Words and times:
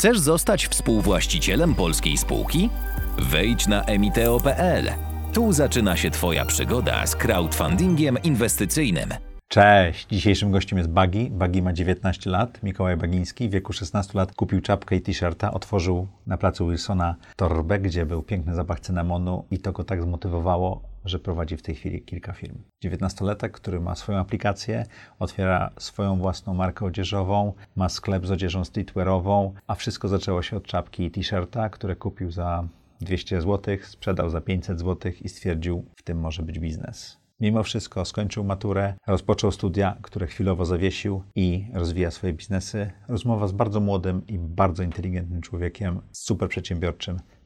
Chcesz 0.00 0.18
zostać 0.18 0.66
współwłaścicielem 0.66 1.74
polskiej 1.74 2.16
spółki? 2.16 2.70
Wejdź 3.18 3.66
na 3.66 3.84
emiteo.pl. 3.84 4.90
Tu 5.32 5.52
zaczyna 5.52 5.96
się 5.96 6.10
Twoja 6.10 6.44
przygoda 6.44 7.06
z 7.06 7.16
crowdfundingiem 7.16 8.18
inwestycyjnym. 8.22 9.10
Cześć! 9.48 10.06
Dzisiejszym 10.06 10.50
gościem 10.50 10.78
jest 10.78 10.90
Bagi. 10.90 11.30
Bagi 11.30 11.62
ma 11.62 11.72
19 11.72 12.30
lat. 12.30 12.62
Mikołaj 12.62 12.96
Bagiński 12.96 13.48
w 13.48 13.52
wieku 13.52 13.72
16 13.72 14.18
lat 14.18 14.34
kupił 14.34 14.60
czapkę 14.60 14.96
i 14.96 15.00
t-shirta, 15.00 15.52
otworzył 15.52 16.06
na 16.26 16.36
placu 16.36 16.68
Wilsona 16.68 17.14
torbę, 17.36 17.78
gdzie 17.78 18.06
był 18.06 18.22
piękny 18.22 18.54
zapach 18.54 18.80
cynamonu 18.80 19.44
i 19.50 19.58
to 19.58 19.72
go 19.72 19.84
tak 19.84 20.02
zmotywowało, 20.02 20.82
że 21.04 21.18
prowadzi 21.18 21.56
w 21.56 21.62
tej 21.62 21.74
chwili 21.74 22.02
kilka 22.02 22.32
firm. 22.32 22.58
19-latek, 22.84 23.50
który 23.50 23.80
ma 23.80 23.94
swoją 23.94 24.18
aplikację, 24.18 24.86
otwiera 25.18 25.70
swoją 25.78 26.18
własną 26.18 26.54
markę 26.54 26.86
odzieżową, 26.86 27.52
ma 27.76 27.88
sklep 27.88 28.26
z 28.26 28.30
odzieżą 28.30 28.64
streetwearową, 28.64 29.54
a 29.66 29.74
wszystko 29.74 30.08
zaczęło 30.08 30.42
się 30.42 30.56
od 30.56 30.66
czapki 30.66 31.04
i 31.04 31.10
t-shirta, 31.10 31.68
które 31.68 31.96
kupił 31.96 32.30
za 32.30 32.68
200 33.00 33.40
zł, 33.40 33.76
sprzedał 33.82 34.30
za 34.30 34.40
500 34.40 34.78
zł 34.78 35.12
i 35.22 35.28
stwierdził, 35.28 35.84
w 35.96 36.02
tym 36.02 36.20
może 36.20 36.42
być 36.42 36.58
biznes. 36.58 37.20
Mimo 37.40 37.62
wszystko 37.62 38.04
skończył 38.04 38.44
maturę, 38.44 38.94
rozpoczął 39.06 39.50
studia, 39.50 39.96
które 40.02 40.26
chwilowo 40.26 40.64
zawiesił 40.64 41.22
i 41.34 41.66
rozwija 41.74 42.10
swoje 42.10 42.32
biznesy. 42.32 42.90
Rozmowa 43.08 43.46
z 43.46 43.52
bardzo 43.52 43.80
młodym 43.80 44.26
i 44.26 44.38
bardzo 44.38 44.82
inteligentnym 44.82 45.40
człowiekiem, 45.40 46.00
super 46.12 46.48
przedsiębiorczym, 46.48 47.18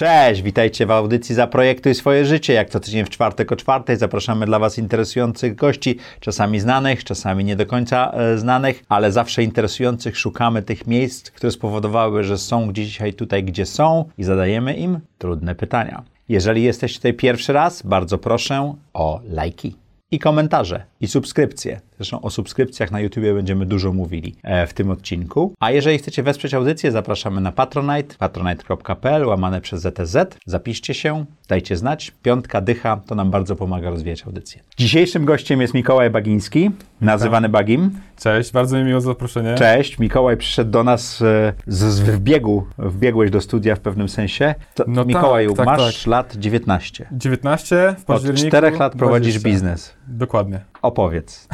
Cześć, 0.00 0.42
witajcie 0.42 0.86
w 0.86 0.90
audycji 0.90 1.34
Zaprojektuj 1.34 1.94
swoje 1.94 2.24
życie. 2.24 2.52
Jak 2.52 2.70
co 2.70 2.80
tydzień 2.80 3.04
w 3.04 3.10
czwartek 3.10 3.52
o 3.52 3.56
czwartej 3.56 3.96
zapraszamy 3.96 4.46
dla 4.46 4.58
Was 4.58 4.78
interesujących 4.78 5.54
gości, 5.54 5.98
czasami 6.20 6.60
znanych, 6.60 7.04
czasami 7.04 7.44
nie 7.44 7.56
do 7.56 7.66
końca 7.66 8.12
e, 8.12 8.38
znanych, 8.38 8.82
ale 8.88 9.12
zawsze 9.12 9.42
interesujących. 9.42 10.18
Szukamy 10.18 10.62
tych 10.62 10.86
miejsc, 10.86 11.30
które 11.30 11.50
spowodowały, 11.50 12.24
że 12.24 12.38
są 12.38 12.72
dzisiaj 12.72 13.14
tutaj, 13.14 13.44
gdzie 13.44 13.66
są 13.66 14.04
i 14.18 14.24
zadajemy 14.24 14.74
im 14.74 15.00
trudne 15.18 15.54
pytania. 15.54 16.02
Jeżeli 16.28 16.62
jesteście 16.62 16.98
tutaj 16.98 17.14
pierwszy 17.14 17.52
raz, 17.52 17.82
bardzo 17.82 18.18
proszę 18.18 18.74
o 18.94 19.20
lajki 19.24 19.76
i 20.10 20.18
komentarze 20.18 20.82
i 21.00 21.08
subskrypcje. 21.08 21.80
Zresztą 22.00 22.20
o 22.20 22.30
subskrypcjach 22.30 22.90
na 22.90 23.00
YouTube 23.00 23.24
będziemy 23.34 23.66
dużo 23.66 23.92
mówili 23.92 24.34
e, 24.42 24.66
w 24.66 24.74
tym 24.74 24.90
odcinku. 24.90 25.54
A 25.60 25.70
jeżeli 25.70 25.98
chcecie 25.98 26.22
wesprzeć 26.22 26.54
audycję, 26.54 26.92
zapraszamy 26.92 27.40
na 27.40 27.52
Patronite, 27.52 28.14
patronite.pl, 28.18 29.26
łamane 29.26 29.60
przez 29.60 29.80
ZTZ. 29.80 30.16
Zapiszcie 30.46 30.94
się, 30.94 31.24
dajcie 31.48 31.76
znać. 31.76 32.12
Piątka 32.22 32.60
dycha, 32.60 33.00
to 33.06 33.14
nam 33.14 33.30
bardzo 33.30 33.56
pomaga 33.56 33.90
rozwijać 33.90 34.26
audycję. 34.26 34.62
Dzisiejszym 34.76 35.24
gościem 35.24 35.60
jest 35.60 35.74
Mikołaj 35.74 36.10
Bagiński, 36.10 36.70
nazywany 37.00 37.48
Bagim. 37.48 37.90
Cześć, 38.20 38.52
bardzo 38.52 38.78
mi 38.78 38.84
miło 38.84 39.00
za 39.00 39.06
zaproszenie. 39.10 39.54
Cześć, 39.54 39.98
Mikołaj 39.98 40.36
przyszedł 40.36 40.70
do 40.70 40.84
nas 40.84 41.22
e, 41.22 41.52
z, 41.66 41.78
z 41.78 42.00
wbiegu, 42.00 42.66
wbiegłeś 42.78 43.30
do 43.30 43.40
studia 43.40 43.76
w 43.76 43.80
pewnym 43.80 44.08
sensie. 44.08 44.54
To, 44.74 44.84
No 44.86 45.00
tak, 45.00 45.08
Mikołaju, 45.08 45.54
tak, 45.54 45.66
masz 45.66 45.98
tak. 45.98 46.06
lat 46.06 46.36
19. 46.36 47.08
19 47.12 47.94
w 47.98 48.00
Od 48.00 48.06
październiku. 48.06 48.48
czterech 48.48 48.78
lat 48.78 48.92
prowadzisz 48.96 49.34
20. 49.38 49.48
biznes. 49.48 49.94
Dokładnie. 50.08 50.60
Opowiedz. 50.82 51.48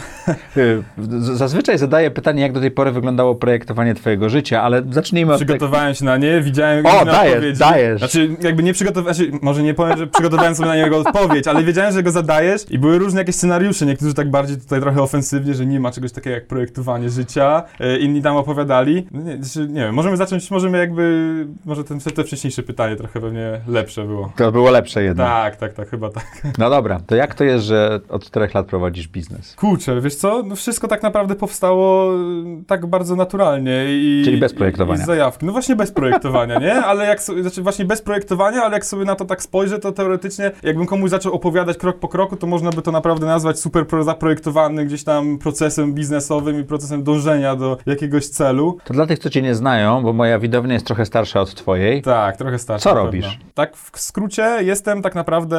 Y, 0.56 0.82
Zazwyczaj 1.20 1.78
zadaję 1.78 2.10
pytanie, 2.10 2.42
jak 2.42 2.52
do 2.52 2.60
tej 2.60 2.70
pory 2.70 2.90
wyglądało 2.90 3.34
projektowanie 3.34 3.94
Twojego 3.94 4.28
życia, 4.28 4.62
ale 4.62 4.82
zacznijmy 4.90 5.32
od. 5.32 5.38
Przygotowałem 5.38 5.94
się 5.94 6.04
na 6.04 6.16
nie, 6.16 6.40
widziałem 6.40 6.86
O, 6.86 7.04
dajesz, 7.04 7.34
odpowiedzi. 7.34 7.58
dajesz. 7.58 7.98
Znaczy, 7.98 8.36
jakby 8.40 8.62
nie 8.62 8.72
przygotowałem, 8.72 9.14
znaczy, 9.14 9.32
może 9.42 9.62
nie 9.62 9.74
powiem, 9.74 9.98
że 9.98 10.06
przygotowałem 10.06 10.54
sobie 10.54 10.68
na 10.68 10.76
niego 10.76 10.98
odpowiedź, 10.98 11.46
ale 11.48 11.62
wiedziałem, 11.64 11.92
że 11.92 12.02
go 12.02 12.10
zadajesz 12.10 12.70
i 12.70 12.78
były 12.78 12.98
różne 12.98 13.20
jakieś 13.20 13.34
scenariusze, 13.34 13.86
niektórzy 13.86 14.14
tak 14.14 14.30
bardziej 14.30 14.56
tutaj 14.56 14.80
trochę 14.80 15.02
ofensywnie, 15.02 15.54
że 15.54 15.66
nie 15.66 15.80
ma 15.80 15.90
czegoś 15.90 16.12
takiego 16.12 16.34
jak 16.34 16.46
projektowanie 16.46 17.10
życia, 17.10 17.62
e, 17.80 17.98
inni 17.98 18.22
tam 18.22 18.36
opowiadali. 18.36 19.06
No 19.10 19.22
Nie, 19.22 19.44
znaczy, 19.44 19.68
nie 19.68 19.80
wiem, 19.80 19.94
możemy 19.94 20.16
zacząć, 20.16 20.50
możemy 20.50 20.78
jakby, 20.78 21.46
może 21.64 21.84
ten, 21.84 22.00
te 22.00 22.24
wcześniejsze 22.24 22.62
pytanie 22.62 22.96
trochę 22.96 23.20
pewnie 23.20 23.60
lepsze 23.68 24.04
było. 24.04 24.32
To 24.36 24.52
było 24.52 24.70
lepsze 24.70 25.02
jednak. 25.02 25.26
Tak, 25.28 25.56
tak, 25.56 25.72
tak, 25.72 25.88
chyba 25.88 26.10
tak. 26.10 26.42
No 26.58 26.70
dobra, 26.70 27.00
to 27.06 27.16
jak 27.16 27.34
to 27.34 27.44
jest, 27.44 27.64
że 27.64 28.00
od 28.08 28.24
czterech 28.24 28.54
lat 28.54 28.66
prowadzisz 28.66 29.08
biznes? 29.16 29.54
Kurczę, 29.54 30.00
wiesz 30.00 30.14
co, 30.14 30.42
no 30.42 30.56
wszystko 30.56 30.88
tak 30.88 31.02
naprawdę 31.02 31.34
powstało 31.34 32.14
y, 32.14 32.64
tak 32.66 32.86
bardzo 32.86 33.16
naturalnie 33.16 33.84
i... 33.88 34.22
Czyli 34.24 34.36
bez 34.38 34.54
projektowania. 34.54 35.00
I 35.00 35.04
z 35.04 35.06
zajawki. 35.06 35.46
No 35.46 35.52
właśnie 35.52 35.76
bez 35.76 35.92
projektowania, 35.92 36.58
nie? 36.58 36.74
Ale 36.74 37.04
jak 37.04 37.22
sobie, 37.22 37.42
znaczy 37.42 37.62
właśnie 37.62 37.84
bez 37.84 38.02
projektowania, 38.02 38.62
ale 38.62 38.74
jak 38.74 38.86
sobie 38.86 39.04
na 39.04 39.14
to 39.14 39.24
tak 39.24 39.42
spojrzę, 39.42 39.78
to 39.78 39.92
teoretycznie 39.92 40.50
jakbym 40.62 40.86
komuś 40.86 41.10
zaczął 41.10 41.32
opowiadać 41.32 41.76
krok 41.78 41.98
po 41.98 42.08
kroku, 42.08 42.36
to 42.36 42.46
można 42.46 42.70
by 42.70 42.82
to 42.82 42.92
naprawdę 42.92 43.26
nazwać 43.26 43.60
super 43.60 43.86
pro- 43.86 44.04
zaprojektowanym 44.04 44.86
gdzieś 44.86 45.04
tam 45.04 45.38
procesem 45.38 45.94
biznesowym 45.94 46.60
i 46.60 46.64
procesem 46.64 47.02
dążenia 47.04 47.56
do 47.56 47.78
jakiegoś 47.86 48.26
celu. 48.28 48.78
To 48.84 48.94
dla 48.94 49.06
tych, 49.06 49.18
co 49.18 49.30
Cię 49.30 49.42
nie 49.42 49.54
znają, 49.54 50.02
bo 50.02 50.12
moja 50.12 50.38
widownia 50.38 50.74
jest 50.74 50.86
trochę 50.86 51.06
starsza 51.06 51.40
od 51.40 51.54
Twojej. 51.54 52.02
Tak, 52.02 52.36
trochę 52.36 52.58
starszy. 52.58 52.82
Co 52.84 52.88
na 52.88 52.94
pewno. 52.94 53.06
robisz? 53.06 53.38
Tak 53.54 53.76
w 53.76 54.00
skrócie 54.00 54.58
jestem 54.60 55.02
tak 55.02 55.14
naprawdę 55.14 55.58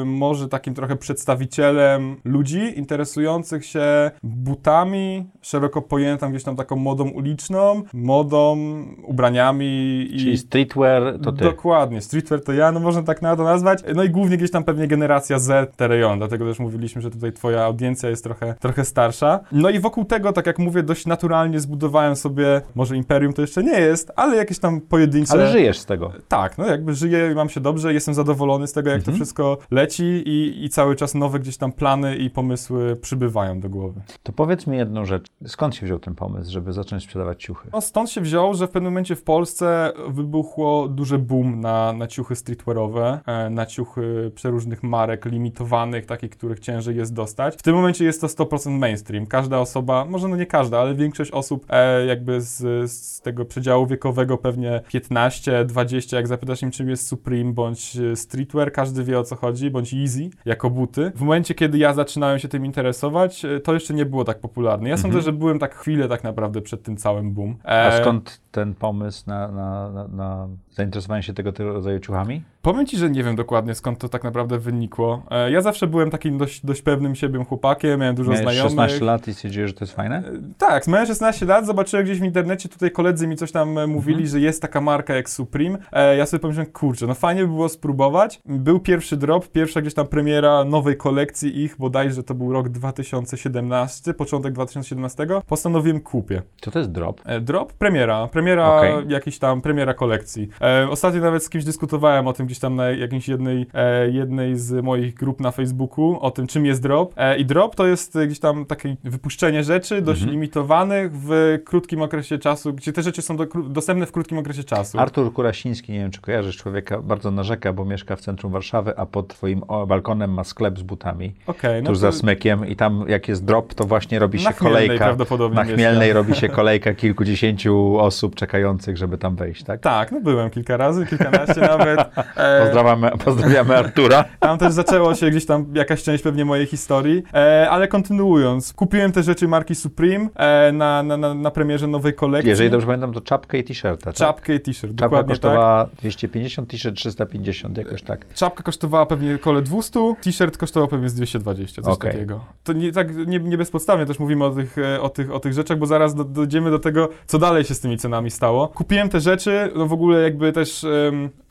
e, 0.00 0.04
może 0.04 0.48
takim 0.48 0.74
trochę 0.74 0.96
przedstawicielem 0.96 2.16
ludzi 2.24 2.45
interesujących 2.54 3.66
się 3.66 4.10
butami, 4.22 5.26
szeroko 5.42 5.82
pojętą 5.82 6.30
gdzieś 6.30 6.44
tam 6.44 6.56
taką 6.56 6.76
modą 6.76 7.08
uliczną, 7.08 7.82
modą, 7.92 8.56
ubraniami 9.02 9.66
i... 10.10 10.18
Czyli 10.18 10.38
streetwear 10.38 11.18
to 11.22 11.32
Ty. 11.32 11.44
Dokładnie, 11.44 12.00
streetwear 12.00 12.44
to 12.44 12.52
ja, 12.52 12.72
no 12.72 12.80
można 12.80 13.02
tak 13.02 13.22
na 13.22 13.36
to 13.36 13.44
nazwać. 13.44 13.82
No 13.94 14.04
i 14.04 14.10
głównie 14.10 14.36
gdzieś 14.36 14.50
tam 14.50 14.64
pewnie 14.64 14.86
generacja 14.86 15.38
Z 15.38 15.76
te 15.76 15.88
rejony, 15.88 16.18
dlatego 16.18 16.44
też 16.44 16.58
mówiliśmy, 16.58 17.02
że 17.02 17.10
tutaj 17.10 17.32
twoja 17.32 17.64
audiencja 17.64 18.08
jest 18.08 18.24
trochę, 18.24 18.54
trochę 18.60 18.84
starsza. 18.84 19.40
No 19.52 19.70
i 19.70 19.80
wokół 19.80 20.04
tego, 20.04 20.32
tak 20.32 20.46
jak 20.46 20.58
mówię, 20.58 20.82
dość 20.82 21.06
naturalnie 21.06 21.60
zbudowałem 21.60 22.16
sobie, 22.16 22.60
może 22.74 22.96
imperium 22.96 23.32
to 23.32 23.42
jeszcze 23.42 23.62
nie 23.62 23.80
jest, 23.80 24.12
ale 24.16 24.36
jakieś 24.36 24.58
tam 24.58 24.80
pojedyncze... 24.80 25.32
Ale 25.32 25.50
żyjesz 25.50 25.78
z 25.78 25.86
tego. 25.86 26.12
Tak, 26.28 26.58
no 26.58 26.66
jakby 26.66 26.94
żyję 26.94 27.30
i 27.32 27.34
mam 27.34 27.48
się 27.48 27.60
dobrze, 27.60 27.94
jestem 27.94 28.14
zadowolony 28.14 28.66
z 28.66 28.72
tego, 28.72 28.90
jak 28.90 29.02
to 29.02 29.10
Mhm. 29.10 29.16
wszystko 29.16 29.58
leci 29.70 30.04
i, 30.04 30.64
i 30.64 30.68
cały 30.68 30.96
czas 30.96 31.14
nowe 31.14 31.38
gdzieś 31.38 31.56
tam 31.56 31.72
plany 31.72 32.16
i 32.16 32.30
pomysły 32.36 32.96
przybywają 32.96 33.60
do 33.60 33.68
głowy. 33.68 34.00
To 34.22 34.32
powiedz 34.32 34.66
mi 34.66 34.76
jedną 34.76 35.04
rzecz. 35.04 35.26
Skąd 35.46 35.74
się 35.74 35.86
wziął 35.86 35.98
ten 35.98 36.14
pomysł, 36.14 36.52
żeby 36.52 36.72
zacząć 36.72 37.02
sprzedawać 37.02 37.42
ciuchy? 37.42 37.68
No 37.72 37.80
stąd 37.80 38.10
się 38.10 38.20
wziął, 38.20 38.54
że 38.54 38.66
w 38.66 38.70
pewnym 38.70 38.92
momencie 38.92 39.16
w 39.16 39.22
Polsce 39.22 39.92
wybuchło 40.08 40.88
duży 40.88 41.18
boom 41.18 41.60
na, 41.60 41.92
na 41.92 42.06
ciuchy 42.06 42.36
streetwearowe, 42.36 43.20
e, 43.26 43.50
na 43.50 43.66
ciuchy 43.66 44.32
przeróżnych 44.34 44.82
marek 44.82 45.24
limitowanych, 45.24 46.06
takich, 46.06 46.30
których 46.30 46.60
ciężej 46.60 46.96
jest 46.96 47.14
dostać. 47.14 47.54
W 47.56 47.62
tym 47.62 47.74
momencie 47.74 48.04
jest 48.04 48.20
to 48.20 48.26
100% 48.26 48.78
mainstream. 48.78 49.26
Każda 49.26 49.58
osoba, 49.58 50.04
może 50.04 50.28
no 50.28 50.36
nie 50.36 50.46
każda, 50.46 50.80
ale 50.80 50.94
większość 50.94 51.30
osób 51.30 51.66
e, 51.68 52.06
jakby 52.06 52.40
z, 52.40 52.90
z 52.90 53.20
tego 53.20 53.44
przedziału 53.44 53.86
wiekowego 53.86 54.38
pewnie 54.38 54.82
15, 54.88 55.64
20, 55.64 56.16
jak 56.16 56.26
zapytasz 56.26 56.62
im 56.62 56.70
czym 56.70 56.88
jest 56.88 57.06
Supreme 57.06 57.52
bądź 57.52 57.96
e, 57.96 58.16
streetwear, 58.16 58.72
każdy 58.72 59.04
wie 59.04 59.18
o 59.18 59.24
co 59.24 59.36
chodzi, 59.36 59.70
bądź 59.70 59.94
Easy 59.94 60.30
jako 60.44 60.70
buty. 60.70 61.12
W 61.14 61.20
momencie, 61.20 61.54
kiedy 61.54 61.78
ja 61.78 61.94
zaczynałem 62.26 62.38
się 62.38 62.48
tym 62.48 62.66
interesować, 62.66 63.44
e, 63.44 63.60
to 63.60 63.74
jeszcze 63.74 63.94
nie 63.94 64.06
było 64.06 64.24
tak 64.24 64.38
popularne. 64.40 64.88
Ja 64.88 64.96
sądzę, 64.96 65.20
że 65.20 65.32
byłem 65.32 65.58
tak 65.58 65.74
chwilę 65.74 66.08
tak 66.08 66.24
naprawdę 66.24 66.60
przed 66.60 66.82
tym 66.82 66.96
całym 66.96 67.32
boom. 67.32 67.56
A 67.64 67.88
E, 67.88 68.00
skąd 68.00 68.40
ten 68.50 68.74
pomysł 68.74 69.22
na, 69.26 69.48
na, 69.48 69.90
na, 69.90 70.08
na 70.08 70.48
zainteresowanie 70.70 71.22
się 71.22 71.34
tego 71.34 71.52
rodzaju 71.58 72.00
ciuchami? 72.00 72.42
Powiem 72.66 72.86
ci, 72.86 72.96
że 72.96 73.10
nie 73.10 73.24
wiem 73.24 73.36
dokładnie 73.36 73.74
skąd 73.74 73.98
to 73.98 74.08
tak 74.08 74.24
naprawdę 74.24 74.58
wynikło. 74.58 75.22
E, 75.30 75.50
ja 75.50 75.60
zawsze 75.60 75.86
byłem 75.86 76.10
takim 76.10 76.38
dość, 76.38 76.66
dość 76.66 76.82
pewnym 76.82 77.14
siebie 77.14 77.44
chłopakiem, 77.44 78.00
miałem 78.00 78.14
dużo 78.14 78.30
Miałeś 78.30 78.42
znajomych. 78.44 78.70
16 78.70 79.04
lat 79.04 79.28
i 79.28 79.34
stwierdziłeś, 79.34 79.68
że 79.70 79.74
to 79.74 79.84
jest 79.84 79.94
fajne? 79.96 80.16
E, 80.18 80.22
Tak, 80.58 80.86
miałem 80.88 81.06
16 81.06 81.46
lat, 81.46 81.66
zobaczyłem 81.66 82.04
gdzieś 82.04 82.20
w 82.20 82.24
internecie, 82.24 82.68
tutaj 82.68 82.90
koledzy 82.90 83.26
mi 83.26 83.36
coś 83.36 83.52
tam 83.52 83.78
e, 83.78 83.86
mówili, 83.86 84.12
Mhm. 84.16 84.30
że 84.30 84.40
jest 84.40 84.62
taka 84.62 84.80
marka 84.80 85.14
jak 85.14 85.30
Supreme. 85.30 85.78
Ja 86.16 86.26
sobie 86.26 86.40
pomyślałem, 86.40 86.72
kurczę, 86.72 87.06
no 87.06 87.14
fajnie 87.14 87.40
by 87.42 87.48
było 87.48 87.68
spróbować. 87.68 88.40
Był 88.46 88.80
pierwszy 88.80 89.16
drop, 89.16 89.48
pierwsza 89.48 89.80
gdzieś 89.80 89.94
tam 89.94 90.06
premiera 90.06 90.64
nowej 90.64 90.96
kolekcji 90.96 91.62
ich, 91.62 91.76
bodajże 91.78 92.22
to 92.22 92.34
był 92.34 92.52
rok 92.52 92.68
2017, 92.68 94.14
początek 94.14 94.52
2017. 94.52 95.26
Postanowiłem 95.46 96.00
kupię. 96.00 96.42
Co 96.60 96.70
to 96.70 96.78
jest 96.78 96.90
drop? 96.92 97.20
Drop, 97.40 97.72
premiera, 97.72 98.28
premiera 98.28 98.76
Okej. 98.76 98.94
jakiś 99.08 99.38
tam, 99.38 99.60
premiera 99.60 99.94
kolekcji. 99.94 100.48
Ostatnio 100.90 101.20
nawet 101.20 101.44
z 101.44 101.48
kimś 101.50 101.64
dyskutowałem 101.64 102.26
o 102.26 102.32
tym 102.32 102.46
gdzieś 102.46 102.55
gdzieś 102.56 102.60
tam 102.62 102.76
na 102.76 102.90
jakiejś 102.90 103.28
jednej, 103.28 103.66
e, 103.74 104.10
jednej 104.10 104.56
z 104.58 104.84
moich 104.84 105.14
grup 105.14 105.40
na 105.40 105.50
Facebooku 105.50 106.18
o 106.20 106.30
tym, 106.30 106.46
czym 106.46 106.66
jest 106.66 106.82
drop. 106.82 107.12
E, 107.16 107.36
I 107.38 107.44
drop 107.44 107.74
to 107.74 107.86
jest 107.86 108.18
gdzieś 108.26 108.38
tam 108.40 108.64
takie 108.64 108.96
wypuszczenie 109.04 109.64
rzeczy 109.64 110.02
dość 110.02 110.20
Mhm. 110.20 110.32
limitowanych 110.32 111.12
w 111.12 111.58
krótkim 111.64 112.02
okresie 112.02 112.38
czasu, 112.38 112.72
gdzie 112.74 112.92
te 112.92 113.02
rzeczy 113.02 113.22
są 113.22 113.36
do, 113.36 113.46
dostępne 113.68 114.06
w 114.06 114.12
krótkim 114.12 114.38
okresie 114.38 114.64
czasu. 114.64 114.98
Artur 114.98 115.32
Kurasiński, 115.32 115.92
nie 115.92 115.98
wiem 115.98 116.10
czy 116.10 116.20
kojarzysz 116.20 116.56
człowieka, 116.56 116.98
bardzo 117.02 117.30
narzeka, 117.30 117.72
bo 117.72 117.84
mieszka 117.84 118.16
w 118.16 118.20
centrum 118.20 118.52
Warszawy, 118.52 118.96
a 118.98 119.06
pod 119.06 119.28
twoim 119.28 119.62
balkonem 119.88 120.30
ma 120.32 120.44
sklep 120.44 120.78
z 120.78 120.82
butami. 120.82 121.32
Okej, 121.46 121.82
no 121.82 121.88
tuż 121.90 121.96
to 121.98 122.00
za 122.00 122.12
smykiem 122.12 122.66
i 122.68 122.76
tam 122.76 123.04
jak 123.08 123.28
jest 123.28 123.44
drop, 123.44 123.74
to 123.74 123.84
właśnie 123.84 124.18
robi 124.18 124.38
się 124.38 124.52
kolejka. 124.52 124.96
prawdopodobnie 125.04 125.56
Na. 125.56 125.64
Chmielnej 125.64 126.12
robi 126.12 126.34
się 126.34 126.48
kolejka 126.60 126.94
kilkudziesięciu 126.94 127.98
osób 127.98 128.34
czekających, 128.34 128.96
żeby 128.96 129.18
tam 129.18 129.36
wejść, 129.36 129.62
tak? 129.64 129.80
Tak, 129.80 130.12
no 130.12 130.20
byłem 130.20 130.50
kilka 130.50 130.76
razy, 130.76 131.06
kilkanaście 131.06 131.60
nawet. 131.60 132.00
E, 132.46 132.62
Pozdrawiamy, 132.64 133.10
pozdrawiamy 133.24 133.76
Artura. 133.76 134.24
Tam 134.40 134.58
też 134.58 134.72
zaczęło 134.72 135.14
się 135.14 135.30
gdzieś 135.30 135.46
tam 135.46 135.66
jakaś 135.74 136.02
część 136.02 136.24
pewnie 136.24 136.44
mojej 136.44 136.66
historii, 136.66 137.22
e, 137.34 137.70
ale 137.70 137.88
kontynuując, 137.88 138.72
kupiłem 138.72 139.12
te 139.12 139.22
rzeczy 139.22 139.48
marki 139.48 139.74
Supreme 139.74 140.28
e, 140.34 140.72
na, 140.72 141.02
na, 141.02 141.16
na, 141.16 141.34
na 141.34 141.50
premierze 141.50 141.86
nowej 141.86 142.14
kolekcji. 142.14 142.48
Jeżeli 142.48 142.70
dobrze 142.70 142.86
pamiętam, 142.86 143.12
to 143.12 143.20
czapkę 143.20 143.58
i 143.58 143.64
t-shirta, 143.64 144.04
tak? 144.04 144.14
Czapkę 144.14 144.54
i 144.54 144.60
t-shirt, 144.60 144.92
Czapka 144.92 145.04
dokładnie 145.04 145.34
tak. 145.34 145.42
kosztowała 145.42 145.88
250, 145.98 146.70
t-shirt 146.70 146.96
350, 146.96 147.78
jakoś 147.78 148.02
tak. 148.02 148.34
Czapka 148.34 148.62
kosztowała 148.62 149.06
pewnie 149.06 149.34
około 149.34 149.62
200, 149.62 150.14
t-shirt 150.22 150.56
kosztował 150.58 150.88
pewnie 150.88 151.08
z 151.08 151.14
220, 151.14 151.82
coś 151.82 151.94
Okej. 151.94 152.12
takiego. 152.12 152.44
To 152.64 152.72
nie, 152.72 152.92
tak 152.92 153.16
nie, 153.16 153.38
nie 153.38 153.58
bezpodstawnie 153.58 154.06
też 154.06 154.18
mówimy 154.18 154.44
o 154.44 154.50
tych, 154.50 154.78
e, 154.78 155.00
o 155.00 155.08
tych, 155.08 155.32
o 155.32 155.40
tych 155.40 155.52
rzeczach, 155.52 155.78
bo 155.78 155.86
zaraz 155.86 156.14
do, 156.14 156.24
dojdziemy 156.24 156.70
do 156.70 156.78
tego, 156.78 157.08
co 157.26 157.38
dalej 157.38 157.64
się 157.64 157.74
z 157.74 157.80
tymi 157.80 157.98
cenami 157.98 158.30
stało. 158.30 158.68
Kupiłem 158.68 159.08
te 159.08 159.20
rzeczy, 159.20 159.70
no 159.76 159.86
w 159.86 159.92
ogóle 159.92 160.22
jakby 160.22 160.52
też... 160.52 160.86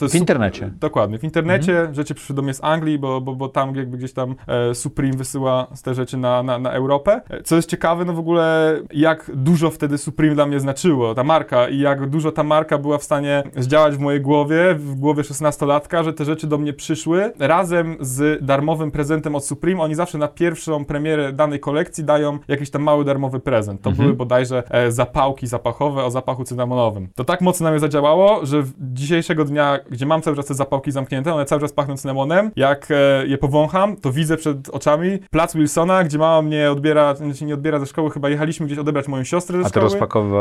jest 0.01 0.13
W 0.13 0.18
internecie. 0.18 0.71
Dokładnie, 0.86 1.20
w 1.20 1.24
internecie. 1.24 1.72
Mhm. 1.78 1.96
Rzeczy 1.96 2.16
przyszły 2.16 2.36
do 2.36 2.42
mnie 2.42 2.54
z 2.54 2.64
Anglii, 2.64 3.00
bo, 3.00 3.22
bo, 3.22 3.36
bo 3.36 3.50
tam 3.50 3.76
jakby 3.76 3.98
gdzieś 3.98 4.14
tam 4.14 4.36
e, 4.48 4.76
Supreme 4.76 5.14
wysyła 5.18 5.68
te 5.84 5.94
rzeczy 5.94 6.18
na, 6.18 6.44
na, 6.44 6.60
na 6.60 6.72
Europę. 6.72 7.22
E, 7.30 7.44
Co 7.44 7.56
jest 7.56 7.70
ciekawe, 7.70 8.06
no 8.06 8.14
w 8.14 8.20
ogóle 8.20 8.76
jak 8.94 9.32
dużo 9.36 9.72
wtedy 9.72 9.98
Supreme 9.98 10.36
dla 10.36 10.46
mnie 10.46 10.60
znaczyło, 10.60 11.16
ta 11.16 11.24
marka 11.24 11.70
i 11.70 11.80
jak 11.80 12.10
dużo 12.10 12.32
ta 12.32 12.44
marka 12.44 12.78
była 12.78 12.98
w 12.98 13.04
stanie 13.04 13.44
zdziałać 13.58 13.96
w 13.96 14.00
mojej 14.00 14.22
głowie, 14.22 14.76
w 14.76 14.96
głowie 14.96 15.24
16-latka, 15.24 16.04
że 16.04 16.14
te 16.14 16.26
rzeczy 16.26 16.48
do 16.48 16.58
mnie 16.58 16.74
przyszły 16.74 17.31
razem 17.40 17.98
z 18.00 18.46
darmowym 18.46 18.92
prezentem 18.92 19.36
od 19.36 19.46
Supreme. 19.46 19.81
Oni 19.81 19.96
zawsze 19.96 20.18
na 20.18 20.28
pierwszą 20.28 20.86
premierę 20.86 21.34
danej 21.34 21.60
kolekcji 21.60 22.04
dają 22.04 22.40
jakiś 22.48 22.70
tam 22.70 22.84
mały 22.84 23.06
darmowy 23.06 23.40
prezent. 23.40 23.81
To 23.81 23.90
Mhm. 23.90 24.08
były 24.08 24.18
bodajże 24.18 24.64
e, 24.70 24.92
zapałki 24.92 25.48
zapachowe 25.48 26.04
o 26.04 26.12
zapachu 26.12 26.44
cynamonowym. 26.44 27.08
To 27.16 27.24
tak 27.24 27.42
mocno 27.42 27.64
na 27.64 27.72
mnie 27.72 27.80
zadziałało, 27.80 28.46
że 28.46 28.64
dzisiejszego 28.80 29.46
dnia, 29.46 29.80
gdzie 29.90 30.06
mam 30.06 30.22
cały 30.22 30.36
czas 30.36 30.46
te 30.46 30.54
zapałki 30.54 30.65
zamknięte, 30.88 31.34
one 31.34 31.46
cały 31.46 31.62
czas 31.62 31.74
pachną 31.74 31.98
cynamonem, 31.98 32.52
jak 32.56 32.88
e, 32.92 33.28
je 33.28 33.38
powącham, 33.38 33.96
to 33.98 34.12
widzę 34.12 34.38
przed 34.38 34.70
oczami 34.70 35.20
plac 35.32 35.56
Wilsona, 35.56 36.04
gdzie 36.04 36.18
mama 36.18 36.42
mnie 36.42 36.72
odbiera, 36.72 37.16
znaczy 37.16 37.46
nie 37.46 37.54
odbiera 37.54 37.80
ze 37.80 37.86
szkoły, 37.86 38.12
chyba 38.12 38.30
jechaliśmy 38.30 38.66
gdzieś 38.66 38.78
odebrać 38.78 39.08
moją 39.08 39.24
siostrę 39.24 39.58
ze 39.58 39.66
A 39.66 39.70
ty 39.70 39.70
szkoły. 39.70 39.86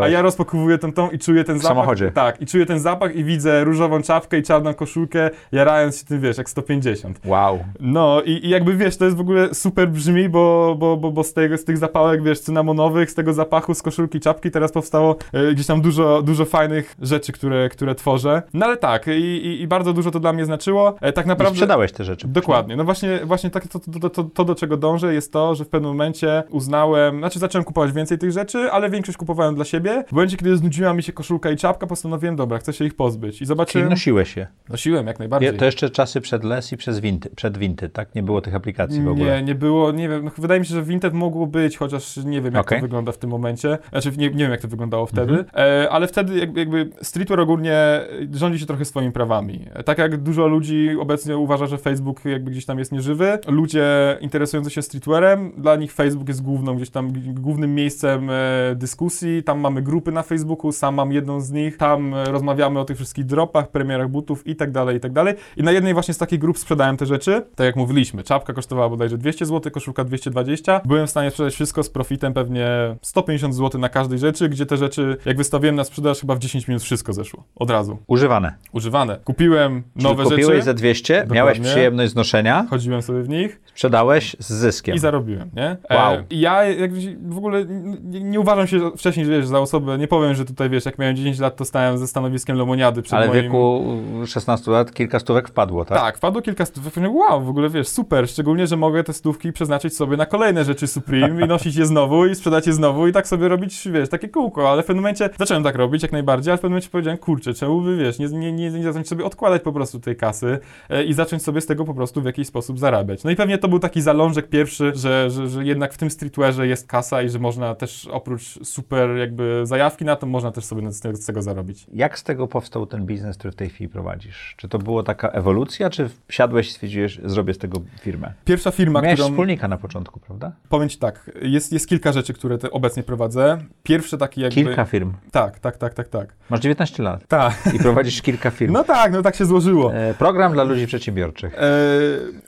A 0.03 0.09
ja 0.09 0.23
rozpakowuję 0.23 0.79
ten 0.79 0.93
tą 0.93 1.11
i 1.11 1.19
czuję 1.19 1.44
ten 1.44 1.59
zapach. 1.59 1.76
samochodzie. 1.76 2.12
Tak, 2.12 2.43
i 2.43 2.47
czuję 2.47 2.67
ten 2.67 2.79
zapach 2.79 3.17
i 3.17 3.25
widzę 3.25 3.65
różową 3.65 4.03
czapkę 4.03 4.38
i 4.38 4.43
czarną 4.43 4.75
koszulkę, 4.75 5.31
jarając 5.53 5.99
się 5.99 6.05
tym, 6.05 6.21
wiesz, 6.21 6.38
jak 6.38 6.50
150. 6.50 7.21
Wow. 7.25 7.59
No 7.81 8.23
i, 8.23 8.47
i 8.47 8.49
jakby 8.49 8.76
wiesz, 8.76 8.97
to 8.97 9.05
jest 9.05 9.17
w 9.17 9.21
ogóle 9.21 9.55
super 9.55 9.88
brzmi, 9.88 10.29
bo, 10.29 10.76
bo, 10.79 10.97
bo, 10.97 11.11
bo 11.11 11.25
z, 11.25 11.32
tego, 11.32 11.59
z 11.59 11.65
tych 11.65 11.79
zapałek, 11.79 12.23
wiesz, 12.23 12.41
cynamonowych, 12.41 13.11
z 13.11 13.15
tego 13.15 13.32
zapachu, 13.32 13.75
z 13.75 13.82
koszulki, 13.82 14.21
czapki 14.21 14.50
teraz 14.50 14.73
powstało 14.73 15.17
e, 15.32 15.53
gdzieś 15.55 15.67
tam 15.67 15.81
dużo, 15.81 16.23
dużo 16.23 16.44
fajnych 16.44 16.97
rzeczy, 17.03 17.32
które, 17.32 17.69
które 17.69 17.94
tworzę. 17.94 18.43
No 18.55 18.67
ale 18.67 18.76
tak, 18.76 19.06
i, 19.06 19.11
i, 19.11 19.62
i 19.62 19.67
bardzo 19.67 19.93
dużo 19.93 20.11
to 20.14 20.20
dla 20.20 20.32
mnie 20.32 20.44
znaczyło. 20.44 20.94
E, 21.00 21.12
tak 21.12 21.25
I 21.25 21.28
naprawdę... 21.28 21.55
sprzedałeś 21.55 21.93
te 21.93 22.05
rzeczy. 22.05 22.28
Dokładnie. 22.28 22.76
No 22.76 22.84
właśnie, 22.84 23.20
właśnie 23.25 23.50
tak, 23.50 23.69
to, 23.69 23.78
to, 24.00 24.11
to, 24.11 24.25
to, 24.25 24.44
do 24.44 24.55
czego 24.55 24.76
dążę, 24.76 25.14
jest 25.14 25.32
to, 25.32 25.55
że 25.55 25.64
w 25.64 25.69
pewnym 25.69 25.90
momencie 25.90 26.43
uznałem, 26.50 27.19
znaczy 27.19 27.38
zacząłem 27.38 27.64
kupować 27.64 27.93
więcej 27.93 28.19
tych 28.19 28.32
rzeczy, 28.32 28.58
ale 28.58 28.90
większość 28.90 29.19
kupowałem 29.19 29.55
dla 29.55 29.64
siebie. 29.64 30.05
W 30.08 30.12
momencie, 30.12 30.37
kiedy 30.37 30.56
znudziła 30.56 30.94
mi 30.94 31.02
się 31.02 31.12
koszulka 31.12 31.50
i 31.50 31.56
czapka, 31.56 31.87
postanowiłem, 31.87 32.37
dobra, 32.37 32.58
chcę 32.58 32.72
się 32.72 32.84
ich 32.84 32.94
pozbyć. 32.96 33.34
I 33.34 33.38
Czyli 33.38 33.46
zobaczyłem... 33.49 33.88
nosiłeś 33.88 34.37
je. 34.37 34.46
Nosiłem, 34.69 35.06
jak 35.06 35.19
najbardziej. 35.19 35.46
Je- 35.52 35.58
To 35.58 35.64
jeszcze 35.64 35.90
czasy 35.90 36.20
przed 36.20 36.44
Les 36.44 36.72
i 36.72 36.76
przez 36.76 37.00
Winty, 37.00 37.31
przed 37.37 37.58
Winty, 37.58 37.88
tak? 37.88 38.14
Nie 38.14 38.22
było 38.22 38.40
tych 38.40 38.55
aplikacji 38.55 39.02
w 39.02 39.08
ogóle. 39.08 39.37
Nie, 39.37 39.43
nie 39.43 39.55
było, 39.55 39.93
nie 39.93 40.08
wiem, 40.08 40.25
no, 40.25 40.31
wydaje 40.38 40.61
mi 40.61 40.66
się, 40.66 40.75
że 40.75 40.82
Vinted 40.82 41.14
mogło 41.14 41.46
być, 41.46 41.76
chociaż 41.78 42.16
nie 42.16 42.43
wiem, 42.43 42.55
jak 42.55 42.66
Okej. 42.66 42.78
to 42.78 42.82
wygląda 42.82 43.12
w 43.12 43.19
tym 43.19 43.31
momencie. 43.31 43.78
Znaczy, 43.90 44.12
nie, 44.16 44.28
nie 44.31 44.34
wiem, 44.38 44.50
jak 44.50 44.61
to 44.61 44.69
wyglądało 44.69 45.06
wtedy, 45.06 45.32
Mhm. 45.38 45.46
e, 45.84 45.90
ale 45.90 46.06
wtedy 46.06 46.38
jakby, 46.38 46.61
jakby 46.61 46.90
streetwear 47.02 47.40
ogólnie 47.40 48.00
rządzi 48.32 48.58
się 48.58 48.66
trochę 48.66 48.84
swoimi 48.84 49.12
prawami. 49.12 49.66
Tak 49.84 49.99
jak 50.10 50.22
dużo 50.22 50.46
ludzi 50.46 50.90
obecnie 51.00 51.36
uważa, 51.36 51.66
że 51.66 51.78
Facebook 51.78 52.24
jakby 52.24 52.50
gdzieś 52.50 52.66
tam 52.66 52.78
jest 52.78 52.92
nieżywy, 52.92 53.38
ludzie 53.46 54.18
interesujący 54.20 54.70
się 54.70 54.82
streetwearem, 54.82 55.52
dla 55.56 55.76
nich 55.76 55.92
Facebook 55.92 56.28
jest 56.28 56.42
główną, 56.42 56.76
gdzieś 56.76 56.90
tam 56.90 57.12
głównym 57.34 57.74
miejscem 57.74 58.30
e, 58.30 58.34
dyskusji, 58.74 59.42
tam 59.42 59.60
mamy 59.60 59.82
grupy 59.82 60.12
na 60.12 60.22
Facebooku, 60.22 60.72
sam 60.72 60.94
mam 60.94 61.12
jedną 61.12 61.40
z 61.40 61.50
nich, 61.50 61.76
tam 61.76 62.14
e, 62.14 62.24
rozmawiamy 62.24 62.80
o 62.80 62.84
tych 62.84 62.96
wszystkich 62.96 63.24
dropach, 63.24 63.70
premierach 63.70 64.08
butów 64.08 64.46
i 64.46 64.56
tak 64.56 64.70
dalej, 64.70 64.96
i 64.96 65.00
tak 65.00 65.12
dalej. 65.12 65.34
I 65.56 65.62
na 65.62 65.72
jednej 65.72 65.94
właśnie 65.94 66.14
z 66.14 66.18
takich 66.18 66.38
grup 66.38 66.58
sprzedałem 66.58 66.96
te 66.96 67.06
rzeczy, 67.06 67.42
tak 67.54 67.64
jak 67.66 67.76
mówiliśmy, 67.76 68.22
czapka 68.22 68.52
kosztowała 68.52 68.88
bodajże 68.88 69.18
200 69.18 69.46
zł, 69.46 69.72
koszulka 69.72 70.04
220. 70.04 70.80
Byłem 70.84 71.06
w 71.06 71.10
stanie 71.10 71.30
sprzedać 71.30 71.54
wszystko 71.54 71.82
z 71.82 71.90
profitem 71.90 72.34
pewnie 72.34 72.96
150 73.02 73.54
zł 73.54 73.80
na 73.80 73.88
każdej 73.88 74.18
rzeczy, 74.18 74.48
gdzie 74.48 74.66
te 74.66 74.76
rzeczy, 74.76 75.16
jak 75.24 75.36
wystawiłem 75.36 75.76
na 75.76 75.84
sprzedaż, 75.84 76.20
chyba 76.20 76.34
w 76.34 76.38
10 76.38 76.68
minut 76.68 76.82
wszystko 76.82 77.12
zeszło. 77.12 77.44
Od 77.56 77.70
razu. 77.70 77.98
Używane. 78.06 78.54
Używane. 78.72 79.18
Kupiłem 79.24 79.82
nowe 79.96 80.25
kupiłeś 80.25 80.46
rzeczy, 80.46 80.62
za 80.62 80.75
200, 80.75 81.14
Dokładnie. 81.14 81.35
miałeś 81.35 81.61
przyjemność 81.61 82.12
z 82.12 82.14
noszenia, 82.14 82.67
chodziłem 82.70 83.02
sobie 83.02 83.23
w 83.23 83.29
nich 83.29 83.61
sprzedałeś 83.75 84.37
z 84.38 84.53
zyskiem. 84.53 84.94
i 84.94 84.99
zarobiłem, 84.99 85.50
nie? 85.56 85.76
Wow. 85.91 86.15
E, 86.15 86.25
I 86.31 86.41
ja 86.41 86.65
jakby 86.65 87.17
w 87.23 87.38
ogóle 87.38 87.65
nie, 88.03 88.21
nie 88.21 88.41
uważam 88.41 88.67
się 88.67 88.91
wcześniej, 88.97 89.26
wiesz, 89.26 89.47
za 89.47 89.61
osobę, 89.61 89.99
nie 89.99 90.09
powiem, 90.09 90.35
że 90.35 90.44
tutaj, 90.44 90.71
wiesz, 90.71 90.85
jak 90.85 90.99
miałem 90.99 91.17
10 91.17 91.38
lat, 91.38 91.56
to 91.56 91.65
stałem 91.65 91.99
ze 91.99 92.06
stanowiskiem 92.06 92.56
Lemoniady 92.56 93.03
przed 93.03 93.15
Ale 93.15 93.26
w 93.26 93.29
moim... 93.29 93.43
wieku 93.43 93.85
16 94.26 94.71
lat 94.71 94.93
kilka 94.93 95.19
stówek 95.19 95.49
wpadło, 95.49 95.85
tak? 95.85 95.99
Tak, 95.99 96.17
wpadło 96.17 96.43
kilka 96.43 96.67
stówek. 96.67 96.94
Wow, 97.12 97.44
w 97.44 97.49
ogóle 97.49 97.71
wiesz, 97.71 97.88
super. 97.88 98.29
Szczególnie, 98.29 98.67
że 98.67 98.76
mogę 98.76 99.05
te 99.05 99.12
stówki 99.12 99.53
przeznaczyć 99.53 99.97
sobie 99.97 100.17
na 100.17 100.26
kolejne 100.26 100.65
rzeczy 100.65 100.87
Supreme 100.87 101.44
i 101.44 101.49
nosić 101.49 101.76
je 101.76 101.87
znowu 101.87 102.26
i 102.26 102.35
sprzedać 102.35 102.67
je 102.67 102.73
znowu 102.73 103.06
i 103.06 103.12
tak 103.12 103.29
sobie 103.29 103.49
robić, 103.49 103.88
wiesz, 103.93 104.09
takie 104.09 104.29
kółko. 104.29 104.71
Ale 104.71 104.82
w 104.82 104.87
pewnym 104.87 105.03
momencie 105.03 105.31
zacząłem 105.38 105.62
tak 105.62 105.76
robić 105.76 106.03
jak 106.03 106.12
najbardziej, 106.12 106.50
ale 106.50 106.59
w 106.59 106.61
pewnym 106.61 106.73
momencie 106.73 106.88
powiedziałem, 106.91 107.19
kurczę, 107.19 107.55
czemu 107.55 107.81
by, 107.81 107.97
wiesz, 107.97 108.19
nie, 108.19 108.26
nie, 108.26 108.53
nie, 108.53 108.71
nie 108.71 108.82
zacząć 108.82 109.09
sobie 109.09 109.25
odkładać 109.25 109.62
po 109.62 109.73
prostu 109.73 110.00
tej 110.00 110.17
kasy 110.17 110.59
e, 110.88 111.05
i 111.05 111.12
zacząć 111.12 111.43
sobie 111.43 111.61
z 111.61 111.67
tego 111.67 111.85
po 111.85 111.94
prostu 111.94 112.23
w 112.23 112.25
jakiś 112.25 112.47
sposób 112.47 112.79
zarabiać. 112.79 113.25
No 113.25 113.31
i 113.31 113.37
pewnie 113.37 113.59
to 113.64 113.69
był 113.69 113.78
taki 113.78 114.02
zalążek 114.02 114.49
pierwszy, 114.49 114.93
że, 114.94 115.31
że, 115.31 115.49
że 115.49 115.64
jednak 115.64 115.93
w 115.93 115.99
tym 115.99 116.11
streetwearze 116.11 116.66
jest 116.66 116.87
kasa 116.87 117.22
i 117.22 117.28
że 117.28 117.38
można 117.38 117.75
też 117.75 118.08
oprócz 118.11 118.58
super 118.66 119.11
jakby 119.16 119.61
zajawki 119.66 120.05
na 120.05 120.16
to, 120.16 120.26
można 120.26 120.52
też 120.52 120.64
sobie 120.64 120.93
z 120.93 121.00
tego, 121.00 121.16
z 121.16 121.26
tego 121.26 121.43
zarobić. 121.43 121.87
Jak 121.93 122.19
z 122.19 122.22
tego 122.22 122.49
powstał 122.49 122.87
ten 122.87 123.06
biznes, 123.06 123.37
który 123.37 123.52
w 123.52 123.56
tej 123.56 123.68
chwili 123.68 123.88
prowadzisz? 123.88 124.54
Czy 124.56 124.68
to 124.68 124.78
była 124.78 125.02
taka 125.02 125.28
ewolucja, 125.28 125.90
czy 125.90 126.11
wsiadłeś 126.28 126.68
i 126.68 126.73
stwierdziłeś, 126.73 127.21
zrobię 127.25 127.54
z 127.54 127.59
tego 127.59 127.80
firmę? 128.00 128.33
Pierwsza 128.44 128.71
firma, 128.71 129.00
Miałeś 129.00 129.21
którą... 129.21 129.28
wspólnika 129.28 129.68
na 129.68 129.76
początku, 129.76 130.21
prawda? 130.21 130.52
Powiem 130.68 130.88
ci 130.88 130.99
tak, 130.99 131.30
jest, 131.42 131.73
jest 131.73 131.88
kilka 131.88 132.12
rzeczy, 132.12 132.33
które 132.33 132.59
obecnie 132.71 133.02
prowadzę. 133.02 133.59
Pierwsze 133.83 134.18
takie 134.18 134.40
jakby... 134.40 134.54
Kilka 134.54 134.85
firm. 134.85 135.12
Tak, 135.30 135.59
tak, 135.59 135.76
tak, 135.76 135.94
tak, 135.94 136.09
tak. 136.09 136.35
Masz 136.50 136.61
19 136.61 137.02
lat 137.02 137.26
Tak. 137.28 137.54
i 137.75 137.78
prowadzisz 137.78 138.23
kilka 138.23 138.50
firm. 138.59 138.73
No 138.73 138.85
tak, 138.85 139.12
no 139.12 139.23
tak 139.23 139.37
się 139.37 139.44
złożyło. 139.44 139.94
E, 139.94 140.14
program 140.14 140.52
dla 140.52 140.64
ludzi 140.64 140.87
przedsiębiorczych. 140.87 141.54
E, 141.54 141.59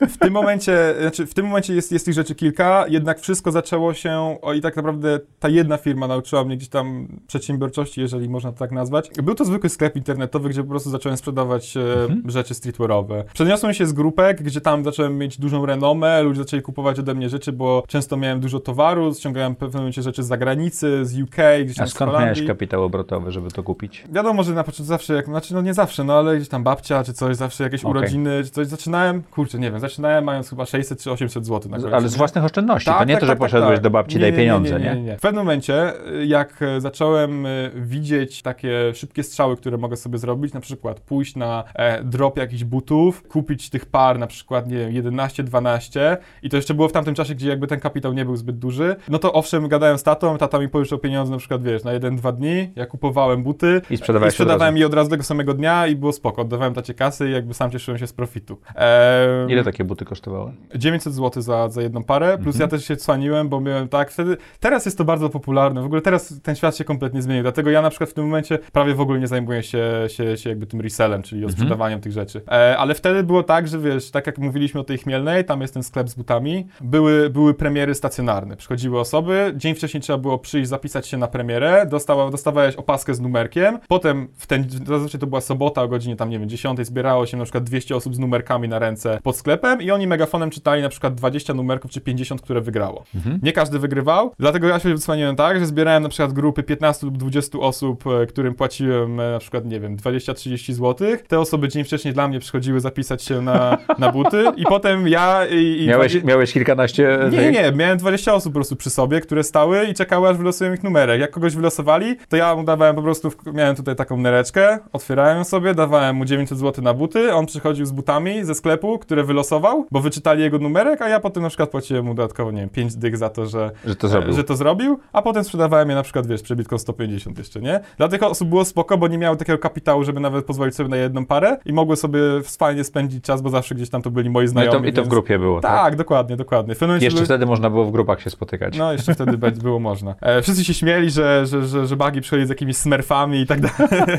w 0.07 0.17
tym 0.19 0.33
momencie, 0.33 0.95
znaczy 1.07 1.25
w 1.25 1.33
tym 1.33 1.45
momencie 1.45 1.75
jest, 1.75 1.91
jest 1.91 2.05
tych 2.05 2.13
rzeczy 2.13 2.35
kilka, 2.35 2.85
jednak 2.87 3.19
wszystko 3.19 3.51
zaczęło 3.51 3.93
się, 3.93 4.37
o 4.41 4.53
i 4.53 4.61
tak 4.61 4.75
naprawdę 4.75 5.19
ta 5.39 5.49
jedna 5.49 5.77
firma 5.77 6.07
nauczyła 6.07 6.43
mnie 6.43 6.57
gdzieś 6.57 6.69
tam 6.69 7.07
przedsiębiorczości, 7.27 8.01
jeżeli 8.01 8.29
można 8.29 8.51
to 8.51 8.57
tak 8.57 8.71
nazwać. 8.71 9.09
Był 9.23 9.35
to 9.35 9.45
zwykły 9.45 9.69
sklep 9.69 9.95
internetowy, 9.95 10.49
gdzie 10.49 10.63
po 10.63 10.69
prostu 10.69 10.89
zacząłem 10.89 11.17
sprzedawać 11.17 11.77
e, 11.77 11.81
Mhm. 11.97 12.21
rzeczy 12.31 12.53
streetwearowe. 12.53 13.23
Przeniosłem 13.33 13.73
się 13.73 13.85
z 13.85 13.93
grupek, 13.93 14.43
gdzie 14.43 14.61
tam 14.61 14.83
zacząłem 14.83 15.17
mieć 15.17 15.37
dużą 15.39 15.65
renomę, 15.65 16.23
ludzie 16.23 16.39
zaczęli 16.41 16.61
kupować 16.61 16.99
ode 16.99 17.13
mnie 17.13 17.29
rzeczy, 17.29 17.51
bo 17.51 17.83
często 17.87 18.17
miałem 18.17 18.39
dużo 18.39 18.59
towaru, 18.59 19.13
ściągałem 19.13 19.53
w 19.55 19.57
pewnym 19.57 19.81
momencie 19.81 20.01
rzeczy 20.01 20.23
z 20.23 20.27
zagranicy, 20.27 21.05
z 21.05 21.19
UK, 21.21 21.35
gdzieś 21.65 21.77
A 21.77 21.79
tam 21.79 21.87
z 21.87 21.91
skąd 21.91 22.11
miałeś 22.11 22.23
Holandii. 22.23 22.47
kapitał 22.47 22.83
obrotowy, 22.83 23.31
żeby 23.31 23.51
to 23.51 23.63
kupić? 23.63 24.03
Wiadomo, 24.11 24.43
że 24.43 24.53
na 24.53 24.63
początku 24.63 24.83
zawsze, 24.83 25.13
jak, 25.13 25.25
znaczy 25.25 25.53
no 25.53 25.61
nie 25.61 25.73
zawsze, 25.73 26.03
no 26.03 26.13
ale 26.13 26.35
gdzieś 26.35 26.49
tam 26.49 26.63
babcia 26.63 27.03
czy 27.03 27.13
coś, 27.13 27.35
zawsze 27.35 27.63
jakieś 27.63 27.85
Okej. 27.85 27.91
urodziny 27.91 28.43
czy 28.43 28.49
coś. 28.49 28.67
Zaczynałem, 28.67 29.23
kurczę, 29.31 29.59
nie 29.59 29.71
wiem, 29.71 29.79
zaczynałem 29.79 30.23
mając 30.23 30.49
chyba 30.49 30.65
600 30.65 30.96
czy 30.97 31.11
800 31.11 31.45
zł 31.45 31.71
na 31.71 31.77
końcu. 31.77 31.95
ale 31.95 32.09
z 32.09 32.11
nie? 32.11 32.17
własnych 32.17 32.43
oszczędności. 32.43 32.85
Tak, 32.85 32.99
to 32.99 33.03
nie 33.03 33.13
tak, 33.13 33.19
to, 33.19 33.25
że 33.25 33.31
tak, 33.31 33.39
tak, 33.39 33.49
poszedłeś 33.49 33.75
tak. 33.75 33.83
do 33.83 33.89
babci, 33.89 34.15
Nie, 34.15 34.21
daj 34.21 34.31
nie, 34.31 34.37
pieniądze, 34.37 34.79
nie, 34.79 34.95
nie, 34.95 35.01
nie. 35.01 35.17
W 35.17 35.21
pewnym 35.21 35.41
momencie, 35.43 35.93
y, 36.07 36.25
jak 36.25 36.61
e, 36.61 36.81
zacząłem 36.81 37.45
y, 37.45 37.71
widzieć 37.75 38.41
takie 38.41 38.93
szybkie 38.93 39.23
strzały, 39.23 39.57
które 39.57 39.77
mogę 39.77 39.95
sobie 39.95 40.17
zrobić, 40.17 40.53
na 40.53 40.59
przykład 40.59 40.99
pójść 40.99 41.35
na 41.35 41.63
e, 41.75 42.03
drop 42.03 42.37
jakichś 42.37 42.63
butów, 42.63 43.27
kupić 43.27 43.69
tych 43.69 43.85
par 43.85 44.19
na 44.19 44.27
przykład, 44.27 44.67
nie 44.67 44.77
wiem, 44.77 44.91
11, 44.91 45.43
12 45.43 46.17
i 46.43 46.49
to 46.49 46.55
jeszcze 46.55 46.73
było 46.73 46.87
w 46.87 46.91
tamtym 46.91 47.15
czasie, 47.15 47.35
gdzie 47.35 47.49
jakby 47.49 47.67
ten 47.67 47.79
kapitał 47.79 48.13
nie 48.13 48.25
był 48.25 48.35
zbyt 48.35 48.59
duży, 48.59 48.95
no 49.09 49.19
to 49.19 49.33
owszem, 49.33 49.67
gadałem 49.67 49.97
z 49.97 50.03
tatą, 50.03 50.37
tata 50.37 50.59
mi 50.59 50.69
pożyczał 50.69 50.99
pieniądze 50.99 51.31
na 51.31 51.37
przykład, 51.37 51.63
wiesz, 51.63 51.83
na 51.83 51.91
1-2 51.99 52.35
dni, 52.35 52.69
ja 52.75 52.85
kupowałem 52.85 53.43
buty 53.43 53.81
I 53.89 53.93
i 53.93 53.97
sprzedawałem 54.31 54.73
od 54.73 54.79
je 54.79 54.85
od 54.85 54.93
razu 54.93 55.09
tego 55.09 55.23
samego 55.23 55.53
dnia 55.53 55.87
i 55.87 55.95
było 55.95 56.13
spoko, 56.13 56.41
oddawałem 56.41 56.73
tacie 56.73 56.93
kasy 56.93 57.29
i 57.29 57.31
jakby 57.31 57.53
sam 57.53 57.71
cieszyłem 57.71 57.97
się 57.97 58.07
z 58.07 58.13
profitu. 58.13 58.57
Em, 58.75 59.49
Ile 59.49 59.63
takie 59.63 59.83
buty 59.83 60.05
kosztowały? 60.05 60.51
900 60.87 61.13
zł 61.13 61.41
za, 61.43 61.69
za 61.69 61.81
jedną 61.81 62.03
parę, 62.03 62.37
plus 62.37 62.55
Mhm. 62.55 62.61
ja 62.61 62.67
też 62.77 62.87
się 62.87 62.95
cwaniłem, 62.97 63.49
bo 63.49 63.61
miałem 63.61 63.87
tak, 63.89 64.11
wtedy, 64.11 64.37
teraz 64.59 64.85
jest 64.85 64.97
to 64.97 65.05
bardzo 65.05 65.29
popularne, 65.29 65.81
w 65.81 65.85
ogóle 65.85 66.01
teraz 66.01 66.39
ten 66.43 66.55
świat 66.55 66.77
się 66.77 66.83
kompletnie 66.83 67.21
zmienił, 67.21 67.43
dlatego 67.43 67.69
ja 67.69 67.81
na 67.81 67.89
przykład 67.89 68.09
w 68.09 68.13
tym 68.13 68.23
momencie 68.25 68.59
prawie 68.71 68.93
w 68.95 69.01
ogóle 69.01 69.19
nie 69.19 69.27
zajmuję 69.27 69.63
się, 69.63 69.83
się, 70.07 70.37
się 70.37 70.49
jakby 70.49 70.65
tym 70.67 70.81
resellem, 70.81 71.21
czyli 71.23 71.41
Mhm. 71.41 71.51
sprzedawaniem 71.53 72.01
tych 72.01 72.11
rzeczy. 72.11 72.41
E, 72.51 72.77
ale 72.77 72.95
wtedy 72.95 73.23
było 73.23 73.43
tak, 73.43 73.67
że 73.67 73.79
wiesz, 73.79 74.11
tak 74.11 74.27
jak 74.27 74.37
mówiliśmy 74.37 74.79
o 74.79 74.83
tej 74.83 74.97
Chmielnej, 74.97 75.45
tam 75.45 75.61
jest 75.61 75.73
ten 75.73 75.83
sklep 75.83 76.09
z 76.09 76.15
butami, 76.15 76.67
były, 76.81 77.29
były 77.29 77.53
premiery 77.53 77.95
stacjonarne, 77.95 78.55
przychodziły 78.57 78.99
osoby, 78.99 79.53
dzień 79.55 79.75
wcześniej 79.75 80.01
trzeba 80.01 80.17
było 80.19 80.37
przyjść, 80.39 80.69
zapisać 80.69 81.07
się 81.07 81.17
na 81.17 81.27
premierę, 81.27 81.85
dostała, 81.89 82.31
dostawałeś 82.31 82.75
opaskę 82.75 83.13
z 83.13 83.19
numerkiem, 83.19 83.79
potem 83.87 84.27
w 84.37 84.47
ten, 84.47 84.67
zazwyczaj 84.87 85.21
to 85.21 85.27
była 85.27 85.41
sobota 85.41 85.83
o 85.83 85.87
godzinie 85.87 86.15
tam, 86.15 86.29
nie 86.29 86.39
wiem, 86.39 86.49
10 86.49 86.85
zbierało 86.87 87.25
się 87.25 87.37
na 87.37 87.43
przykład 87.43 87.63
200 87.63 87.95
osób 87.95 88.15
z 88.15 88.19
numerkami 88.19 88.67
na 88.67 88.79
ręce 88.79 89.19
pod 89.23 89.35
sklepem 89.37 89.81
i 89.81 89.91
oni 89.91 90.07
megafonem 90.07 90.49
czytali 90.77 90.83
na 90.83 90.89
przykład 90.89 91.15
20 91.15 91.53
numerków 91.53 91.91
czy 91.91 92.01
50, 92.01 92.41
które 92.41 92.61
wygrało. 92.61 93.03
Nie 93.43 93.53
każdy 93.53 93.79
wygrywał, 93.79 94.31
dlatego 94.39 94.67
ja 94.67 94.79
się 94.79 94.89
wycwaniłem 94.89 95.35
tak, 95.35 95.59
że 95.59 95.65
zbierałem 95.65 96.03
na 96.03 96.09
przykład 96.09 96.33
grupy 96.33 96.63
15 96.63 97.05
lub 97.05 97.17
20 97.17 97.59
osób, 97.59 98.07
e, 98.07 98.25
którym 98.25 98.55
płaciłem 98.55 99.19
e, 99.19 99.31
na 99.31 99.39
przykład, 99.39 99.65
nie 99.65 99.79
wiem, 99.79 99.97
20-30 99.97 100.73
zł. 100.73 101.07
Te 101.27 101.39
osoby 101.39 101.69
dzień 101.69 101.83
wcześniej 101.83 102.13
dla 102.13 102.27
mnie 102.27 102.39
przychodziły 102.39 102.79
zapisać 102.79 103.23
się 103.23 103.41
na, 103.41 103.77
na 103.97 104.11
buty 104.11 104.45
i 104.55 104.63
potem 104.75 105.07
ja 105.07 105.45
i... 105.45 105.83
i 105.83 105.87
Miałeś, 105.87 106.23
miałeś 106.23 106.53
kilkanaście... 106.53 107.19
nie, 107.31 107.37
nie, 107.37 107.51
nie, 107.51 107.71
miałem 107.71 107.97
20 107.97 108.33
osób 108.33 108.53
po 108.53 108.57
prostu 108.57 108.75
przy 108.75 108.89
sobie, 108.89 109.21
które 109.21 109.43
stały 109.43 109.85
i 109.85 109.93
czekały, 109.93 110.29
aż 110.29 110.37
wylosują 110.37 110.73
ich 110.73 110.83
numerek. 110.83 111.21
Jak 111.21 111.31
kogoś 111.31 111.55
wylosowali, 111.55 112.15
to 112.29 112.37
ja 112.37 112.55
mu 112.55 112.63
dawałem 112.63 112.95
po 112.95 113.01
prostu, 113.01 113.31
miałem 113.53 113.75
tutaj 113.75 113.95
taką 113.95 114.17
nereczkę, 114.17 114.79
otwierałem 114.93 115.45
sobie, 115.45 115.73
dawałem 115.73 116.15
mu 116.15 116.25
900 116.25 116.57
zł 116.57 116.83
na 116.83 116.93
buty, 116.93 117.33
on 117.33 117.45
przychodził 117.45 117.85
z 117.85 117.91
butami 117.91 118.43
ze 118.43 118.55
sklepu, 118.55 118.99
które 118.99 119.23
wylosował, 119.23 119.87
bo 119.91 119.99
wyczytali 119.99 120.43
jego 120.43 120.59
numerek, 120.67 121.01
a 121.01 121.09
ja 121.09 121.19
potem 121.19 121.43
na 121.43 121.49
przykład 121.49 121.69
płaciłem 121.69 122.05
mu 122.05 122.13
dodatkowo, 122.13 122.51
nie 122.51 122.59
wiem, 122.61 122.69
5 122.69 122.95
dych 122.95 123.17
za 123.17 123.29
to, 123.29 123.45
że, 123.45 123.71
Że 123.85 123.95
to 123.95 124.07
zrobił. 124.07 124.33
że 124.33 124.43
to 124.43 124.55
zrobił, 124.55 124.99
a 125.13 125.21
potem 125.21 125.43
sprzedawałem 125.43 125.89
je 125.89 125.95
na 125.95 126.03
przykład, 126.03 126.27
wiesz, 126.27 126.41
przebitką 126.41 126.77
150 126.77 127.37
jeszcze, 127.37 127.61
nie? 127.61 127.79
Dla 127.97 128.07
tych 128.07 128.23
osób 128.23 128.49
było 128.49 128.65
spoko, 128.65 128.97
bo 128.97 129.07
nie 129.07 129.17
miały 129.17 129.37
takiego 129.37 129.57
kapitału, 129.59 130.03
żeby 130.03 130.19
nawet 130.19 130.45
pozwolić 130.45 130.75
sobie 130.75 130.89
na 130.89 130.97
jedną 130.97 131.25
parę 131.25 131.57
i 131.65 131.73
mogły 131.73 131.95
sobie 131.95 132.19
fajnie 132.59 132.83
spędzić 132.83 133.23
czas, 133.23 133.41
bo 133.41 133.49
zawsze 133.49 133.75
gdzieś 133.75 133.89
tam 133.89 134.01
to 134.01 134.11
byli 134.11 134.29
moi 134.29 134.41
No 134.43 134.45
i 134.45 134.47
znajomi. 134.47 134.71
to, 134.81 134.85
i 134.87 134.93
to 134.93 135.01
w 135.01 135.03
więc- 135.03 135.07
grupie 135.09 135.39
było, 135.39 135.61
tak? 135.61 135.71
Tak, 135.71 135.95
dokładnie, 135.95 136.35
dokładnie. 136.37 136.75
Momencie 136.81 137.05
Jeszcze 137.05 137.15
były- 137.17 137.25
wtedy 137.25 137.45
można 137.45 137.69
było 137.69 137.85
w 137.85 137.91
grupach 137.91 138.21
się 138.21 138.29
spotykać. 138.29 138.77
no, 138.77 138.91
jeszcze 138.93 139.13
wtedy 139.13 139.37
było 139.63 139.79
można. 139.79 140.15
E, 140.21 140.41
wszyscy 140.41 140.65
się 140.65 140.73
śmieli, 140.73 141.09
że, 141.11 141.45
że, 141.45 141.65
że, 141.67 141.87
że 141.87 141.95
Bagi 141.95 142.21
przychodzi 142.21 142.45
z 142.45 142.49
jakimiś 142.49 142.77
smurfami 142.77 143.39
i 143.41 143.47
tak 143.47 143.61
dalej, 143.61 143.77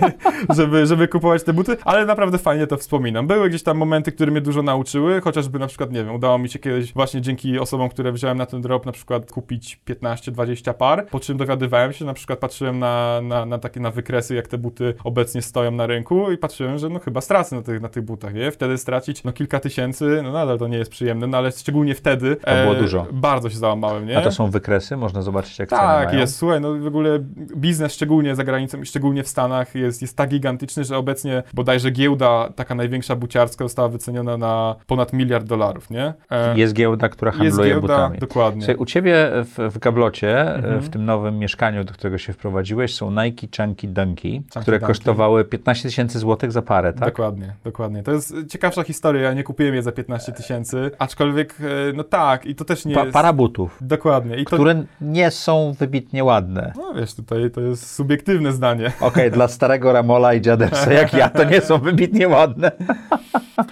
żeby, 0.57 0.87
żeby 0.87 1.09
kupować 1.09 1.43
te 1.45 1.52
buty, 1.52 1.76
ale 1.85 2.07
naprawdę 2.07 2.38
fajnie 2.38 2.67
to 2.67 2.76
wspominam. 2.76 3.26
Były 3.26 3.49
gdzieś 3.49 3.62
tam 3.62 3.76
momenty, 3.76 4.12
które 4.12 4.31
mnie 4.33 4.40
dużo 4.40 4.62
nauczyły, 4.62 5.21
chociażby 5.21 5.59
na 5.59 5.67
przykład, 5.67 5.93
nie 5.93 6.05
wiem, 6.05 6.14
udało 6.14 6.38
mi 6.38 6.49
się 6.49 6.59
kiedyś 6.59 6.92
właśnie 6.92 7.21
dzięki 7.21 7.59
osobom, 7.59 7.88
które 7.88 8.12
wziąłem 8.12 8.38
na 8.38 8.47
ten 8.47 8.62
drop, 8.62 8.87
na 8.87 8.92
przykład 8.92 9.33
kupić 9.33 9.80
15-20 9.87 10.75
par, 10.75 11.07
po 11.07 11.21
czym 11.21 11.37
dowiadywałem 11.37 11.92
się, 11.92 12.04
na 12.04 12.14
przykład 12.14 12.38
patrzyłem 12.38 12.78
na, 12.78 13.21
na, 13.23 13.47
na 13.47 13.59
takie 13.59 13.80
na 13.80 13.90
wykresy, 13.90 14.35
jak 14.35 14.49
te 14.49 14.59
buty 14.59 14.95
obecnie 15.04 15.42
stoją 15.42 15.71
na 15.71 15.87
rynku 15.87 16.33
i 16.33 16.38
patrzyłem, 16.38 16.78
że 16.78 16.88
no 16.88 16.99
chyba 16.99 17.21
stracę 17.21 17.57
na 17.57 17.62
tych, 17.62 17.80
na 17.80 17.88
tych 17.88 18.02
butach, 18.04 18.35
nie? 18.35 18.50
Wtedy 18.50 18.78
stracić 18.78 19.25
no 19.25 19.33
kilka 19.33 19.61
tysięcy, 19.61 20.21
no 20.25 20.33
nadal 20.33 20.59
to 20.59 20.68
nie 20.68 20.78
jest 20.78 20.90
przyjemne, 20.90 21.26
no 21.26 21.38
ale 21.38 21.52
szczególnie 21.52 21.95
wtedy 21.95 22.37
e, 22.45 22.62
było 22.62 22.75
dużo. 22.75 23.07
bardzo 23.12 23.50
się 23.50 23.57
załamałem, 23.57 24.07
nie? 24.07 24.18
A 24.18 24.23
to 24.23 24.33
są 24.33 24.50
wykresy? 24.50 24.97
Można 24.97 25.23
zobaczyć, 25.23 25.59
jak 25.59 25.68
Tak, 25.68 26.12
jest. 26.12 26.37
Słuchaj, 26.37 26.61
no 26.61 26.75
w 26.75 26.87
ogóle 26.87 27.18
biznes 27.57 27.95
szczególnie 27.95 28.35
za 28.35 28.45
granicą 28.45 28.80
i 28.80 28.87
szczególnie 28.87 29.23
w 29.23 29.28
Stanach 29.28 29.75
jest, 29.75 30.02
jest 30.02 30.16
tak 30.16 30.30
gigantyczny, 30.30 30.85
że 30.85 30.97
obecnie 30.97 31.42
bodajże 31.54 31.90
giełda, 31.90 32.52
taka 32.57 32.75
największa 32.75 33.16
buciarska, 33.16 33.64
została 33.64 33.88
wyceniona 33.88 34.37
na 34.37 34.76
ponad 34.87 35.12
miliard 35.12 35.47
dolarów, 35.47 35.90
nie? 35.90 36.14
E, 36.31 36.59
Jest 36.59 36.75
giełda, 36.75 37.09
która 37.09 37.31
handluje 37.31 37.49
jest 37.71 37.81
giełda, 37.81 37.95
butami. 37.97 38.19
dokładnie. 38.19 38.63
Słuchaj, 38.63 38.77
u 38.77 38.87
ciebie 38.87 39.31
w, 39.35 39.71
w 39.75 39.79
gablocie, 39.79 40.55
Mhm. 40.55 40.81
w 40.81 40.89
tym 40.89 41.05
nowym 41.05 41.39
mieszkaniu, 41.39 41.85
do 41.85 41.93
którego 41.93 42.19
się 42.19 42.33
wprowadziłeś, 42.33 42.95
są 42.95 43.11
Nike 43.11 43.47
Chunky 43.57 43.89
Dunky, 43.89 44.43
które 44.61 44.79
Dunky. 44.79 44.87
kosztowały 44.87 45.45
15 45.45 45.89
tysięcy 45.89 46.19
złotych 46.19 46.53
za 46.53 46.63
parę, 46.63 46.93
tak? 46.93 47.09
Dokładnie, 47.09 47.53
dokładnie. 47.65 48.03
To 48.03 48.13
jest 48.13 48.35
ciekawsza 48.51 48.83
historia, 48.83 49.23
ja 49.23 49.33
nie 49.35 49.45
kupiłem 49.45 49.75
je 49.75 49.83
za 49.83 49.93
15 49.93 50.33
tysięcy, 50.33 50.91
aczkolwiek, 50.99 51.55
e, 51.61 51.93
no 51.95 52.05
tak, 52.05 52.47
i 52.47 52.55
to 52.55 52.65
też 52.65 52.85
nie 52.85 52.95
Pa, 52.95 53.01
jest... 53.01 53.13
para 53.13 53.33
butów, 53.33 53.79
Dokładnie. 53.81 54.37
I 54.37 54.45
to, 54.45 54.57
które 54.57 54.85
nie 55.01 55.31
są 55.31 55.75
wybitnie 55.79 56.25
ładne. 56.25 56.73
no 56.77 56.95
wiesz, 56.95 57.15
tutaj 57.15 57.51
to 57.51 57.61
jest 57.61 57.95
subiektywne 57.95 58.53
zdanie. 58.53 58.93
Okej, 59.01 59.31
dla 59.31 59.49
starego 59.49 59.93
Ramola 59.93 60.35
i 60.35 60.41
dziadewca 60.41 60.93
jak 60.93 61.13
ja, 61.13 61.29
to 61.31 61.45
nie 61.45 61.61
są 61.61 61.79
wybitnie 61.79 62.29
ładne. 62.29 62.71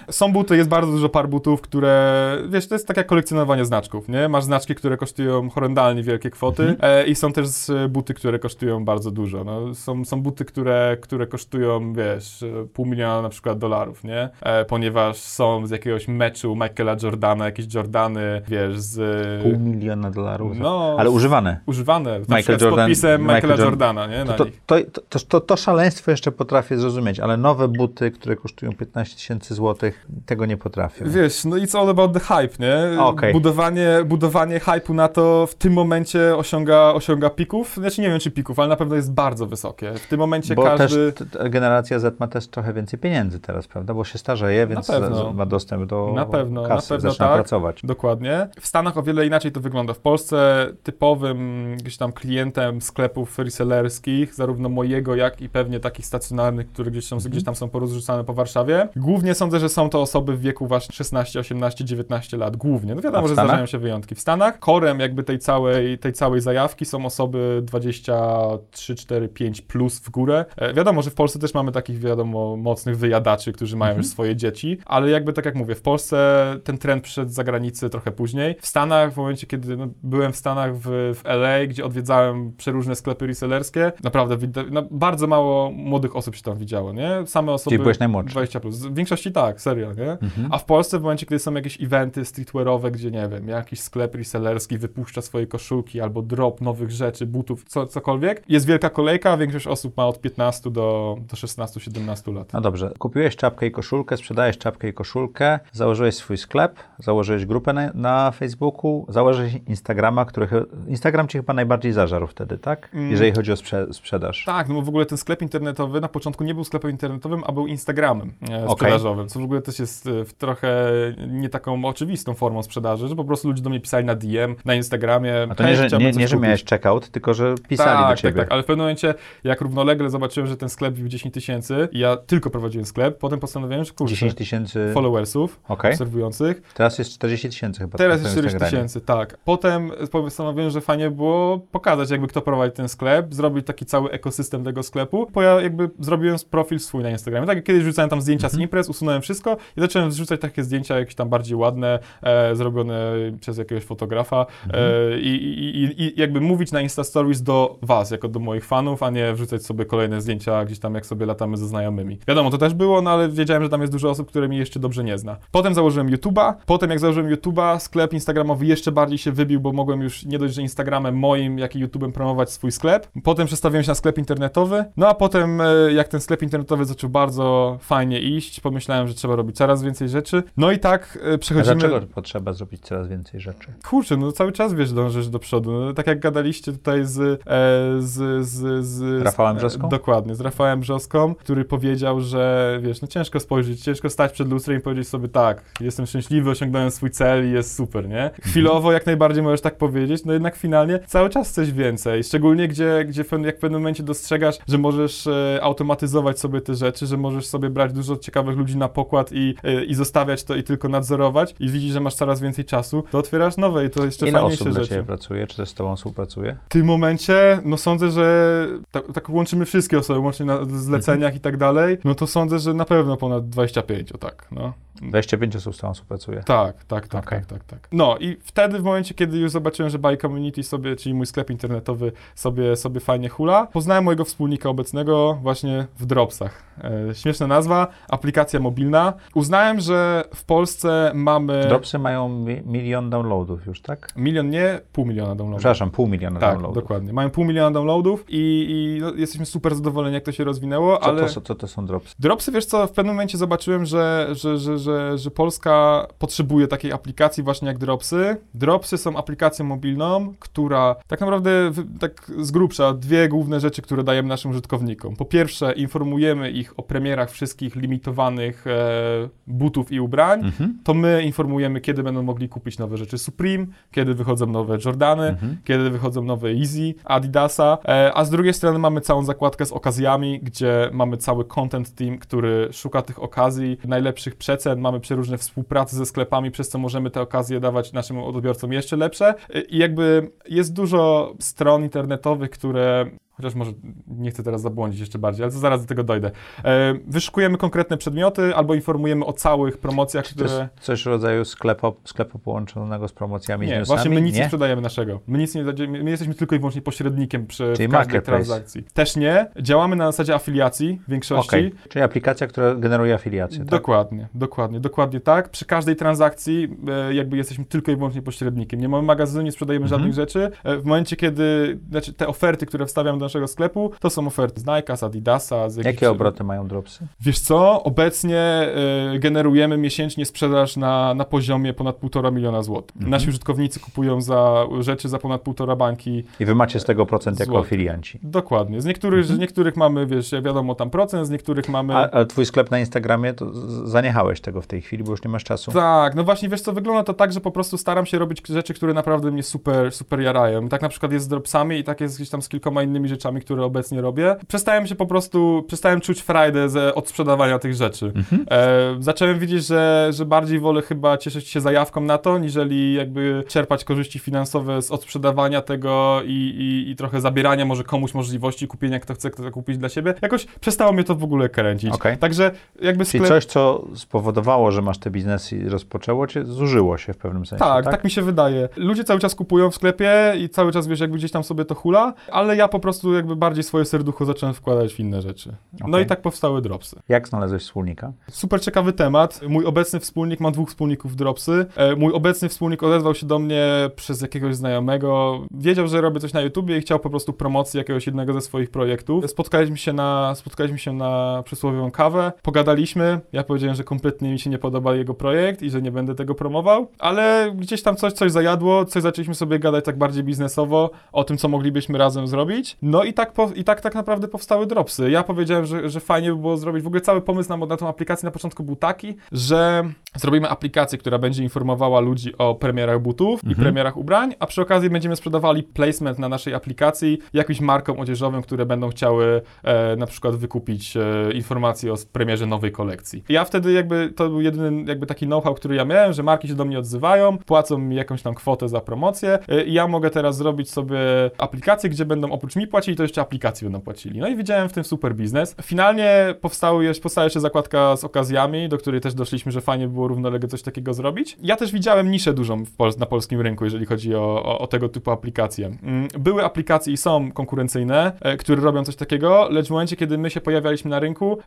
Są 0.09 0.33
buty, 0.33 0.57
jest 0.57 0.69
bardzo 0.69 0.91
dużo 0.91 1.09
par 1.09 1.29
butów, 1.29 1.61
które, 1.61 2.36
wiesz, 2.49 2.67
to 2.67 2.75
jest 2.75 2.87
tak 2.87 2.97
jak 2.97 3.07
kolekcjonowanie 3.07 3.65
znaczków, 3.65 4.09
nie? 4.09 4.29
Masz 4.29 4.43
znaczki, 4.43 4.75
które 4.75 4.97
kosztują 4.97 5.49
horrendalnie 5.49 6.03
wielkie 6.03 6.29
kwoty 6.29 6.63
Mhm. 6.63 6.77
e, 6.81 7.05
i 7.07 7.15
są 7.15 7.33
też 7.33 7.69
e, 7.69 7.87
buty, 7.89 8.13
które 8.13 8.39
kosztują 8.39 8.85
bardzo 8.85 9.11
dużo. 9.11 9.43
No, 9.43 9.75
są, 9.75 10.05
są 10.05 10.21
buty, 10.21 10.45
które, 10.45 10.97
które 11.01 11.27
kosztują, 11.27 11.93
wiesz, 11.93 12.43
e, 12.43 12.65
pół 12.73 12.85
miliona 12.85 13.21
na 13.21 13.29
przykład 13.29 13.57
dolarów, 13.59 14.03
nie? 14.03 14.29
E, 14.41 14.65
ponieważ 14.65 15.17
są 15.17 15.67
z 15.67 15.71
jakiegoś 15.71 16.07
meczu 16.07 16.55
Michaela 16.55 16.95
Jordana, 17.03 17.45
jakieś 17.45 17.73
Jordany, 17.73 18.41
wiesz, 18.47 18.79
z... 18.79 18.97
Pół 19.43 19.59
miliona 19.59 20.11
dolarów. 20.11 20.57
No, 20.59 20.95
Ale 20.99 21.09
używane. 21.09 21.59
używane, 21.65 22.19
Michael 22.19 22.59
Jordan- 22.59 22.73
z 22.73 22.75
podpisem 22.75 23.21
Michael 23.21 23.35
Michaela 23.41 23.55
Jordan- 23.55 23.65
Jordana, 23.69 24.07
nie? 24.07 24.25
To, 24.25 24.33
to, 24.65 24.75
to, 25.09 25.19
to, 25.29 25.41
to, 25.41 25.57
szaleństwo 25.57 26.11
jeszcze 26.11 26.31
potrafię 26.31 26.77
zrozumieć, 26.77 27.19
ale 27.19 27.37
nowe 27.37 27.67
buty, 27.67 28.11
które 28.11 28.35
kosztują 28.35 28.73
15 28.73 29.15
tysięcy 29.15 29.53
złotych, 29.55 30.07
tego 30.25 30.45
nie 30.45 30.57
potrafię. 30.57 31.05
Wiesz, 31.05 31.45
no 31.45 31.55
it's 31.55 31.79
all 31.79 31.89
about 31.89 32.13
the 32.13 32.19
hype, 32.27 32.55
nie? 32.59 33.01
Okej. 33.01 33.33
Budowanie, 33.33 33.89
budowanie 34.05 34.59
hype'u 34.59 34.93
na 34.93 35.07
to 35.07 35.47
w 35.47 35.55
tym 35.55 35.73
momencie 35.73 36.35
osiąga, 36.37 36.93
osiąga 36.93 37.29
pików. 37.29 37.73
Znaczy 37.75 38.01
nie 38.01 38.09
wiem 38.09 38.19
czy 38.19 38.31
pików, 38.31 38.59
ale 38.59 38.67
na 38.69 38.75
pewno 38.75 38.95
jest 38.95 39.13
bardzo 39.13 39.45
wysokie. 39.45 39.93
W 39.93 40.07
tym 40.07 40.19
momencie 40.19 40.55
Bo 40.55 40.63
każdy... 40.63 41.11
też 41.11 41.27
generacja 41.49 41.99
Z 41.99 42.19
ma 42.19 42.27
też 42.27 42.47
trochę 42.47 42.73
więcej 42.73 42.99
pieniędzy 42.99 43.39
teraz, 43.39 43.67
prawda? 43.67 43.93
Bo 43.93 44.03
się 44.03 44.17
starzeje, 44.17 44.67
więc 44.67 44.89
ma 45.33 45.45
dostęp 45.45 45.85
do 45.85 46.11
Na 46.15 46.25
pewno, 46.25 46.61
na 46.61 46.67
kasy, 46.67 46.89
pewno 46.89 47.09
zaczyna 47.11 47.27
tak. 47.27 47.35
pracować. 47.37 47.81
Dokładnie. 47.83 48.49
W 48.59 48.67
Stanach 48.67 48.97
o 48.97 49.03
wiele 49.03 49.25
inaczej 49.27 49.51
to 49.51 49.59
wygląda. 49.59 49.93
W 49.93 49.99
Polsce 49.99 50.67
typowym 50.83 51.37
gdzieś 51.77 51.97
tam 51.97 52.11
klientem 52.11 52.81
sklepów 52.81 53.39
resellerskich, 53.39 54.33
zarówno 54.33 54.69
mojego, 54.69 55.15
jak 55.15 55.41
i 55.41 55.49
pewnie 55.49 55.79
takich 55.79 56.05
stacjonarnych, 56.05 56.67
które 56.71 56.91
gdzieś, 56.91 57.05
Mhm. 57.07 57.21
są, 57.21 57.29
gdzieś 57.29 57.43
tam 57.43 57.55
są 57.55 57.69
porozrzucane 57.69 58.23
po 58.23 58.33
Warszawie. 58.33 58.87
Głównie 58.95 59.35
sądzę, 59.35 59.59
że 59.59 59.69
są 59.69 59.89
to 59.89 60.01
osoby 60.01 60.37
w 60.37 60.41
wieku 60.41 60.67
właśnie 60.67 60.95
16, 60.95 61.39
18, 61.39 61.85
19 61.85 62.16
lat. 62.37 62.57
Głównie. 62.57 62.95
No 62.95 63.01
wiadomo, 63.01 63.27
że 63.27 63.33
zdarzają 63.33 63.65
się 63.65 63.77
wyjątki. 63.77 64.15
W 64.15 64.19
Stanach 64.19 64.59
korem 64.59 64.99
jakby 64.99 65.23
tej 65.23 65.39
całej, 65.39 65.97
tej 65.97 66.13
całej 66.13 66.41
zajawki 66.41 66.85
są 66.85 67.05
osoby 67.05 67.61
23, 67.63 68.95
4, 68.95 69.27
5 69.27 69.61
plus 69.61 69.99
w 69.99 70.09
górę. 70.09 70.45
E, 70.57 70.73
wiadomo, 70.73 71.01
że 71.01 71.09
w 71.09 71.15
Polsce 71.15 71.39
też 71.39 71.53
mamy 71.53 71.71
takich, 71.71 71.99
wiadomo, 71.99 72.57
mocnych 72.57 72.97
wyjadaczy, 72.97 73.53
którzy 73.53 73.75
mają 73.77 73.87
Mhm. 73.91 74.03
już 74.03 74.11
swoje 74.11 74.35
dzieci, 74.35 74.77
ale 74.85 75.09
jakby 75.09 75.33
tak 75.33 75.45
jak 75.45 75.55
mówię, 75.55 75.75
w 75.75 75.81
Polsce 75.81 76.17
ten 76.63 76.77
trend 76.77 77.03
przyszedł 77.03 77.31
z 77.31 77.33
zagranicy 77.33 77.89
trochę 77.89 78.11
później. 78.11 78.55
W 78.61 78.67
Stanach, 78.67 79.13
w 79.13 79.17
momencie, 79.17 79.47
kiedy 79.47 79.77
no, 79.77 79.87
byłem 80.03 80.33
w 80.33 80.35
Stanach 80.35 80.77
w, 80.77 80.83
w 81.15 81.21
LA, 81.25 81.65
gdzie 81.67 81.85
odwiedzałem 81.85 82.53
przeróżne 82.57 82.95
sklepy 82.95 83.27
resellerskie, 83.27 83.91
naprawdę 84.03 84.37
no, 84.71 84.83
bardzo 84.91 85.27
mało 85.27 85.71
młodych 85.71 86.15
osób 86.15 86.35
się 86.35 86.41
tam 86.41 86.57
widziało, 86.57 86.93
nie? 86.93 87.09
Same 87.25 87.51
osoby... 87.51 87.69
Czyli 87.69 87.83
byłeś 87.83 87.99
najmłodszy. 87.99 88.31
20 88.31 88.59
plus. 88.59 88.75
W 88.75 88.93
większości 88.93 89.31
tak, 89.31 89.61
serio, 89.61 89.93
nie? 89.93 90.11
Mhm. 90.11 90.47
A 90.51 90.57
w 90.57 90.65
Polsce 90.65 90.99
w 90.99 91.01
momencie, 91.01 91.25
kiedy 91.25 91.39
są 91.39 91.53
jakieś 91.53 91.81
eventy 91.81 92.06
streetwearowe, 92.25 92.91
gdzie 92.91 93.11
nie 93.11 93.27
wiem, 93.31 93.47
jakiś 93.47 93.79
sklep 93.79 94.15
resellerski 94.15 94.77
wypuszcza 94.77 95.21
swoje 95.21 95.47
koszulki 95.47 96.01
albo 96.01 96.21
drop 96.21 96.61
nowych 96.61 96.91
rzeczy, 96.91 97.25
butów, 97.25 97.63
co, 97.63 97.87
cokolwiek, 97.87 98.43
jest 98.49 98.65
wielka 98.65 98.89
kolejka, 98.89 99.37
większość 99.37 99.67
osób 99.67 99.97
ma 99.97 100.07
od 100.07 100.21
15 100.21 100.71
do, 100.71 101.17
do 101.19 101.35
16-17 101.35 102.33
lat. 102.33 102.53
No 102.53 102.61
dobrze, 102.61 102.93
kupiłeś 102.99 103.35
czapkę 103.35 103.65
i 103.65 103.71
koszulkę, 103.71 104.17
sprzedajesz 104.17 104.57
czapkę 104.57 104.87
i 104.87 104.93
koszulkę, 104.93 105.59
założyłeś 105.71 106.15
swój 106.15 106.37
sklep, 106.37 106.79
założyłeś 106.99 107.45
grupę 107.45 107.73
na, 107.73 107.91
na 107.93 108.31
Facebooku, 108.31 109.05
założyłeś 109.09 109.53
Instagrama, 109.67 110.25
który... 110.25 110.47
Instagram 110.87 111.27
ci 111.27 111.37
chyba 111.37 111.53
najbardziej 111.53 111.91
zażarł 111.91 112.27
wtedy, 112.27 112.57
tak? 112.57 112.89
Mm. 112.93 113.11
Jeżeli 113.11 113.31
chodzi 113.31 113.51
o 113.51 113.55
sprze- 113.55 113.93
sprzedaż. 113.93 114.45
Tak, 114.45 114.69
no 114.69 114.75
bo 114.75 114.81
w 114.81 114.89
ogóle 114.89 115.05
ten 115.05 115.17
sklep 115.17 115.41
internetowy 115.41 116.01
na 116.01 116.07
początku 116.07 116.43
nie 116.43 116.53
był 116.53 116.63
sklepem 116.63 116.91
internetowym, 116.91 117.43
a 117.47 117.51
był 117.51 117.67
Instagramem 117.67 118.33
e, 118.49 118.69
sprzedażowym, 118.69 119.27
co 119.27 119.39
w 119.39 119.43
ogóle 119.43 119.61
też 119.61 119.79
jest 119.79 120.07
e, 120.07 120.25
w 120.25 120.33
trochę 120.33 120.91
nie 121.27 121.49
taką 121.49 121.77
oczywistą 121.97 122.33
formą 122.33 122.63
sprzedaży, 122.63 123.07
że 123.07 123.15
po 123.15 123.23
prostu 123.23 123.47
ludzie 123.47 123.63
do 123.63 123.69
mnie 123.69 123.79
pisali 123.79 124.05
na 124.05 124.15
DM, 124.15 124.55
na 124.65 124.75
Instagramie. 124.75 125.33
A 125.49 125.55
to 125.55 125.63
"Hej, 125.63 125.71
nie, 125.77 125.89
że, 125.89 125.97
nie, 125.97 126.05
nie, 126.11 126.27
że 126.27 126.35
kupić". 126.35 126.43
miałeś 126.43 126.65
checkout, 126.65 127.09
tylko 127.09 127.33
że 127.33 127.55
pisali 127.69 127.89
tak, 127.99 128.09
do 128.09 128.15
ciebie. 128.21 128.33
Tak, 128.33 128.43
tak, 128.43 128.51
ale 128.53 128.63
w 128.63 128.65
pewnym 128.65 128.83
momencie, 128.83 129.13
jak 129.43 129.61
równolegle 129.61 130.09
zobaczyłem, 130.09 130.47
że 130.47 130.57
ten 130.57 130.69
sklep 130.69 130.93
bił 130.93 131.07
10 131.07 131.33
tysięcy 131.33 131.89
i 131.91 131.99
ja 131.99 132.17
tylko 132.17 132.49
prowadziłem 132.49 132.85
sklep, 132.85 133.17
potem 133.17 133.39
postanowiłem, 133.39 133.85
że 133.85 133.91
kurczę, 133.93 134.13
10 134.13 134.33
tysięcy... 134.35 134.91
followersów 134.93 135.59
Okej. 135.67 135.91
obserwujących. 135.91 136.61
Teraz 136.73 136.97
jest 136.99 137.11
40 137.11 137.49
tysięcy 137.49 137.79
chyba. 137.79 137.97
Teraz 137.97 138.21
jest 138.21 138.31
twoim 138.31 138.49
40 138.49 138.55
Instagramie. 138.55 138.87
tysięcy, 138.87 139.01
tak. 139.05 139.37
Potem 139.45 139.91
postanowiłem, 140.11 140.69
że 140.69 140.81
fajnie 140.81 141.11
było 141.11 141.59
pokazać, 141.71 142.09
jakby 142.09 142.27
kto 142.27 142.41
prowadzi 142.41 142.75
ten 142.75 142.89
sklep, 142.89 143.33
zrobić 143.33 143.65
taki 143.67 143.85
cały 143.85 144.11
ekosystem 144.11 144.63
tego 144.63 144.83
sklepu, 144.83 145.27
bo 145.33 145.41
ja 145.41 145.61
jakby 145.61 145.89
zrobiłem 145.99 146.37
profil 146.49 146.79
swój 146.79 147.03
na 147.03 147.09
Instagramie. 147.09 147.47
Tak 147.47 147.55
jak 147.55 147.65
kiedyś 147.65 147.83
rzucałem 147.83 148.09
tam 148.09 148.21
zdjęcia 148.21 148.47
Mhm. 148.47 148.59
z 148.59 148.63
imprez, 148.63 148.89
usunąłem 148.89 149.07
usunąłem 149.07 149.21
wszystko 149.21 149.57
i 149.77 149.81
zacząłem 149.81 150.09
wrzucać 150.09 150.41
takie 150.41 150.63
zdjęcia 150.63 150.99
jakieś 150.99 151.15
tam 151.15 151.29
bardziej 151.29 151.55
ładne, 151.57 151.86
e, 152.21 152.55
zrobione 152.55 153.13
przez 153.41 153.57
jakiegoś 153.57 153.83
fotografa 153.83 154.45
e, 154.73 155.19
i, 155.19 155.29
i, 155.29 155.83
i, 155.83 156.03
i 156.03 156.19
jakby 156.19 156.41
mówić 156.41 156.71
na 156.71 156.81
Insta 156.81 157.03
Stories 157.03 157.43
do 157.43 157.79
was, 157.81 158.11
jako 158.11 158.27
do 158.27 158.39
moich 158.39 158.65
fanów, 158.65 159.03
a 159.03 159.09
nie 159.09 159.33
wrzucać 159.33 159.65
sobie 159.65 159.85
kolejne 159.85 160.21
zdjęcia 160.21 160.65
gdzieś 160.65 160.79
tam, 160.79 160.95
jak 160.95 161.05
sobie 161.05 161.25
latamy 161.25 161.57
ze 161.57 161.67
znajomymi. 161.67 162.19
Wiadomo, 162.27 162.49
to 162.49 162.57
też 162.57 162.73
było, 162.73 163.01
no 163.01 163.11
ale 163.11 163.29
wiedziałem, 163.29 163.63
że 163.63 163.69
tam 163.69 163.81
jest 163.81 163.93
dużo 163.93 164.09
osób, 164.09 164.27
które 164.27 164.47
mnie 164.47 164.57
jeszcze 164.57 164.79
dobrze 164.79 165.03
nie 165.03 165.17
zna. 165.17 165.37
Potem 165.51 165.73
założyłem 165.73 166.09
YouTube'a, 166.09 166.53
potem 166.65 166.89
jak 166.89 166.99
założyłem 166.99 167.35
YouTube'a, 167.35 167.79
sklep 167.79 168.13
instagramowy 168.13 168.65
jeszcze 168.65 168.91
bardziej 168.91 169.17
się 169.17 169.31
wybił, 169.31 169.59
bo 169.59 169.71
mogłem 169.71 170.01
już 170.01 170.25
nie 170.25 170.39
dość, 170.39 170.53
że 170.53 170.61
Instagramem 170.61 171.17
moim, 171.17 171.59
jak 171.59 171.75
i 171.75 171.85
YouTube'em 171.85 172.11
promować 172.11 172.51
swój 172.51 172.71
sklep. 172.71 173.07
Potem 173.23 173.47
przestawiłem 173.47 173.83
się 173.83 173.91
na 173.91 173.95
sklep 173.95 174.17
internetowy, 174.17 174.85
no 174.97 175.07
a 175.07 175.13
potem 175.13 175.61
e, 175.61 175.65
jak 175.93 176.07
ten 176.07 176.21
sklep 176.21 176.43
internetowy 176.43 176.85
zaczął 176.85 177.09
bardzo 177.09 177.77
fajnie 177.81 178.19
iść, 178.19 178.59
pomyślałem, 178.59 179.07
że 179.07 179.13
trzeba 179.13 179.35
robić 179.35 179.55
coraz 179.55 179.83
więcej 179.83 180.09
rzeczy. 180.09 180.43
No 180.57 180.71
i 180.71 180.79
tak 180.79 181.19
e, 181.23 181.37
przechodzimy... 181.37 181.76
dlaczego 181.77 182.13
potrzeba 182.13 182.53
zrobić 182.53 182.81
coraz 182.81 183.07
więcej 183.07 183.39
rzeczy? 183.39 183.73
Kurczę, 183.89 184.17
no 184.17 184.31
cały 184.31 184.51
czas 184.51 184.73
wiesz, 184.73 184.91
dążysz 184.91 185.29
do 185.29 185.39
przodu. 185.39 185.71
No, 185.71 185.93
tak 185.93 186.07
jak 186.07 186.19
gadaliście 186.19 186.71
tutaj 186.71 187.05
z. 187.05 187.19
E, 187.19 188.01
z, 188.01 188.47
z, 188.47 188.85
z 188.85 189.23
Rafałem 189.23 189.57
z, 189.57 189.59
Brzoską? 189.59 189.87
E, 189.87 189.89
dokładnie, 189.89 190.35
z 190.35 190.41
Rafałem 190.41 190.79
Brzoską, 190.79 191.35
który 191.35 191.65
powiedział, 191.65 192.21
że 192.21 192.79
wiesz, 192.81 193.01
no 193.01 193.07
ciężko 193.07 193.39
spojrzeć, 193.39 193.83
ciężko 193.83 194.09
stać 194.09 194.31
przed 194.31 194.49
lustrem 194.49 194.77
i 194.77 194.81
powiedzieć 194.81 195.07
sobie 195.07 195.27
tak, 195.27 195.63
jestem 195.79 196.05
szczęśliwy, 196.05 196.49
osiągnąłem 196.49 196.91
swój 196.91 197.11
cel 197.11 197.47
i 197.47 197.51
jest 197.51 197.75
super, 197.75 198.09
nie? 198.09 198.29
Chwilowo 198.41 198.91
jak 198.91 199.05
najbardziej 199.05 199.43
możesz 199.43 199.61
tak 199.61 199.77
powiedzieć, 199.77 200.25
no 200.25 200.33
jednak 200.33 200.55
finalnie 200.55 200.99
cały 201.07 201.29
czas 201.29 201.49
chcesz 201.49 201.71
więcej. 201.71 202.23
Szczególnie 202.23 202.67
gdzie, 202.67 203.05
gdzie 203.07 203.23
jak 203.43 203.57
w 203.57 203.59
pewnym 203.59 203.81
momencie 203.81 204.03
dostrzegasz, 204.03 204.55
że 204.67 204.77
możesz 204.77 205.27
e, 205.27 205.59
automatyzować 205.61 206.39
sobie 206.39 206.61
te 206.61 206.75
rzeczy, 206.75 207.05
że 207.05 207.17
możesz 207.17 207.47
sobie 207.47 207.69
brać 207.69 207.93
dużo 207.93 208.17
ciekawych 208.17 208.57
ludzi 208.57 208.77
na 208.77 208.89
pokład 208.89 209.31
i, 209.31 209.55
e, 209.63 209.83
i 209.83 209.95
zostawiać 209.95 210.43
to 210.43 210.55
i 210.55 210.63
tylko 210.63 210.89
nadzorować 210.89 211.55
i 211.59 211.66
widzisz, 211.71 211.91
że 211.91 211.99
masz 211.99 212.15
coraz 212.15 212.41
więcej 212.41 212.65
czasu, 212.65 213.03
to 213.11 213.17
otwierasz 213.17 213.57
nowe 213.57 213.85
i 213.85 213.89
to 213.89 214.05
jeszcze 214.05 214.27
Ile 214.27 214.39
fajniejsze 214.39 214.63
osób 214.63 214.73
rzeczy. 214.73 214.89
Ciebie 214.89 215.03
pracuje? 215.03 215.47
Czy 215.47 215.57
też 215.57 215.69
z 215.69 215.73
Tobą 215.73 215.95
współpracuje? 215.95 216.57
W 216.65 216.69
tym 216.69 216.85
momencie, 216.85 217.59
no 217.65 217.77
sądzę, 217.77 218.11
że 218.11 218.67
tak, 218.91 219.03
tak 219.13 219.29
łączymy 219.29 219.65
wszystkie 219.65 219.97
osoby, 219.97 220.19
łącznie 220.19 220.45
na 220.45 220.65
zleceniach 220.65 221.35
i 221.35 221.39
tak 221.39 221.57
dalej, 221.57 221.97
no 222.03 222.15
to 222.15 222.27
sądzę, 222.27 222.59
że 222.59 222.73
na 222.73 222.85
pewno 222.85 223.17
ponad 223.17 223.49
25, 223.49 224.11
o 224.11 224.17
tak, 224.17 224.47
no. 224.51 224.73
25 225.01 225.55
osób 225.55 225.75
z 225.75 225.77
Tobą 225.77 225.93
współpracuje. 225.93 226.43
Tak, 226.43 226.83
tak, 226.83 227.07
tak, 227.07 227.27
Okej. 227.27 227.39
tak, 227.39 227.47
tak, 227.47 227.63
tak. 227.63 227.87
No 227.91 228.17
i 228.17 228.37
wtedy 228.43 228.79
w 228.79 228.83
momencie, 228.83 229.13
kiedy 229.13 229.37
już 229.37 229.51
zobaczyłem, 229.51 229.89
że 229.89 229.99
Buy 229.99 230.17
Community 230.17 230.63
sobie, 230.63 230.95
czyli 230.95 231.15
mój 231.15 231.25
sklep 231.25 231.49
internetowy 231.49 232.11
sobie, 232.35 232.75
sobie 232.75 232.99
fajnie 232.99 233.29
hula, 233.29 233.67
poznałem 233.67 234.03
mojego 234.03 234.25
wspólnika 234.25 234.69
obecnego 234.69 235.39
właśnie 235.41 235.87
w 235.99 236.05
Dropsach. 236.05 236.63
E, 236.83 237.15
śmieszna 237.15 237.47
nazwa, 237.47 237.87
aplikacja 238.09 238.59
mobilna. 238.59 239.13
Uznałem, 239.33 239.79
że 239.79 240.23
w 240.35 240.43
Polsce 240.43 241.11
mamy 241.15 241.46
Dropsy 241.67 241.99
mają 241.99 242.29
mi 242.29 242.61
milion 242.65 243.09
downloadów 243.09 243.65
już, 243.65 243.81
tak? 243.81 244.13
milion, 244.15 244.49
nie 244.49 244.79
pół 244.93 245.05
miliona 245.05 245.35
downloadów. 245.35 245.59
Przepraszam, 245.59 245.91
pół 245.91 246.07
miliona 246.07 246.39
Tak, 246.39 246.51
downloadów. 246.53 246.75
dokładnie. 246.75 247.13
Mają 247.13 247.29
pół 247.29 247.45
miliona 247.45 247.71
downloadów 247.71 248.25
i, 248.29 248.65
i 248.69 249.01
no, 249.01 249.13
jesteśmy 249.15 249.45
super 249.45 249.75
zadowoleni, 249.75 250.13
jak 250.13 250.23
to 250.23 250.31
się 250.31 250.43
rozwinęło, 250.43 250.97
Co, 250.97 251.03
ale... 251.03 251.21
to, 251.21 251.29
są- 251.29 251.41
co 251.41 251.55
to 251.55 251.67
są 251.67 251.85
dropsy? 251.85 252.15
Dropsy, 252.19 252.51
wiesz 252.51 252.65
co, 252.65 252.87
w 252.87 252.91
pewnym 252.91 253.15
momencie 253.15 253.37
zobaczyłem, 253.37 253.85
że, 253.85 254.27
że, 254.31 254.57
że, 254.57 254.77
że, 254.79 255.17
że 255.17 255.31
Polska 255.31 256.07
potrzebuje 256.19 256.67
takiej 256.67 256.91
aplikacji 256.91 257.43
właśnie 257.43 257.67
jak 257.67 257.77
Dropsy. 257.77 258.37
Dropsy 258.53 258.97
są 258.97 259.17
aplikacją 259.17 259.65
mobilną, 259.65 260.33
która 260.39 260.95
tak 261.07 261.19
naprawdę, 261.19 261.71
tak 261.99 262.31
z 262.39 262.51
grubsza, 262.51 262.93
dwie 262.93 263.29
główne 263.29 263.59
rzeczy, 263.59 263.81
które 263.81 264.03
dajemy 264.03 264.29
naszym 264.29 264.51
użytkownikom. 264.51 265.15
Po 265.15 265.25
pierwsze, 265.25 265.73
informujemy 265.73 266.51
ich 266.51 266.79
o 266.79 266.83
premierach 266.83 267.31
wszystkich 267.31 267.75
limitowanych 267.75 268.67
e, 268.67 269.29
butów 269.47 269.91
i 269.91 269.99
ubrań. 269.99 270.39
Mhm. 270.45 270.77
To 270.83 270.93
my 270.93 271.23
informujemy, 271.23 271.36
kiedy 271.81 272.03
będą 272.03 272.23
mogli 272.23 272.49
kupić 272.49 272.77
nowe 272.77 272.97
rzeczy 272.97 273.17
Supreme, 273.17 273.65
kiedy 273.91 274.13
wychodzą 274.13 274.45
nowe 274.45 274.77
Jordany, 274.85 275.27
Mhm. 275.27 275.57
kiedy 275.65 275.89
wychodzą 275.89 276.23
nowe 276.23 276.49
Easy, 276.49 276.93
Adidasa, 277.05 277.77
e, 277.87 278.11
a 278.13 278.25
z 278.25 278.29
drugiej 278.29 278.53
strony 278.53 278.79
mamy 278.79 279.01
całą 279.01 279.23
zakładkę 279.23 279.65
z 279.65 279.71
okazjami, 279.71 280.39
gdzie 280.43 280.89
mamy 280.93 281.17
cały 281.17 281.45
content 281.45 281.95
team, 281.95 282.17
który 282.17 282.69
szuka 282.71 283.01
tych 283.01 283.23
okazji, 283.23 283.77
najlepszych 283.87 284.35
przecen, 284.35 284.79
mamy 284.79 284.99
przeróżne 284.99 285.37
współprace 285.37 285.95
ze 285.95 286.05
sklepami, 286.05 286.51
przez 286.51 286.69
co 286.69 286.77
możemy 286.79 287.09
te 287.11 287.21
okazje 287.21 287.59
dawać 287.59 287.93
naszym 287.93 288.17
odbiorcom 288.17 288.73
jeszcze 288.73 288.95
lepsze. 288.95 289.33
E, 289.53 289.61
i 289.61 289.77
jakby 289.77 290.31
jest 290.49 290.73
dużo 290.73 291.33
stron 291.39 291.83
internetowych, 291.83 292.49
które 292.49 293.05
Chociaż 293.37 293.55
może 293.55 293.71
nie 294.07 294.31
chcę 294.31 294.43
teraz 294.43 294.61
zabłądzić 294.61 294.99
jeszcze 294.99 295.19
bardziej, 295.19 295.43
ale 295.43 295.51
to 295.53 295.59
zaraz 295.59 295.81
do 295.81 295.87
tego 295.87 296.03
dojdę. 296.03 296.31
E, 296.65 296.93
wyszukujemy 297.07 297.57
konkretne 297.57 297.97
przedmioty 297.97 298.55
albo 298.55 298.75
informujemy 298.75 299.25
o 299.25 299.33
całych 299.33 299.77
promocjach, 299.77 300.25
Czy 300.27 300.35
to 300.35 300.43
jest 300.43 300.55
które... 300.55 300.69
coś 300.81 301.03
w 301.03 301.07
rodzaju 301.07 301.45
sklepu, 301.45 301.95
sklepu 302.03 302.39
połączonego 302.39 303.07
z 303.07 303.11
promocjami, 303.11 303.67
Nie, 303.67 303.83
właśnie 303.83 304.09
my 304.09 304.21
nic 304.21 304.33
nie, 304.35 304.39
nie? 304.39 304.45
sprzedajemy 304.45 304.81
naszego. 304.81 305.19
My 305.27 305.37
nic 305.37 305.55
nie 305.55 305.63
my 305.63 305.87
my 306.03 306.09
jesteśmy 306.09 306.33
tylko 306.35 306.55
i 306.55 306.59
wyłącznie 306.59 306.81
pośrednikiem 306.81 307.47
przy 307.47 307.73
Czyli 307.75 307.89
każdej 307.89 308.21
transakcji. 308.21 308.83
Też 308.93 309.15
nie. 309.15 309.47
Działamy 309.61 309.95
na 309.95 310.05
zasadzie 310.05 310.35
afiliacji 310.35 310.99
w 311.07 311.11
większości. 311.11 311.49
Okej, 311.49 311.71
czyli 311.89 312.03
aplikacja, 312.05 312.47
która 312.47 312.75
generuje 312.75 313.13
afiliację, 313.13 313.59
tak? 313.59 313.67
Dokładnie, 313.67 314.27
dokładnie, 314.33 314.79
dokładnie 314.79 315.19
tak. 315.19 315.49
Przy 315.49 315.65
każdej 315.65 315.95
transakcji 315.95 316.77
e, 317.09 317.13
jakby 317.13 317.37
jesteśmy 317.37 317.65
tylko 317.65 317.91
i 317.91 317.95
wyłącznie 317.95 318.21
pośrednikiem. 318.21 318.81
Nie 318.81 318.89
mamy 318.89 319.03
magazynu, 319.03 319.41
nie 319.43 319.51
sprzedajemy 319.51 319.83
Mhm. 319.85 319.99
żadnych 319.99 320.15
rzeczy. 320.15 320.51
E, 320.63 320.77
w 320.77 320.85
momencie, 320.85 321.15
kiedy, 321.15 321.79
znaczy 321.89 322.13
te 322.13 322.27
oferty, 322.27 322.65
które 322.65 322.85
wstawiam 322.85 323.19
do 323.19 323.26
naszego 323.27 323.47
sklepu, 323.47 323.91
to 323.99 324.09
są 324.09 324.27
oferty 324.27 324.61
z 324.61 324.65
Nike'a, 324.65 324.97
z 324.97 325.03
Adidasa, 325.03 325.69
z 325.69 325.75
jakichś- 325.77 325.93
Jakie 325.95 326.11
obroty 326.11 326.43
mają 326.43 326.67
dropsy? 326.67 327.07
Wiesz 327.19 327.39
co, 327.39 327.83
obecnie 327.83 328.37
e, 328.39 329.19
generujemy 329.19 329.77
miesięcznie 329.77 330.25
sprzedaż 330.25 330.77
na, 330.77 331.13
na 331.13 331.25
poziomie 331.25 331.73
ponad 331.73 331.99
1,5 331.99 332.33
miliona 332.33 332.61
złotych. 332.61 332.95
Mhm. 332.95 333.11
Nasi 333.11 333.29
użytkownicy 333.29 333.79
kupują 333.79 334.21
za 334.21 334.65
rzeczy 334.79 335.09
za 335.09 335.19
ponad 335.19 335.43
1,5 335.43 335.77
bańki. 335.77 336.23
I 336.39 336.45
wy 336.45 336.55
macie 336.55 336.79
z 336.79 336.85
tego 336.85 337.05
procent 337.05 337.39
jako 337.39 337.51
Złotych. 337.51 337.67
afilianci. 337.67 338.19
Dokładnie. 338.23 338.81
Z 338.81 338.85
niektórych, 338.85 339.25
z 339.25 339.37
niektórych 339.39 339.75
mamy, 339.77 340.05
wiesz, 340.05 340.31
wiadomo, 340.31 340.75
tam 340.75 340.89
procent, 340.89 341.27
z 341.27 341.29
niektórych 341.29 341.69
mamy... 341.69 341.95
A, 341.95 342.09
a 342.11 342.25
twój 342.25 342.45
sklep 342.45 342.71
na 342.71 342.79
Instagramie, 342.79 343.33
to 343.33 343.51
zaniechałeś 343.87 344.41
tego 344.41 344.61
w 344.61 344.67
tej 344.67 344.81
chwili, 344.81 345.03
bo 345.03 345.11
już 345.11 345.23
nie 345.23 345.29
masz 345.31 345.43
czasu? 345.43 345.71
Tak, 345.71 346.15
no 346.15 346.23
właśnie, 346.23 346.49
wiesz 346.49 346.61
co, 346.61 346.73
wygląda 346.73 347.03
to 347.03 347.13
tak, 347.13 347.33
że 347.33 347.41
po 347.41 347.51
prostu 347.51 347.77
staram 347.77 348.05
się 348.05 348.19
robić 348.19 348.47
rzeczy, 348.47 348.73
które 348.73 348.93
naprawdę 348.93 349.31
mnie 349.31 349.43
super, 349.43 349.91
super 349.91 350.19
jarają. 350.19 350.69
Tak 350.69 350.81
na 350.81 350.89
przykład 350.89 351.11
jest 351.11 351.25
z 351.25 351.27
dropsami 351.27 351.77
i 351.79 351.83
tak 351.83 352.01
jest 352.01 352.15
gdzieś 352.15 352.29
tam 352.29 352.41
z 352.41 352.49
kilkoma 352.49 352.83
innymi 352.83 353.09
rzeczami, 353.09 353.16
które 353.41 353.63
obecnie 353.63 354.01
robię. 354.01 354.35
Przestałem 354.47 354.87
się 354.87 354.95
po 354.95 355.05
prostu, 355.05 355.63
przestałem 355.67 356.01
czuć 356.01 356.21
frajdę 356.21 356.69
ze, 356.69 356.95
od 356.95 357.09
sprzedawania 357.09 357.59
tych 357.59 357.73
rzeczy. 357.73 358.13
E, 358.51 358.95
zacząłem 358.99 359.39
widzieć, 359.39 359.65
że, 359.65 360.09
że 360.13 360.25
bardziej 360.25 360.59
wolę 360.59 360.81
chyba 360.81 361.17
cieszyć 361.17 361.47
się 361.47 361.61
zajawką 361.61 362.01
na 362.01 362.17
to, 362.17 362.37
niżeli 362.37 362.93
jakby 362.93 363.43
czerpać 363.47 363.83
korzyści 363.83 364.19
finansowe 364.19 364.81
z 364.81 364.91
odsprzedawania 364.91 365.61
tego 365.61 366.21
i, 366.25 366.31
i, 366.31 366.91
i 366.91 366.95
trochę 366.95 367.21
zabierania 367.21 367.65
może 367.65 367.83
komuś 367.83 368.13
możliwości 368.13 368.67
kupienia, 368.67 368.99
kto 368.99 369.13
chce 369.13 369.29
kto 369.31 369.51
kupić 369.51 369.77
dla 369.77 369.89
siebie. 369.89 370.13
Jakoś 370.21 370.45
przestało 370.45 370.93
mnie 370.93 371.03
to 371.03 371.15
w 371.15 371.23
ogóle 371.23 371.49
kręcić. 371.49 371.93
Okej. 371.93 372.17
Także 372.17 372.51
jakby 372.81 373.05
Czyli 373.05 373.25
sklep... 373.25 373.29
coś, 373.29 373.45
co 373.45 373.85
spowodowało, 373.95 374.71
że 374.71 374.81
masz 374.81 374.97
te 374.97 375.11
biznesy 375.11 375.57
i 375.57 375.69
rozpoczęło 375.69 376.27
cię, 376.27 376.45
zużyło 376.45 376.97
się 376.97 377.13
w 377.13 377.17
pewnym 377.17 377.45
sensie, 377.45 377.65
Tak, 377.65 377.85
tak? 377.85 377.93
tak, 377.93 378.03
mi 378.03 378.11
się 378.11 378.21
wydaje. 378.21 378.69
Ludzie 378.75 379.03
cały 379.03 379.19
czas 379.19 379.35
kupują 379.35 379.71
w 379.71 379.75
sklepie 379.75 380.33
i 380.39 380.49
cały 380.49 380.71
czas, 380.71 380.87
wiesz, 380.87 380.99
jakby 380.99 381.17
gdzieś 381.17 381.31
tam 381.31 381.43
sobie 381.43 381.65
to 381.65 381.75
hula, 381.75 382.13
ale 382.31 382.55
ja 382.55 382.67
po 382.67 382.79
prostu 382.79 383.06
jakby 383.13 383.35
bardziej 383.35 383.63
swoje 383.63 383.85
serducho 383.85 384.25
zacząłem 384.25 384.55
wkładać 384.55 384.93
w 384.93 384.99
inne 384.99 385.21
rzeczy. 385.21 385.55
No 385.79 385.87
Okej. 385.87 386.03
i 386.03 386.07
tak 386.07 386.21
powstały 386.21 386.61
Dropsy. 386.61 386.99
Jak 387.09 387.27
znalazłeś 387.27 387.63
wspólnika? 387.63 388.13
Super 388.31 388.61
ciekawy 388.61 388.93
temat. 388.93 389.41
Mój 389.47 389.65
obecny 389.65 389.99
wspólnik, 389.99 390.39
mam 390.39 390.51
dwóch 390.51 390.69
wspólników 390.69 391.15
Dropsy. 391.15 391.65
E, 391.75 391.95
Mój 391.95 392.13
obecny 392.13 392.49
wspólnik 392.49 392.83
odezwał 392.83 393.15
się 393.15 393.25
do 393.25 393.39
mnie 393.39 393.65
przez 393.95 394.21
jakiegoś 394.21 394.55
znajomego. 394.55 395.39
Wiedział, 395.51 395.87
że 395.87 396.01
robię 396.01 396.19
coś 396.19 396.33
na 396.33 396.41
YouTubie 396.41 396.77
i 396.77 396.81
chciał 396.81 396.99
po 396.99 397.09
prostu 397.09 397.33
promocji 397.33 397.77
jakiegoś 397.77 398.05
jednego 398.05 398.33
ze 398.33 398.41
swoich 398.41 398.71
projektów. 398.71 399.29
Spotkaliśmy 399.31 399.77
się 399.77 399.93
na, 399.93 400.33
spotkaliśmy 400.35 400.79
się 400.79 400.93
na 400.93 401.43
przysłowiową 401.45 401.91
kawę, 401.91 402.31
pogadaliśmy. 402.41 403.19
Ja 403.33 403.43
powiedziałem, 403.43 403.75
że 403.75 403.83
kompletnie 403.83 404.31
mi 404.31 404.39
się 404.39 404.49
nie 404.49 404.57
podoba 404.57 404.95
jego 404.95 405.13
projekt 405.13 405.61
i 405.61 405.69
że 405.69 405.81
nie 405.81 405.91
będę 405.91 406.15
tego 406.15 406.35
promował, 406.35 406.87
ale 406.99 407.51
gdzieś 407.55 407.83
tam 407.83 407.95
coś, 407.95 408.13
coś 408.13 408.31
zajadło, 408.31 408.85
coś 408.85 409.03
zaczęliśmy 409.03 409.35
sobie 409.35 409.59
gadać 409.59 409.85
tak 409.85 409.97
bardziej 409.97 410.23
biznesowo 410.23 410.91
o 411.11 411.23
tym, 411.23 411.37
co 411.37 411.47
moglibyśmy 411.47 411.97
razem 411.97 412.27
zrobić. 412.27 412.77
No 412.81 412.96
i 413.03 413.13
tak, 413.13 413.33
po, 413.33 413.49
i 413.55 413.63
tak 413.63 413.81
tak 413.81 413.95
naprawdę 413.95 414.27
powstały 414.27 414.67
Dropsy. 414.67 415.11
Ja 415.11 415.23
powiedziałem, 415.23 415.65
że, 415.65 415.89
że 415.89 415.99
fajnie 415.99 416.29
by 416.29 416.35
było 416.35 416.57
zrobić, 416.57 416.83
w 416.83 416.87
ogóle 416.87 417.01
cały 417.01 417.21
pomysł 417.21 417.49
na, 417.49 417.57
na 417.57 417.77
tą 417.77 417.87
aplikację 417.87 418.27
na 418.27 418.31
początku 418.31 418.63
był 418.63 418.75
taki, 418.75 419.15
że 419.31 419.83
zrobimy 420.15 420.49
aplikację, 420.49 420.97
która 420.97 421.17
będzie 421.17 421.43
informowała 421.43 421.99
ludzi 421.99 422.37
o 422.37 422.55
premierach 422.55 423.01
butów 423.01 423.41
i 423.43 423.55
premierach 423.55 423.97
ubrań, 423.97 424.35
a 424.39 424.45
przy 424.45 424.61
okazji 424.61 424.89
będziemy 424.89 425.15
sprzedawali 425.15 425.63
placement 425.63 426.19
na 426.19 426.29
naszej 426.29 426.53
aplikacji 426.53 427.17
jakimś 427.33 427.61
markom 427.61 427.99
odzieżowym, 427.99 428.41
które 428.41 428.65
będą 428.65 428.89
chciały 428.89 429.41
e, 429.63 429.95
na 429.95 430.05
przykład 430.05 430.35
wykupić 430.35 430.97
e, 430.97 431.31
informacje 431.33 431.93
o 431.93 431.95
premierze 432.11 432.45
nowej 432.45 432.71
kolekcji. 432.71 433.23
Ja 433.29 433.45
wtedy 433.45 433.71
jakby, 433.71 434.13
to 434.15 434.29
był 434.29 434.41
jedyny 434.41 434.83
jakby 434.87 435.05
taki 435.05 435.25
know-how, 435.25 435.53
który 435.53 435.75
ja 435.75 435.85
miałem, 435.85 436.13
że 436.13 436.23
marki 436.23 436.47
się 436.47 436.53
do 436.53 436.65
mnie 436.65 436.79
odzywają, 436.79 437.37
płacą 437.37 437.77
mi 437.77 437.95
jakąś 437.95 438.21
tam 438.21 438.33
kwotę 438.35 438.69
za 438.69 438.81
promocję 438.81 439.39
e, 439.47 439.63
i 439.63 439.73
ja 439.73 439.87
mogę 439.87 440.09
teraz 440.09 440.37
zrobić 440.37 440.71
sobie 440.71 440.97
aplikację, 441.37 441.89
gdzie 441.89 442.05
będą 442.05 442.31
oprócz 442.31 442.55
mi 442.55 442.67
płacić 442.67 442.86
płacili, 442.87 442.97
to 442.97 443.03
jeszcze 443.03 443.21
aplikacji 443.21 443.65
będą 443.65 443.81
płacili. 443.81 444.19
No 444.19 444.27
i 444.27 444.35
widziałem 444.35 444.69
w 444.69 444.73
tym 444.73 444.83
super 444.83 445.15
biznes. 445.15 445.55
Finalnie 445.61 446.35
powstały, 446.41 446.83
jeszcze- 446.85 447.03
powstała 447.03 447.25
jeszcze 447.25 447.39
zakładka 447.39 447.95
z 447.97 448.03
okazjami, 448.03 448.69
do 448.69 448.77
której 448.77 449.01
też 449.01 449.13
doszliśmy, 449.13 449.51
że 449.51 449.61
fajnie 449.61 449.87
było 449.87 450.07
równolegle 450.07 450.49
coś 450.49 450.61
takiego 450.61 450.93
zrobić. 450.93 451.37
Ja 451.43 451.55
też 451.55 451.71
widziałem 451.71 452.11
niszę 452.11 452.33
dużą 452.33 452.63
Pol- 452.77 452.97
na 452.99 453.05
polskim 453.05 453.41
rynku, 453.41 453.63
jeżeli 453.63 453.85
chodzi 453.85 454.15
o, 454.15 454.43
o, 454.45 454.59
o 454.59 454.67
tego 454.67 454.89
typu 454.89 455.11
aplikacje. 455.11 455.65
Mm, 455.83 456.07
Były 456.19 456.43
aplikacje 456.45 456.93
i 456.93 456.97
są 456.97 457.31
konkurencyjne, 457.31 458.11
e, 458.21 458.37
które 458.37 458.61
robią 458.61 458.83
coś 458.83 458.95
takiego, 458.95 459.47
lecz 459.51 459.67
w 459.67 459.71
momencie, 459.71 459.95
kiedy 459.95 460.17
my 460.17 460.29
się 460.29 460.41
pojawialiśmy 460.41 460.89
na 460.91 460.99
rynku, 460.99 461.37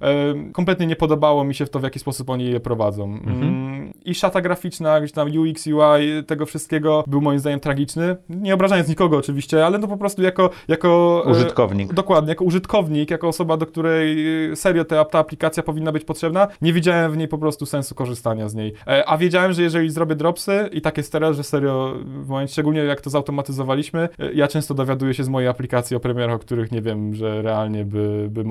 kompletnie 0.53 0.87
nie 0.87 0.97
podobało 0.97 1.45
mi 1.45 1.55
się 1.55 1.67
w 1.67 1.71
to, 1.71 1.79
w 1.79 1.83
jaki 1.83 1.99
sposób 1.99 2.31
oni 2.31 2.45
je 2.51 2.61
prowadzą. 2.61 3.05
Mm, 3.05 3.93
I 4.05 4.15
szata 4.15 4.41
graficzna, 4.41 5.01
gdzieś 5.01 5.13
tam 5.13 5.29
UX, 5.39 5.67
UI, 5.67 6.25
tego 6.27 6.47
wszystkiego 6.47 7.05
był 7.07 7.21
moim 7.21 7.39
zdaniem 7.39 7.61
tragiczny. 7.61 8.17
Nie 8.29 8.55
obrażając 8.55 8.89
nikogo 8.89 9.17
oczywiście, 9.17 9.67
ale 9.67 9.79
no 9.79 9.89
po 9.89 9.97
prostu 9.97 10.23
jako... 10.23 10.51
jako 10.69 11.20
e, 11.25 11.31
Użytkownik. 11.31 11.95
Dokładnie, 11.95 12.29
jako 12.29 12.45
użytkownik, 12.45 13.11
jako 13.11 13.29
osoba, 13.29 13.57
do 13.57 13.67
której 13.67 14.27
y, 14.53 14.57
serio 14.57 14.85
ta, 14.85 15.05
ta 15.05 15.19
aplikacja 15.19 15.63
powinna 15.63 15.93
być 15.93 16.05
potrzebna, 16.05 16.49
nie 16.63 16.73
widziałem 16.73 17.13
w 17.13 17.17
niej 17.17 17.29
po 17.29 17.39
prostu 17.39 17.67
sensu 17.67 17.95
korzystania 17.95 18.49
z 18.49 18.55
niej. 18.55 18.73
E, 18.87 19.09
A 19.09 19.19
wiedziałem, 19.19 19.53
że 19.53 19.63
jeżeli 19.63 19.91
zrobię 19.91 20.17
dropsy 20.17 20.69
i 20.73 20.81
tak 20.81 20.97
jest 20.97 21.13
teraz, 21.13 21.37
że 21.37 21.43
serio, 21.43 21.95
w 22.05 22.29
momencie, 22.29 22.53
szczególnie 22.53 22.81
jak 22.81 23.01
to 23.01 23.11
zautomatyzowaliśmy, 23.11 24.09
e, 24.19 24.33
ja 24.33 24.49
często 24.49 24.75
dowiaduję 24.75 25.15
się 25.15 25.25
z 25.25 25.29
mojej 25.29 25.49
aplikacji 25.49 25.97
o 25.97 26.01
premierach, 26.01 26.37
o 26.37 26.39
których 26.39 26.73
nie 26.73 26.83
wiem, 26.83 27.15
że 27.15 27.43
realnie 27.43 27.85
by, 27.85 28.27
by 28.31 28.45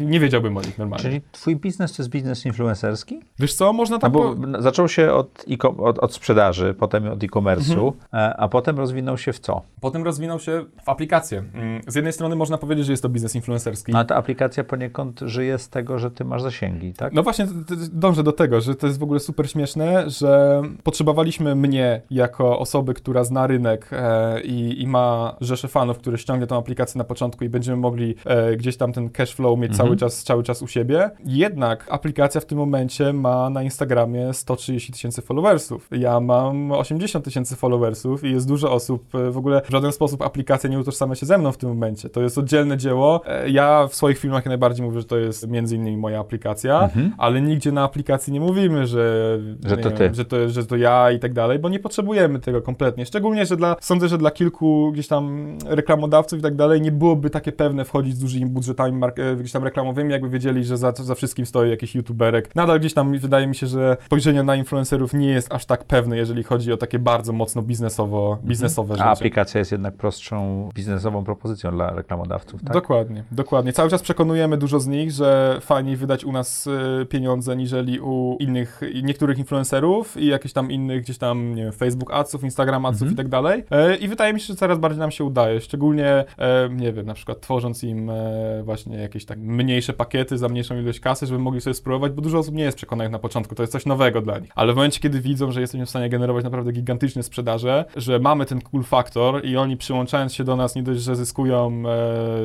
nie 0.00 0.20
wiedziałbym 0.20 0.56
o 0.56 0.60
nich 0.60 0.78
normalnie. 0.78 1.02
Czyli 1.04 1.20
twój 1.32 1.56
biznes 1.56 1.92
to 1.96 2.02
jest 2.02 2.10
biznes 2.10 2.46
influencerski? 2.46 3.20
Wiesz 3.38 3.54
co, 3.54 3.72
można 3.72 3.96
No 3.96 4.00
tak 4.00 4.12
bo 4.12 4.20
po... 4.34 4.44
n- 4.44 4.56
zaczął 4.58 4.88
się 4.88 5.12
od, 5.12 5.44
od, 5.78 5.98
od 5.98 6.14
sprzedaży, 6.14 6.74
potem 6.78 7.08
od 7.08 7.24
e-commerce'u, 7.24 7.92
e, 8.14 8.36
a 8.36 8.48
potem 8.48 8.76
rozwinął 8.78 9.18
się 9.18 9.32
w 9.32 9.38
co? 9.38 9.62
Potem 9.80 10.04
rozwinął 10.04 10.40
się 10.40 10.64
w 10.84 10.88
aplikację. 10.88 11.44
Mm, 11.54 11.80
Z 11.86 11.94
jednej 11.94 12.12
strony 12.16 12.36
można 12.36 12.58
powiedzieć, 12.58 12.86
że 12.86 12.92
jest 12.92 13.02
to 13.02 13.08
biznes 13.08 13.34
influencerski. 13.34 13.92
No, 13.92 13.98
a 13.98 14.04
ta 14.04 14.16
aplikacja 14.16 14.64
poniekąd 14.64 15.20
żyje 15.20 15.58
z 15.58 15.68
tego, 15.68 15.98
że 15.98 16.10
ty 16.10 16.24
masz 16.24 16.42
zasięgi, 16.42 16.92
tak? 16.92 17.12
No 17.12 17.22
właśnie, 17.22 17.46
dążę 17.92 18.22
do 18.22 18.32
tego, 18.32 18.60
że 18.60 18.74
to 18.74 18.86
jest 18.86 18.98
w 18.98 19.02
ogóle 19.02 19.20
super 19.20 19.50
śmieszne, 19.50 20.10
że 20.10 20.62
potrzebowaliśmy 20.82 21.54
mnie 21.54 22.02
jako 22.10 22.58
osoby, 22.58 22.94
która 22.94 23.24
zna 23.24 23.46
rynek 23.46 23.88
e, 23.92 24.40
i, 24.40 24.82
i 24.82 24.86
ma 24.86 25.36
rzeszę 25.40 25.68
fanów, 25.68 25.98
które 25.98 26.18
ściągnie 26.18 26.46
tą 26.46 26.58
aplikację 26.58 26.98
na 26.98 27.04
początku 27.04 27.44
i 27.44 27.48
będziemy 27.48 27.76
mogli 27.76 28.14
e, 28.24 28.56
gdzieś 28.56 28.76
tam 28.76 28.92
ten 28.92 29.10
cash 29.10 29.34
flow 29.34 29.58
mieć 29.58 29.76
cały, 29.76 29.96
czas, 29.96 30.22
cały 30.24 30.42
czas 30.42 30.62
u 30.62 30.66
siebie. 30.66 31.10
Jednak 31.24 31.86
aplikacja 31.90 32.40
w 32.40 32.44
tym 32.44 32.58
momencie 32.58 33.12
ma 33.12 33.50
na 33.50 33.62
Instagramie 33.62 34.34
130 34.34 34.92
tysięcy 34.92 35.22
followersów. 35.22 35.88
Ja 35.90 36.20
mam 36.20 36.72
80 36.72 37.24
tysięcy 37.24 37.56
followersów 37.56 38.24
i 38.24 38.30
jest 38.30 38.48
dużo 38.48 38.72
osób, 38.72 39.14
e, 39.14 39.30
w 39.30 39.38
ogóle 39.38 39.62
w 39.64 39.70
żaden 39.70 39.92
sposób 39.92 40.22
aplikacja 40.22 40.70
nie 40.70 40.78
utożsamia 40.78 41.14
się 41.14 41.26
ze 41.26 41.38
mną 41.38 41.52
w 41.52 41.56
tym 41.56 41.68
momencie. 41.68 42.05
To 42.12 42.22
jest 42.22 42.38
oddzielne 42.38 42.76
dzieło. 42.76 43.20
E, 43.26 43.50
Ja 43.50 43.86
w 43.88 43.94
swoich 43.94 44.18
filmach 44.18 44.46
najbardziej 44.46 44.86
mówię, 44.86 45.00
że 45.00 45.06
to 45.06 45.16
jest 45.18 45.48
między 45.48 45.76
innymi 45.76 45.96
moja 45.96 46.20
aplikacja, 46.20 46.90
ale 47.18 47.40
nigdzie 47.40 47.72
na 47.72 47.82
aplikacji 47.84 48.32
nie 48.32 48.40
mówimy, 48.40 48.86
że, 48.86 49.38
Że 49.66 49.76
to 49.76 49.90
ty. 49.90 50.14
że, 50.14 50.24
to, 50.24 50.48
że 50.48 50.66
to 50.66 50.76
ja 50.76 51.10
i 51.10 51.18
tak 51.18 51.32
dalej, 51.32 51.58
bo 51.58 51.68
nie 51.68 51.78
potrzebujemy 51.78 52.38
tego 52.38 52.62
kompletnie. 52.62 53.06
Szczególnie, 53.06 53.46
że 53.46 53.56
dla, 53.56 53.76
sądzę, 53.80 54.08
że 54.08 54.18
dla 54.18 54.30
kilku 54.30 54.90
gdzieś 54.92 55.08
tam 55.08 55.48
reklamodawców 55.66 56.38
i 56.38 56.42
tak 56.42 56.54
dalej 56.54 56.80
nie 56.80 56.92
byłoby 56.92 57.30
takie 57.30 57.52
pewne 57.52 57.84
wchodzić 57.84 58.16
z 58.16 58.18
dużymi 58.18 58.46
budżetami 58.46 59.00
e, 59.16 59.36
gdzieś 59.36 59.52
tam 59.52 59.64
reklamowymi, 59.64 60.12
jakby 60.12 60.28
wiedzieli, 60.28 60.64
że 60.64 60.76
za, 60.76 60.92
za 60.92 61.14
wszystkim 61.14 61.46
stoi 61.46 61.70
jakiś 61.70 61.94
youtuberek. 61.94 62.54
Nadal 62.54 62.80
gdzieś 62.80 62.94
tam 62.94 63.18
wydaje 63.18 63.46
mi 63.46 63.54
się, 63.54 63.66
że 63.66 63.96
spojrzenie 64.06 64.42
na 64.42 64.56
influencerów 64.56 65.14
nie 65.14 65.28
jest 65.28 65.52
aż 65.52 65.66
tak 65.66 65.84
pewne, 65.84 66.16
jeżeli 66.16 66.42
chodzi 66.42 66.72
o 66.72 66.76
takie 66.76 66.98
bardzo 66.98 67.32
mocno 67.32 67.62
biznesowo, 67.62 68.38
biznesowe 68.44 68.94
A 68.94 68.96
rzeczy. 68.96 69.08
aplikacja 69.08 69.58
jest 69.58 69.72
jednak 69.72 69.94
prostszą 69.94 70.68
biznesową 70.74 71.24
propozycją 71.24 71.70
dla 71.70 71.95
reklamodawców, 71.96 72.62
tak? 72.64 72.72
Dokładnie, 72.72 73.24
dokładnie. 73.32 73.72
Cały 73.72 73.90
czas 73.90 74.02
przekonujemy 74.02 74.56
dużo 74.56 74.80
z 74.80 74.86
nich, 74.86 75.10
że 75.10 75.58
fajniej 75.60 75.96
wydać 75.96 76.24
u 76.24 76.32
nas 76.32 76.66
y, 76.66 77.06
pieniądze 77.06 77.56
niżeli 77.56 78.00
u 78.00 78.36
innych, 78.40 78.80
niektórych 79.02 79.38
influencerów 79.38 80.16
i 80.16 80.26
jakichś 80.26 80.52
tam 80.54 80.70
innych 80.70 81.02
gdzieś 81.02 81.18
tam, 81.18 81.54
nie 81.54 81.62
wiem, 81.62 81.72
Facebook 81.72 82.12
adsów, 82.12 82.44
Instagram 82.44 82.86
adsów 82.86 83.02
Mhm. 83.02 83.12
i 83.12 83.16
tak 83.16 83.28
dalej. 83.28 83.64
E, 83.70 83.96
I 83.96 84.08
wydaje 84.08 84.32
mi 84.34 84.40
się, 84.40 84.46
że 84.46 84.54
coraz 84.56 84.78
bardziej 84.78 85.00
nam 85.00 85.10
się 85.10 85.24
udaje, 85.24 85.60
szczególnie, 85.60 86.24
e, 86.38 86.68
nie 86.70 86.92
wiem, 86.92 87.06
na 87.06 87.14
przykład 87.14 87.40
tworząc 87.40 87.84
im 87.84 88.10
e, 88.10 88.62
właśnie 88.64 88.96
jakieś 88.96 89.24
tak 89.24 89.38
mniejsze 89.38 89.92
pakiety 89.92 90.38
za 90.38 90.48
mniejszą 90.48 90.78
ilość 90.78 91.00
kasy, 91.00 91.26
żeby 91.26 91.38
mogli 91.38 91.60
sobie 91.60 91.74
spróbować, 91.74 92.12
bo 92.12 92.22
dużo 92.22 92.38
osób 92.38 92.54
nie 92.54 92.64
jest 92.64 92.76
przekonanych 92.76 93.12
na 93.12 93.18
początku, 93.18 93.54
to 93.54 93.62
jest 93.62 93.72
coś 93.72 93.86
nowego 93.86 94.20
dla 94.20 94.38
nich. 94.38 94.50
Ale 94.54 94.72
w 94.72 94.76
momencie, 94.76 95.00
kiedy 95.00 95.20
widzą, 95.20 95.50
że 95.52 95.60
jesteśmy 95.60 95.86
w 95.86 95.90
stanie 95.90 96.08
generować 96.08 96.44
naprawdę 96.44 96.72
gigantyczne 96.72 97.22
sprzedaże, 97.22 97.84
że 97.96 98.18
mamy 98.18 98.46
ten 98.46 98.60
cool 98.60 98.82
factor 98.82 99.44
i 99.44 99.56
oni 99.56 99.76
przyłączając 99.76 100.34
się 100.34 100.44
do 100.44 100.56
nas 100.56 100.74
nie 100.74 100.82
dość, 100.82 101.00
że 101.00 101.16
zyskują 101.16 101.82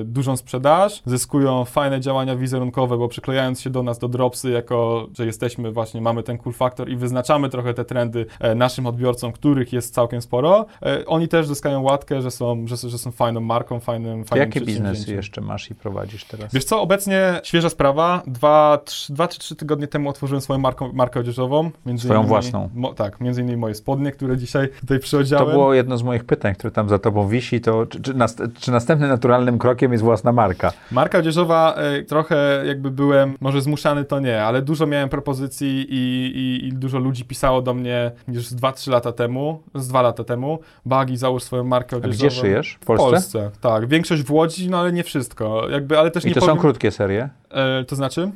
dużą 0.05 0.37
sprzedaż, 0.37 1.01
zyskują 1.05 1.65
fajne 1.65 1.99
działania 1.99 2.35
wizerunkowe, 2.35 2.97
bo 2.97 3.07
przyklejając 3.07 3.61
się 3.61 3.69
do 3.69 3.83
nas 3.83 3.99
do 3.99 4.07
dropsy, 4.07 4.49
jako 4.51 5.07
że 5.17 5.25
jesteśmy 5.25 5.71
właśnie, 5.71 6.01
mamy 6.01 6.23
ten 6.23 6.37
cool 6.37 6.53
factor 6.53 6.89
i 6.89 6.95
wyznaczamy 6.95 7.49
trochę 7.49 7.73
te 7.73 7.85
trendy 7.85 8.25
e, 8.39 8.55
naszym 8.55 8.87
odbiorcom, 8.87 9.31
których 9.31 9.73
jest 9.73 9.93
całkiem 9.93 10.21
sporo, 10.21 10.65
e, 10.85 11.05
oni 11.05 11.27
też 11.27 11.47
zyskają 11.47 11.81
łatkę, 11.81 12.21
że 12.21 12.31
są, 12.31 12.67
że, 12.67 12.89
że 12.89 12.97
są 12.97 13.11
fajną 13.11 13.41
marką, 13.41 13.79
fajnym, 13.79 14.25
fajnym 14.25 14.47
Jakie 14.47 14.61
biznesy 14.61 15.13
jeszcze 15.13 15.41
masz 15.41 15.71
i 15.71 15.75
prowadzisz 15.75 16.25
teraz? 16.25 16.53
Wiesz 16.53 16.63
co, 16.63 16.81
obecnie 16.81 17.39
świeża 17.43 17.69
sprawa. 17.69 18.21
Dwa, 18.27 18.79
trzy, 18.85 19.13
dwa 19.13 19.27
czy 19.27 19.39
trzy 19.39 19.55
tygodnie 19.55 19.87
temu 19.87 20.09
otworzyłem 20.09 20.41
swoją 20.41 20.59
marką, 20.59 20.93
markę 20.93 21.19
odzieżową. 21.19 21.71
Między 21.85 22.03
Swoją 22.03 22.19
innymi- 22.21 22.27
własną. 22.27 22.69
Mo, 22.73 22.93
tak, 22.93 23.21
między 23.21 23.41
innymi 23.41 23.57
moje 23.57 23.75
spodnie, 23.75 24.11
które 24.11 24.37
dzisiaj 24.37 24.69
tutaj 24.81 24.97
To 24.99 25.03
przyodziałem. 25.03 25.51
było 25.51 25.73
jedno 25.73 25.97
z 25.97 26.03
moich 26.03 26.23
pytań, 26.23 26.55
które 26.55 26.71
tam 26.71 26.89
za 26.89 26.99
tobą 26.99 27.27
wisi, 27.27 27.61
to 27.61 27.85
czy, 27.85 28.01
czy, 28.01 28.13
czy 28.59 28.71
następnym 28.71 29.09
naturalnym 29.31 29.59
krokiem 29.59 29.91
jest 29.91 30.03
własna 30.03 30.31
marka? 30.31 30.71
Marka 30.91 31.17
odzieżowa, 31.17 31.73
e, 31.75 32.01
trochę 32.03 32.63
jakby 32.65 32.91
byłem, 32.91 33.35
może 33.41 33.61
zmuszany 33.61 34.05
to 34.05 34.19
nie, 34.19 34.43
ale 34.43 34.61
dużo 34.61 34.87
miałem 34.87 35.09
propozycji 35.09 35.85
i, 35.89 36.31
i, 36.37 36.67
i 36.67 36.73
dużo 36.73 36.99
ludzi 36.99 37.25
pisało 37.25 37.61
do 37.61 37.73
mnie 37.73 38.11
już 38.27 38.47
z 38.47 38.55
2-3 38.55 38.91
lata 38.91 39.11
temu, 39.11 39.63
z 39.75 39.87
2 39.87 40.01
lata 40.01 40.23
temu. 40.23 40.59
Bagi, 40.85 41.17
załóż 41.17 41.43
swoją 41.43 41.63
markę 41.63 41.95
A 41.95 41.99
odzieżową. 41.99 42.27
gdzie 42.27 42.41
szyjesz? 42.41 42.77
W 42.81 42.83
W 42.83 42.85
Polsce? 42.85 43.09
Polsce, 43.11 43.51
tak. 43.61 43.87
Większość 43.87 44.23
w 44.23 44.31
Łodzi, 44.31 44.69
no 44.69 44.79
ale 44.79 44.91
nie 44.91 45.03
wszystko. 45.03 45.69
Jakby, 45.69 45.99
ale 45.99 46.11
też 46.11 46.25
I 46.25 46.27
nie 46.27 46.33
to 46.33 46.39
są 46.39 46.47
powiem, 46.47 46.61
krótkie 46.61 46.91
serie? 46.91 47.29
E, 47.53 47.83
To 47.83 47.95
znaczy? 47.95 48.31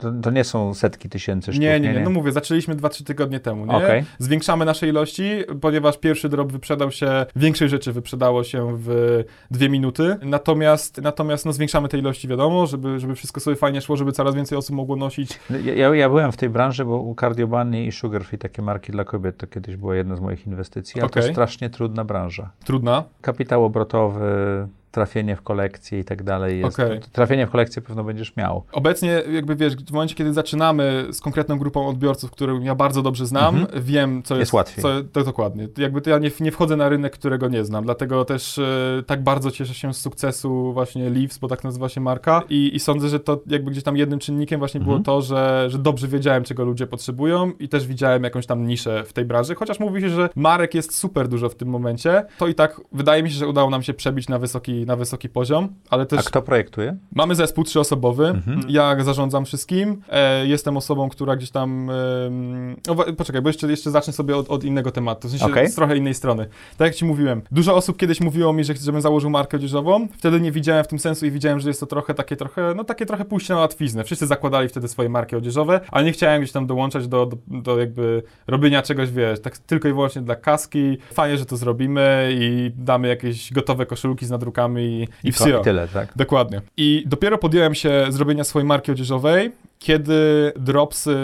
To, 0.00 0.12
to 0.22 0.30
nie 0.30 0.44
są 0.44 0.74
setki 0.74 1.08
tysięcy 1.08 1.52
sztuk? 1.52 1.62
Nie, 1.62 1.80
nie, 1.80 1.92
nie, 1.92 2.00
no 2.00 2.10
mówię, 2.10 2.32
zaczęliśmy 2.32 2.76
2-3 2.76 3.04
tygodnie 3.04 3.40
temu, 3.40 3.66
nie? 3.66 3.72
Okej. 3.72 4.04
Zwiększamy 4.18 4.64
nasze 4.64 4.88
ilości, 4.88 5.30
ponieważ 5.60 5.98
pierwszy 5.98 6.28
drop 6.28 6.52
wyprzedał 6.52 6.90
się, 6.90 7.26
większej 7.36 7.68
rzeczy 7.68 7.92
wyprzedało 7.92 8.44
się 8.44 8.76
w 8.78 9.18
dwie 9.50 9.68
minuty, 9.68 10.16
natomiast, 10.22 11.02
natomiast 11.02 11.46
no, 11.46 11.52
zwiększamy 11.52 11.88
te 11.88 11.98
ilości, 11.98 12.28
wiadomo, 12.28 12.66
żeby, 12.66 13.00
żeby 13.00 13.14
wszystko 13.14 13.40
sobie 13.40 13.56
fajnie 13.56 13.80
szło, 13.80 13.96
żeby 13.96 14.12
coraz 14.12 14.34
więcej 14.34 14.58
osób 14.58 14.76
mogło 14.76 14.96
nosić. 14.96 15.40
Ja, 15.64 15.74
ja, 15.74 15.94
ja 15.94 16.08
byłem 16.08 16.32
w 16.32 16.36
tej 16.36 16.48
branży, 16.48 16.84
bo 16.84 16.96
u 16.96 17.14
Cardio 17.14 17.46
Bunny 17.46 17.84
i 17.84 17.92
Sugar 17.92 18.24
Free, 18.24 18.38
takie 18.38 18.62
marki 18.62 18.92
dla 18.92 19.04
kobiet, 19.04 19.36
to 19.36 19.46
kiedyś 19.46 19.76
była 19.76 19.96
jedna 19.96 20.16
z 20.16 20.20
moich 20.20 20.46
inwestycji, 20.46 21.00
ale 21.00 21.10
to 21.10 21.20
Okej. 21.20 21.32
strasznie 21.32 21.70
trudna 21.70 22.04
branża. 22.04 22.50
Trudna. 22.64 23.04
Kapitał 23.20 23.64
obrotowy, 23.64 24.68
trafienie 24.90 25.36
w 25.36 25.42
kolekcję 25.42 25.98
i 26.00 26.04
tak 26.04 26.22
dalej 26.22 26.60
jest. 26.60 26.80
Okej. 26.80 27.00
Trafienie 27.12 27.46
w 27.46 27.50
kolekcję 27.50 27.82
pewno 27.82 28.04
będziesz 28.04 28.36
miał. 28.36 28.62
Obecnie, 28.72 29.22
jakby 29.32 29.56
wiesz, 29.56 29.76
w 29.76 29.92
momencie, 29.92 30.14
kiedy 30.14 30.32
zaczynamy 30.32 31.06
z 31.10 31.20
konkretną 31.20 31.58
grupą 31.58 31.88
odbiorców, 31.88 32.30
którą 32.30 32.60
ja 32.60 32.74
bardzo 32.74 33.02
dobrze 33.02 33.26
znam, 33.26 33.56
Mhm. 33.56 33.82
wiem, 33.84 34.22
co 34.22 34.34
jest... 34.34 34.40
Jest 34.40 34.52
łatwiej. 34.52 34.82
Co, 34.82 34.88
to 35.12 35.24
dokładnie. 35.24 35.68
Jakby 35.78 36.00
to 36.00 36.10
ja 36.10 36.18
nie, 36.18 36.30
nie 36.40 36.52
wchodzę 36.52 36.76
na 36.76 36.88
rynek, 36.88 37.12
którego 37.12 37.48
nie 37.48 37.64
znam, 37.64 37.84
dlatego 37.84 38.24
też 38.24 38.58
e, 38.58 39.02
tak 39.06 39.22
bardzo 39.22 39.50
cieszę 39.50 39.74
się 39.74 39.94
z 39.94 40.00
sukcesu 40.00 40.72
właśnie 40.72 41.10
Leaves, 41.10 41.38
bo 41.38 41.48
tak 41.48 41.64
nazywa 41.64 41.88
się 41.88 42.00
marka 42.00 42.42
i, 42.50 42.70
i 42.74 42.80
sądzę, 42.80 43.08
że 43.08 43.20
to 43.20 43.40
jakby 43.46 43.70
gdzieś 43.70 43.84
tam 43.84 43.96
jednym 43.96 44.18
czynnikiem 44.18 44.58
właśnie 44.58 44.80
było 44.80 44.96
Mhm. 44.96 45.04
to, 45.04 45.22
że, 45.22 45.66
że 45.70 45.78
dobrze 45.78 46.08
wiedziałem, 46.08 46.44
czego 46.44 46.64
ludzie 46.64 46.86
potrzebują 46.86 47.52
i 47.58 47.68
też 47.68 47.86
widziałem 47.86 48.24
jakąś 48.24 48.46
tam 48.46 48.66
niszę 48.66 49.04
w 49.04 49.12
tej 49.12 49.24
branży, 49.24 49.54
chociaż 49.54 49.80
mówi 49.80 50.00
się, 50.00 50.08
że 50.10 50.28
marek 50.36 50.74
jest 50.74 50.94
super 50.94 51.28
dużo 51.28 51.48
w 51.48 51.54
tym 51.54 51.68
momencie, 51.68 52.24
to 52.38 52.46
i 52.46 52.54
tak 52.54 52.80
wydaje 52.92 53.22
mi 53.22 53.30
się, 53.30 53.36
że 53.36 53.48
udało 53.48 53.70
nam 53.70 53.82
się 53.82 53.94
przebić 53.94 54.28
na 54.28 54.38
wysoki, 54.38 54.77
na 54.86 54.96
wysoki 54.96 55.28
poziom, 55.28 55.68
ale 55.90 56.06
też... 56.06 56.20
A 56.20 56.22
kto 56.22 56.42
projektuje? 56.42 56.96
Mamy 57.14 57.34
zespół 57.34 57.64
trzyosobowy. 57.64 58.26
Mhm. 58.26 58.60
Ja 58.68 59.04
zarządzam 59.04 59.44
wszystkim. 59.44 60.02
E, 60.08 60.46
jestem 60.46 60.76
osobą, 60.76 61.08
która 61.08 61.36
gdzieś 61.36 61.50
tam. 61.50 61.90
em, 61.90 62.76
o, 62.88 62.94
wa- 62.94 63.12
poczekaj, 63.12 63.42
bo 63.42 63.48
jeszcze, 63.48 63.70
jeszcze 63.70 63.90
zacznę 63.90 64.12
sobie 64.12 64.36
od, 64.36 64.50
od 64.50 64.64
innego 64.64 64.90
tematu. 64.90 65.28
W 65.28 65.30
sensie 65.30 65.46
Okej. 65.46 65.68
z 65.68 65.74
trochę 65.74 65.96
innej 65.96 66.14
strony. 66.14 66.46
Tak 66.76 66.86
jak 66.86 66.94
ci 66.94 67.04
mówiłem, 67.04 67.42
dużo 67.50 67.74
osób 67.76 67.96
kiedyś 67.96 68.20
mówiło 68.20 68.52
mi, 68.52 68.64
że 68.64 68.74
żebym 68.74 69.00
założył 69.00 69.30
markę 69.30 69.56
odzieżową. 69.56 70.08
Wtedy 70.18 70.40
nie 70.40 70.52
widziałem 70.52 70.84
w 70.84 70.88
tym 70.88 70.98
sensu 70.98 71.26
i 71.26 71.30
widziałem, 71.30 71.60
że 71.60 71.68
jest 71.70 71.80
to 71.80 71.86
trochę 71.86 72.14
takie 72.14 72.36
trochę, 72.36 72.72
no 72.76 72.84
takie 72.84 73.06
trochę 73.06 73.24
pójście 73.24 73.54
na 73.54 73.60
łatwiznę. 73.60 74.04
Wszyscy 74.04 74.26
zakładali 74.26 74.68
wtedy 74.68 74.88
swoje 74.88 75.08
marki 75.08 75.36
odzieżowe, 75.36 75.80
ale 75.90 76.04
nie 76.04 76.12
chciałem 76.12 76.42
gdzieś 76.42 76.52
tam 76.52 76.66
dołączać 76.66 77.08
do, 77.08 77.26
do, 77.26 77.36
do 77.46 77.78
jakby 77.78 78.22
robienia 78.46 78.82
czegoś, 78.82 79.10
wiesz, 79.10 79.40
tak 79.40 79.58
tylko 79.58 79.88
i 79.88 79.92
wyłącznie 79.92 80.22
dla 80.22 80.36
kaski. 80.36 80.98
Fajnie, 81.12 81.38
że 81.38 81.46
to 81.46 81.56
zrobimy 81.56 82.30
i 82.40 82.70
damy 82.76 83.08
jakieś 83.08 83.52
gotowe 83.52 83.86
koszulki 83.86 84.26
z 84.26 84.30
nadrukami 84.30 84.67
i, 84.76 85.08
i 85.24 85.32
ko- 85.32 85.44
wsio. 85.44 85.60
I 85.60 85.64
tyle, 85.64 85.88
tak? 85.88 86.08
Dokładnie. 86.16 86.60
I 86.76 87.02
dopiero 87.06 87.38
podjąłem 87.38 87.74
się 87.74 88.06
zrobienia 88.08 88.44
swojej 88.44 88.66
marki 88.68 88.92
odzieżowej, 88.92 89.52
Kiedy 89.78 90.52
dropsy 90.56 91.16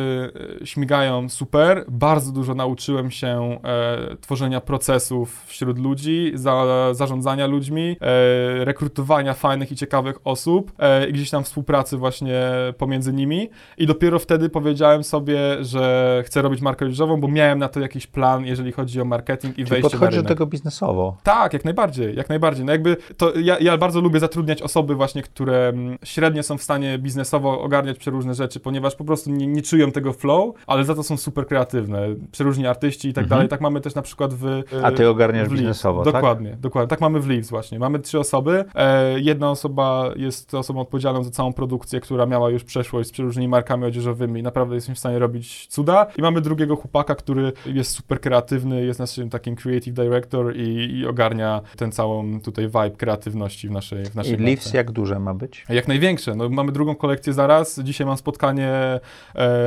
e, 0.63 0.67
śmigają 0.67 1.29
super, 1.29 1.85
bardzo 1.89 2.33
dużo 2.33 2.55
nauczyłem 2.55 3.11
się 3.11 3.59
e, 3.65 4.17
tworzenia 4.21 4.61
procesów 4.61 5.45
wśród 5.47 5.79
ludzi, 5.79 6.33
za, 6.35 6.65
zarządzania 6.93 7.47
ludźmi, 7.47 7.97
e, 8.01 8.65
rekrutowania 8.65 9.35
fajnych 9.35 9.73
i 9.73 9.77
ciekawych 9.77 10.17
osób 10.25 10.73
e, 10.79 11.09
i 11.09 11.13
gdzieś 11.13 11.31
tam 11.31 11.45
współpracy 11.45 11.97
właśnie 11.97 12.43
pomiędzy 12.79 13.13
nimi. 13.13 13.49
I 13.79 13.87
dopiero 13.87 14.19
wtedy 14.19 14.49
powiedziałem 14.49 15.05
sobie, 15.05 15.39
że 15.65 16.23
chcę 16.27 16.43
robić 16.43 16.61
markę 16.61 16.85
lżową, 16.85 17.21
bo 17.21 17.29
miałem 17.29 17.59
na 17.59 17.69
to 17.69 17.81
jakiś 17.81 18.07
plan, 18.07 18.45
jeżeli 18.47 18.73
chodzi 18.73 19.01
o 19.01 19.05
marketing 19.05 19.53
i 19.53 19.57
Czyli 19.57 19.71
wejście 19.71 19.87
na 19.87 19.91
podchodzisz 19.91 20.17
do 20.17 20.23
rynek. 20.23 20.29
tego 20.29 20.47
biznesowo. 20.47 21.17
Tak, 21.23 21.53
jak 21.53 21.65
najbardziej, 21.65 22.17
jak 22.17 22.29
najbardziej. 22.29 22.65
No 22.65 22.73
jakby 22.73 22.97
to 23.17 23.33
ja, 23.39 23.59
ja 23.61 23.79
bardzo 23.79 24.01
lubię 24.01 24.21
zatrudniać 24.21 24.63
osoby 24.63 24.95
właśnie, 24.95 25.23
które 25.23 25.69
mm, 25.69 25.99
średnio 26.05 26.43
są 26.43 26.59
w 26.59 26.63
stanie 26.63 26.99
biznesowo 26.99 27.61
ogarniać 27.61 27.99
przeróżne 27.99 28.35
rzeczy, 28.35 28.44
ponieważ 28.63 28.95
po 28.95 29.05
prostu 29.05 29.31
nie, 29.31 29.47
nie 29.47 29.63
czują 29.63 29.93
tego 29.93 30.13
flow, 30.13 30.55
ale 30.67 30.85
za 30.85 30.95
to 30.95 31.03
są 31.03 31.17
super 31.17 31.47
kreatywne. 31.47 32.07
Przeróżni 32.33 32.67
artyści 32.67 33.09
i 33.09 33.13
tak 33.13 33.27
dalej. 33.27 33.49
Tak 33.49 33.61
mamy 33.61 33.81
też 33.81 33.95
na 33.95 34.03
przykład 34.03 34.35
w... 34.35 34.47
Mhm. 34.47 34.85
A 34.85 34.93
ty 34.93 35.09
ogarniasz 35.09 35.49
w 35.49 35.51
Leaves. 35.51 35.61
biznesowo, 35.61 36.05
tak? 36.05 36.13
Dokładnie, 36.13 36.57
dokładnie. 36.61 36.89
Tak 36.89 37.01
mamy 37.01 37.21
w 37.21 37.29
Leaves 37.29 37.51
właśnie. 37.51 37.79
Mamy 37.79 37.99
trzy 37.99 38.19
osoby. 38.19 38.65
E, 38.75 39.21
jedna 39.21 39.51
osoba 39.51 40.11
jest 40.17 40.55
osobą 40.55 40.81
odpowiedzialną 40.81 41.25
za 41.25 41.31
całą 41.31 41.53
produkcję, 41.53 42.01
która 42.01 42.27
miała 42.27 42.51
już 42.51 42.65
przeszłość 42.65 43.09
z 43.09 43.13
przeróżnymi 43.13 43.49
markami 43.49 43.85
odzieżowymi 43.85 44.41
i 44.41 44.43
naprawdę 44.43 44.75
jesteśmy 44.75 44.95
w 44.95 44.99
stanie 44.99 45.19
robić 45.19 45.67
cuda. 45.67 46.07
I 46.17 46.23
mamy 46.23 46.41
drugiego 46.41 46.77
chłopaka, 46.77 47.15
który 47.15 47.53
jest 47.67 47.91
super 47.91 48.21
kreatywny, 48.21 48.85
jest 48.85 49.01
naszym 49.01 49.31
takim 49.31 49.57
creative 49.57 49.95
director 49.95 50.57
i, 50.57 50.99
i 50.99 51.07
ogarnia 51.07 51.61
ten 51.77 51.93
całą 51.93 52.41
tutaj 52.41 52.65
vibe 52.67 52.91
kreatywności 52.91 53.69
w 53.69 53.71
naszej 53.71 54.05
w 54.05 54.15
naszej 54.15 54.33
I 54.33 54.37
marce. 54.37 54.47
Leaves 54.47 54.73
jak 54.73 54.91
duże 54.91 55.19
ma 55.19 55.35
być? 55.35 55.65
Jak 55.69 55.89
największe. 55.89 56.35
No, 56.35 56.49
mamy 56.49 56.73
drugą 56.73 56.95
kolekcję 56.95 57.33
zaraz. 57.33 57.81
Dzisiaj 57.81 58.07
mam 58.07 58.17
spotkanie 58.17 58.34
e, 58.43 59.01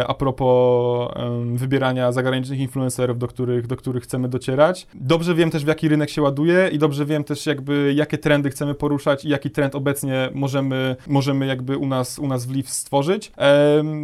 a 0.08 0.14
propos 0.14 1.12
wybierania 1.54 2.12
zagranicznych 2.12 2.60
influencerów, 2.60 3.18
do 3.18 3.28
których, 3.28 3.68
do 3.68 3.76
których 3.76 4.04
chcemy 4.04 4.28
docierać. 4.28 4.88
Dobrze 4.94 5.36
wiem 5.36 5.52
też, 5.52 5.66
w 5.66 5.68
jaki 5.68 5.90
rynek 5.90 6.10
się 6.10 6.22
ładuje 6.22 6.70
i 6.72 6.78
dobrze 6.78 7.06
wiem 7.06 7.24
też, 7.24 7.46
jakby, 7.46 7.94
jakie 7.96 8.18
trendy 8.18 8.50
chcemy 8.50 8.74
poruszać 8.74 9.26
i 9.26 9.30
jaki 9.30 9.52
trend 9.52 9.76
obecnie 9.76 10.30
możemy, 10.34 10.96
możemy 11.08 11.46
jakby 11.46 11.78
u 11.78 11.88
nas, 11.88 12.20
u 12.20 12.28
nas 12.28 12.46
w 12.46 12.56
Leaf 12.56 12.70
stworzyć. 12.70 13.32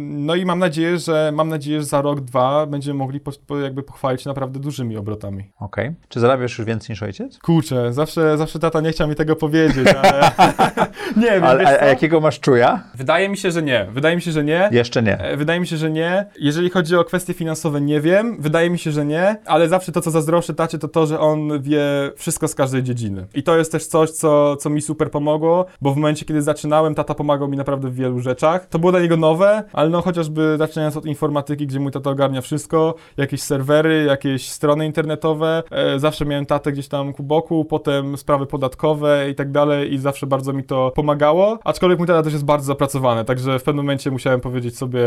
No 0.00 0.34
i 0.34 0.44
mam 0.44 0.58
nadzieję, 0.58 0.98
że 0.98 1.32
mam 1.34 1.48
nadzieję, 1.48 1.80
że 1.80 1.86
za 1.86 2.02
rok, 2.02 2.20
dwa 2.20 2.66
będziemy 2.66 2.98
mogli 2.98 3.20
po, 3.20 3.30
po, 3.46 3.58
jakby 3.58 3.82
pochwalić 3.82 4.22
się 4.22 4.30
naprawdę 4.30 4.60
dużymi 4.60 4.96
obrotami. 4.96 5.44
Okej. 5.60 5.94
Czy 6.08 6.20
zarabiasz 6.20 6.58
już 6.58 6.66
więcej 6.66 6.92
niż 6.92 7.02
ojciec? 7.02 7.38
Kurczę, 7.38 7.92
zawsze, 7.92 8.38
zawsze 8.38 8.58
tata 8.58 8.80
nie 8.80 8.92
chciał 8.92 9.08
mi 9.08 9.14
tego 9.14 9.36
powiedzieć, 9.36 9.88
ale 10.02 10.30
nie 11.16 11.30
wiem, 11.30 11.44
Ale, 11.44 11.80
a, 11.80 11.82
a 11.82 11.86
jakiego 11.86 12.20
masz 12.20 12.40
czuja? 12.40 12.84
Wydaje 12.94 13.28
mi 13.28 13.36
się, 13.36 13.50
że 13.50 13.62
nie. 13.62 13.86
Wydaje 13.90 14.16
mi 14.16 14.22
się, 14.22 14.32
że 14.32 14.44
nie. 14.44 14.53
Jeszcze 14.72 15.02
nie. 15.02 15.18
E, 15.18 15.36
Wydaje 15.36 15.60
mi 15.60 15.66
się, 15.66 15.76
że 15.76 15.90
nie. 15.90 16.26
Jeżeli 16.40 16.70
chodzi 16.70 16.96
o 16.96 17.04
kwestie 17.04 17.34
finansowe, 17.34 17.80
nie 17.80 18.00
wiem. 18.00 18.36
Wydaje 18.40 18.70
mi 18.70 18.78
się, 18.78 18.90
że 18.90 19.04
nie, 19.04 19.36
ale 19.46 19.68
zawsze 19.68 19.92
to, 19.92 20.00
co 20.00 20.10
zazdroszczę 20.10 20.54
tacie, 20.54 20.78
to 20.78 20.88
to, 20.88 21.06
że 21.06 21.20
on 21.20 21.62
wie 21.62 21.82
wszystko 22.16 22.48
z 22.48 22.54
każdej 22.54 22.82
dziedziny. 22.82 23.26
I 23.34 23.42
to 23.42 23.56
jest 23.56 23.72
też 23.72 23.86
coś, 23.86 24.10
co, 24.10 24.56
co 24.56 24.70
mi 24.70 24.82
super 24.82 25.10
pomogło, 25.10 25.66
bo 25.80 25.92
w 25.92 25.96
momencie, 25.96 26.24
kiedy 26.24 26.42
zaczynałem, 26.42 26.94
tata 26.94 27.14
pomagał 27.14 27.48
mi 27.48 27.56
naprawdę 27.56 27.88
w 27.88 27.94
wielu 27.94 28.20
rzeczach. 28.20 28.66
To 28.66 28.78
było 28.78 28.92
dla 28.92 29.00
niego 29.00 29.16
nowe, 29.16 29.62
ale 29.72 29.90
no 29.90 30.02
chociażby 30.02 30.54
zaczynając 30.58 30.96
od 30.96 31.06
informatyki, 31.06 31.66
gdzie 31.66 31.80
mój 31.80 31.92
tata 31.92 32.10
ogarnia 32.10 32.40
wszystko, 32.40 32.94
jakieś 33.16 33.42
serwery, 33.42 34.04
jakieś 34.04 34.48
strony 34.50 34.86
internetowe, 34.86 35.62
e, 35.70 35.98
zawsze 35.98 36.24
miałem 36.24 36.46
tatę 36.46 36.72
gdzieś 36.72 36.88
tam 36.88 37.12
ku 37.12 37.22
boku, 37.22 37.64
potem 37.64 38.16
sprawy 38.16 38.46
podatkowe 38.46 39.30
i 39.30 39.34
tak 39.34 39.50
dalej 39.50 39.94
i 39.94 39.98
zawsze 39.98 40.26
bardzo 40.26 40.52
mi 40.52 40.64
to 40.64 40.92
pomagało, 40.94 41.58
aczkolwiek 41.64 41.98
mój 41.98 42.08
tata 42.08 42.22
też 42.22 42.32
jest 42.32 42.44
bardzo 42.44 42.66
zapracowany, 42.66 43.24
także 43.24 43.58
w 43.58 43.62
pewnym 43.62 43.84
momencie 43.84 44.10
musiałem 44.10 44.40
powiedzieć 44.44 44.76
sobie, 44.78 45.00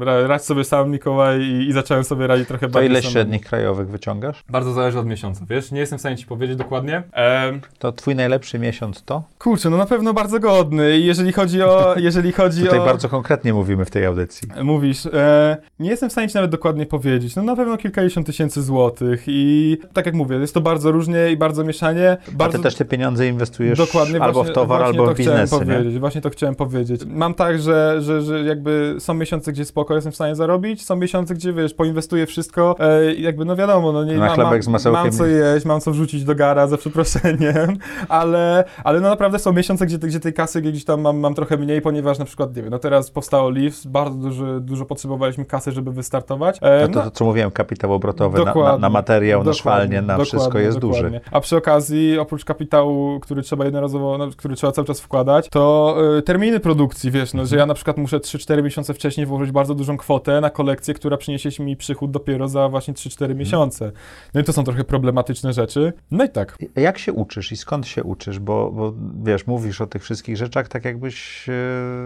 ra- 0.00 0.26
radź 0.26 0.42
sobie 0.44 0.64
sam 0.64 0.90
Mikołaj 0.90 1.40
i, 1.40 1.68
i 1.68 1.72
zacząłem 1.72 2.04
sobie 2.04 2.26
radzić 2.26 2.48
trochę 2.48 2.66
To 2.66 2.72
bardziej 2.72 2.90
ile 2.90 3.00
samemu. 3.00 3.12
średnich 3.12 3.44
krajowych 3.44 3.88
wyciągasz? 3.88 4.44
Bardzo 4.50 4.72
zależy 4.72 4.98
od 4.98 5.06
miesiąca, 5.06 5.44
wiesz, 5.50 5.70
nie 5.72 5.80
jestem 5.80 5.98
w 5.98 6.00
stanie 6.02 6.16
ci 6.16 6.26
powiedzieć 6.26 6.56
dokładnie. 6.56 7.02
Em, 7.12 7.60
To 7.78 7.92
twój 7.92 8.14
najlepszy 8.14 8.58
miesiąc 8.58 9.02
to? 9.02 9.22
kurczę, 9.38 9.70
no 9.70 9.76
na 9.76 9.86
pewno 9.86 10.14
bardzo 10.14 10.40
godny 10.40 10.98
i 10.98 11.06
jeżeli 11.06 11.32
chodzi 11.32 11.62
o, 11.62 11.94
jeżeli 12.08 12.32
chodzi 12.32 12.62
Tutaj 12.62 12.78
o... 12.78 12.84
bardzo 12.84 13.08
konkretnie 13.08 13.54
mówimy 13.54 13.84
w 13.84 13.90
tej 13.90 14.06
audycji. 14.06 14.48
Mówisz, 14.62 15.06
e, 15.06 15.56
nie 15.78 15.90
jestem 15.90 16.08
w 16.08 16.12
stanie 16.12 16.28
ci 16.28 16.34
nawet 16.34 16.50
dokładnie 16.50 16.86
powiedzieć. 16.86 17.36
No 17.36 17.42
na 17.42 17.56
pewno 17.56 17.76
kilkadziesiąt 17.76 18.26
tysięcy 18.26 18.62
złotych 18.62 19.24
i 19.26 19.78
tak 19.92 20.06
jak 20.06 20.14
mówię, 20.14 20.36
jest 20.36 20.54
to 20.54 20.60
bardzo 20.60 20.92
różnie 20.92 21.30
i 21.32 21.36
bardzo 21.36 21.64
mieszanie. 21.64 22.16
Bardzo... 22.32 22.54
A 22.54 22.58
ty 22.58 22.62
też 22.62 22.74
te 22.74 22.84
pieniądze 22.84 23.26
inwestujesz 23.28 23.78
Dokładnie, 23.78 24.20
albo 24.20 24.32
właśnie, 24.32 24.52
w 24.52 24.54
towar, 24.54 24.82
albo 24.82 25.06
to 25.06 25.14
w 25.14 25.16
biznesy, 25.16 25.46
chciałem 25.46 25.68
nie? 25.68 25.74
powiedzieć, 25.74 25.98
Właśnie 26.00 26.20
to 26.20 26.30
chciałem 26.30 26.54
powiedzieć. 26.54 27.00
Mam 27.06 27.34
tak, 27.34 27.58
że, 27.60 27.96
że, 28.00 28.22
że 28.22 28.42
jakby 28.44 28.71
są 28.98 29.14
miesiące, 29.14 29.52
gdzie 29.52 29.64
spoko 29.64 29.94
jestem 29.94 30.12
w 30.12 30.14
stanie 30.14 30.34
zarobić, 30.34 30.84
są 30.84 30.96
miesiące, 30.96 31.34
gdzie 31.34 31.52
wiesz, 31.52 31.74
poinwestuję 31.74 32.26
wszystko 32.26 32.76
e, 32.78 33.14
i 33.14 33.22
jakby 33.22 33.44
no 33.44 33.56
wiadomo, 33.56 33.92
no 33.92 34.04
nie 34.04 34.16
Na 34.16 34.36
mam, 34.36 34.62
z 34.62 34.68
masełkiem 34.68 35.02
mam 35.02 35.12
co 35.12 35.26
jeść, 35.26 35.66
mam 35.66 35.80
co 35.80 35.90
wrzucić 35.90 36.24
do 36.24 36.34
gara 36.34 36.66
za 36.66 36.76
przeproszeniem, 36.76 37.76
ale, 38.08 38.64
ale 38.84 39.00
no 39.00 39.08
naprawdę 39.08 39.38
są 39.38 39.52
miesiące, 39.52 39.86
gdzie, 39.86 39.98
gdzie 39.98 40.20
tej 40.20 40.32
kasy 40.32 40.62
gdzieś 40.62 40.84
tam 40.84 41.00
mam, 41.00 41.18
mam 41.18 41.34
trochę 41.34 41.56
mniej, 41.56 41.80
ponieważ 41.80 42.18
na 42.18 42.24
przykład, 42.24 42.56
nie 42.56 42.62
wiem, 42.62 42.70
no 42.70 42.78
teraz 42.78 43.10
powstało 43.10 43.50
Leaves, 43.50 43.86
bardzo 43.86 44.18
dużo, 44.18 44.60
dużo 44.60 44.84
potrzebowaliśmy 44.84 45.44
kasy, 45.44 45.72
żeby 45.72 45.92
wystartować. 45.92 46.58
E, 46.62 46.84
A 46.84 46.88
to, 46.88 47.02
to, 47.02 47.10
co 47.10 47.24
mówiłem, 47.24 47.50
kapitał 47.50 47.92
obrotowy 47.92 48.44
na, 48.44 48.78
na, 48.78 48.88
materiał, 48.88 49.44
na 49.44 49.52
szwalnię, 49.52 50.02
na 50.02 50.18
wszystko 50.18 50.38
dokładnie, 50.38 50.62
jest 50.62 50.78
duży. 50.78 51.02
dokładnie. 51.02 51.20
A 51.30 51.40
przy 51.40 51.56
okazji, 51.56 52.18
oprócz 52.18 52.44
kapitału, 52.44 53.20
który 53.20 53.42
trzeba 53.42 53.64
jednorazowo, 53.64 54.18
no, 54.18 54.28
który 54.36 54.56
trzeba 54.56 54.72
cały 54.72 54.86
czas 54.86 55.00
wkładać, 55.00 55.48
to 55.48 55.96
y, 56.18 56.22
terminy 56.22 56.60
produkcji, 56.60 57.10
wiesz, 57.10 57.34
no, 57.34 57.46
że 57.46 57.56
ja 57.56 57.66
na 57.66 57.74
przykład 57.74 57.96
muszę 57.96 58.18
3-4 58.18 58.51
miesiące 58.60 58.94
wcześniej 58.94 59.26
włożyć 59.26 59.50
bardzo 59.52 59.74
dużą 59.74 59.96
kwotę 59.96 60.40
na 60.40 60.50
kolekcję, 60.50 60.94
która 60.94 61.16
przyniesie 61.16 61.64
mi 61.64 61.76
przychód 61.76 62.10
dopiero 62.10 62.48
za 62.48 62.68
właśnie 62.68 62.94
3-4 62.94 63.34
miesiące. 63.34 63.92
No 64.34 64.40
i 64.40 64.44
to 64.44 64.52
są 64.52 64.64
trochę 64.64 64.84
problematyczne 64.84 65.52
rzeczy. 65.52 65.92
No 66.10 66.24
i 66.24 66.28
tak. 66.28 66.58
Jak 66.76 66.98
się 66.98 67.12
uczysz 67.12 67.52
i 67.52 67.56
skąd 67.56 67.86
się 67.86 68.02
uczysz? 68.02 68.38
Bo, 68.38 68.70
bo 68.70 68.94
wiesz, 69.24 69.46
mówisz 69.46 69.80
o 69.80 69.86
tych 69.86 70.02
wszystkich 70.02 70.36
rzeczach 70.36 70.68
tak 70.68 70.84
jakbyś, 70.84 71.48
e, 71.48 71.52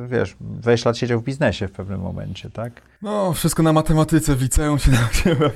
wiesz, 0.09 0.37
20 0.41 0.91
lat 0.91 0.99
siedział 0.99 1.21
w 1.21 1.25
biznesie 1.25 1.69
w 1.69 1.73
pewnym 1.73 2.01
momencie, 2.01 2.51
tak? 2.51 2.73
No, 3.03 3.33
wszystko 3.33 3.63
na 3.63 3.73
matematyce, 3.73 4.35
w 4.35 4.43
liceum 4.43 4.79
się 4.79 4.91
nauczyłem. 5.01 5.51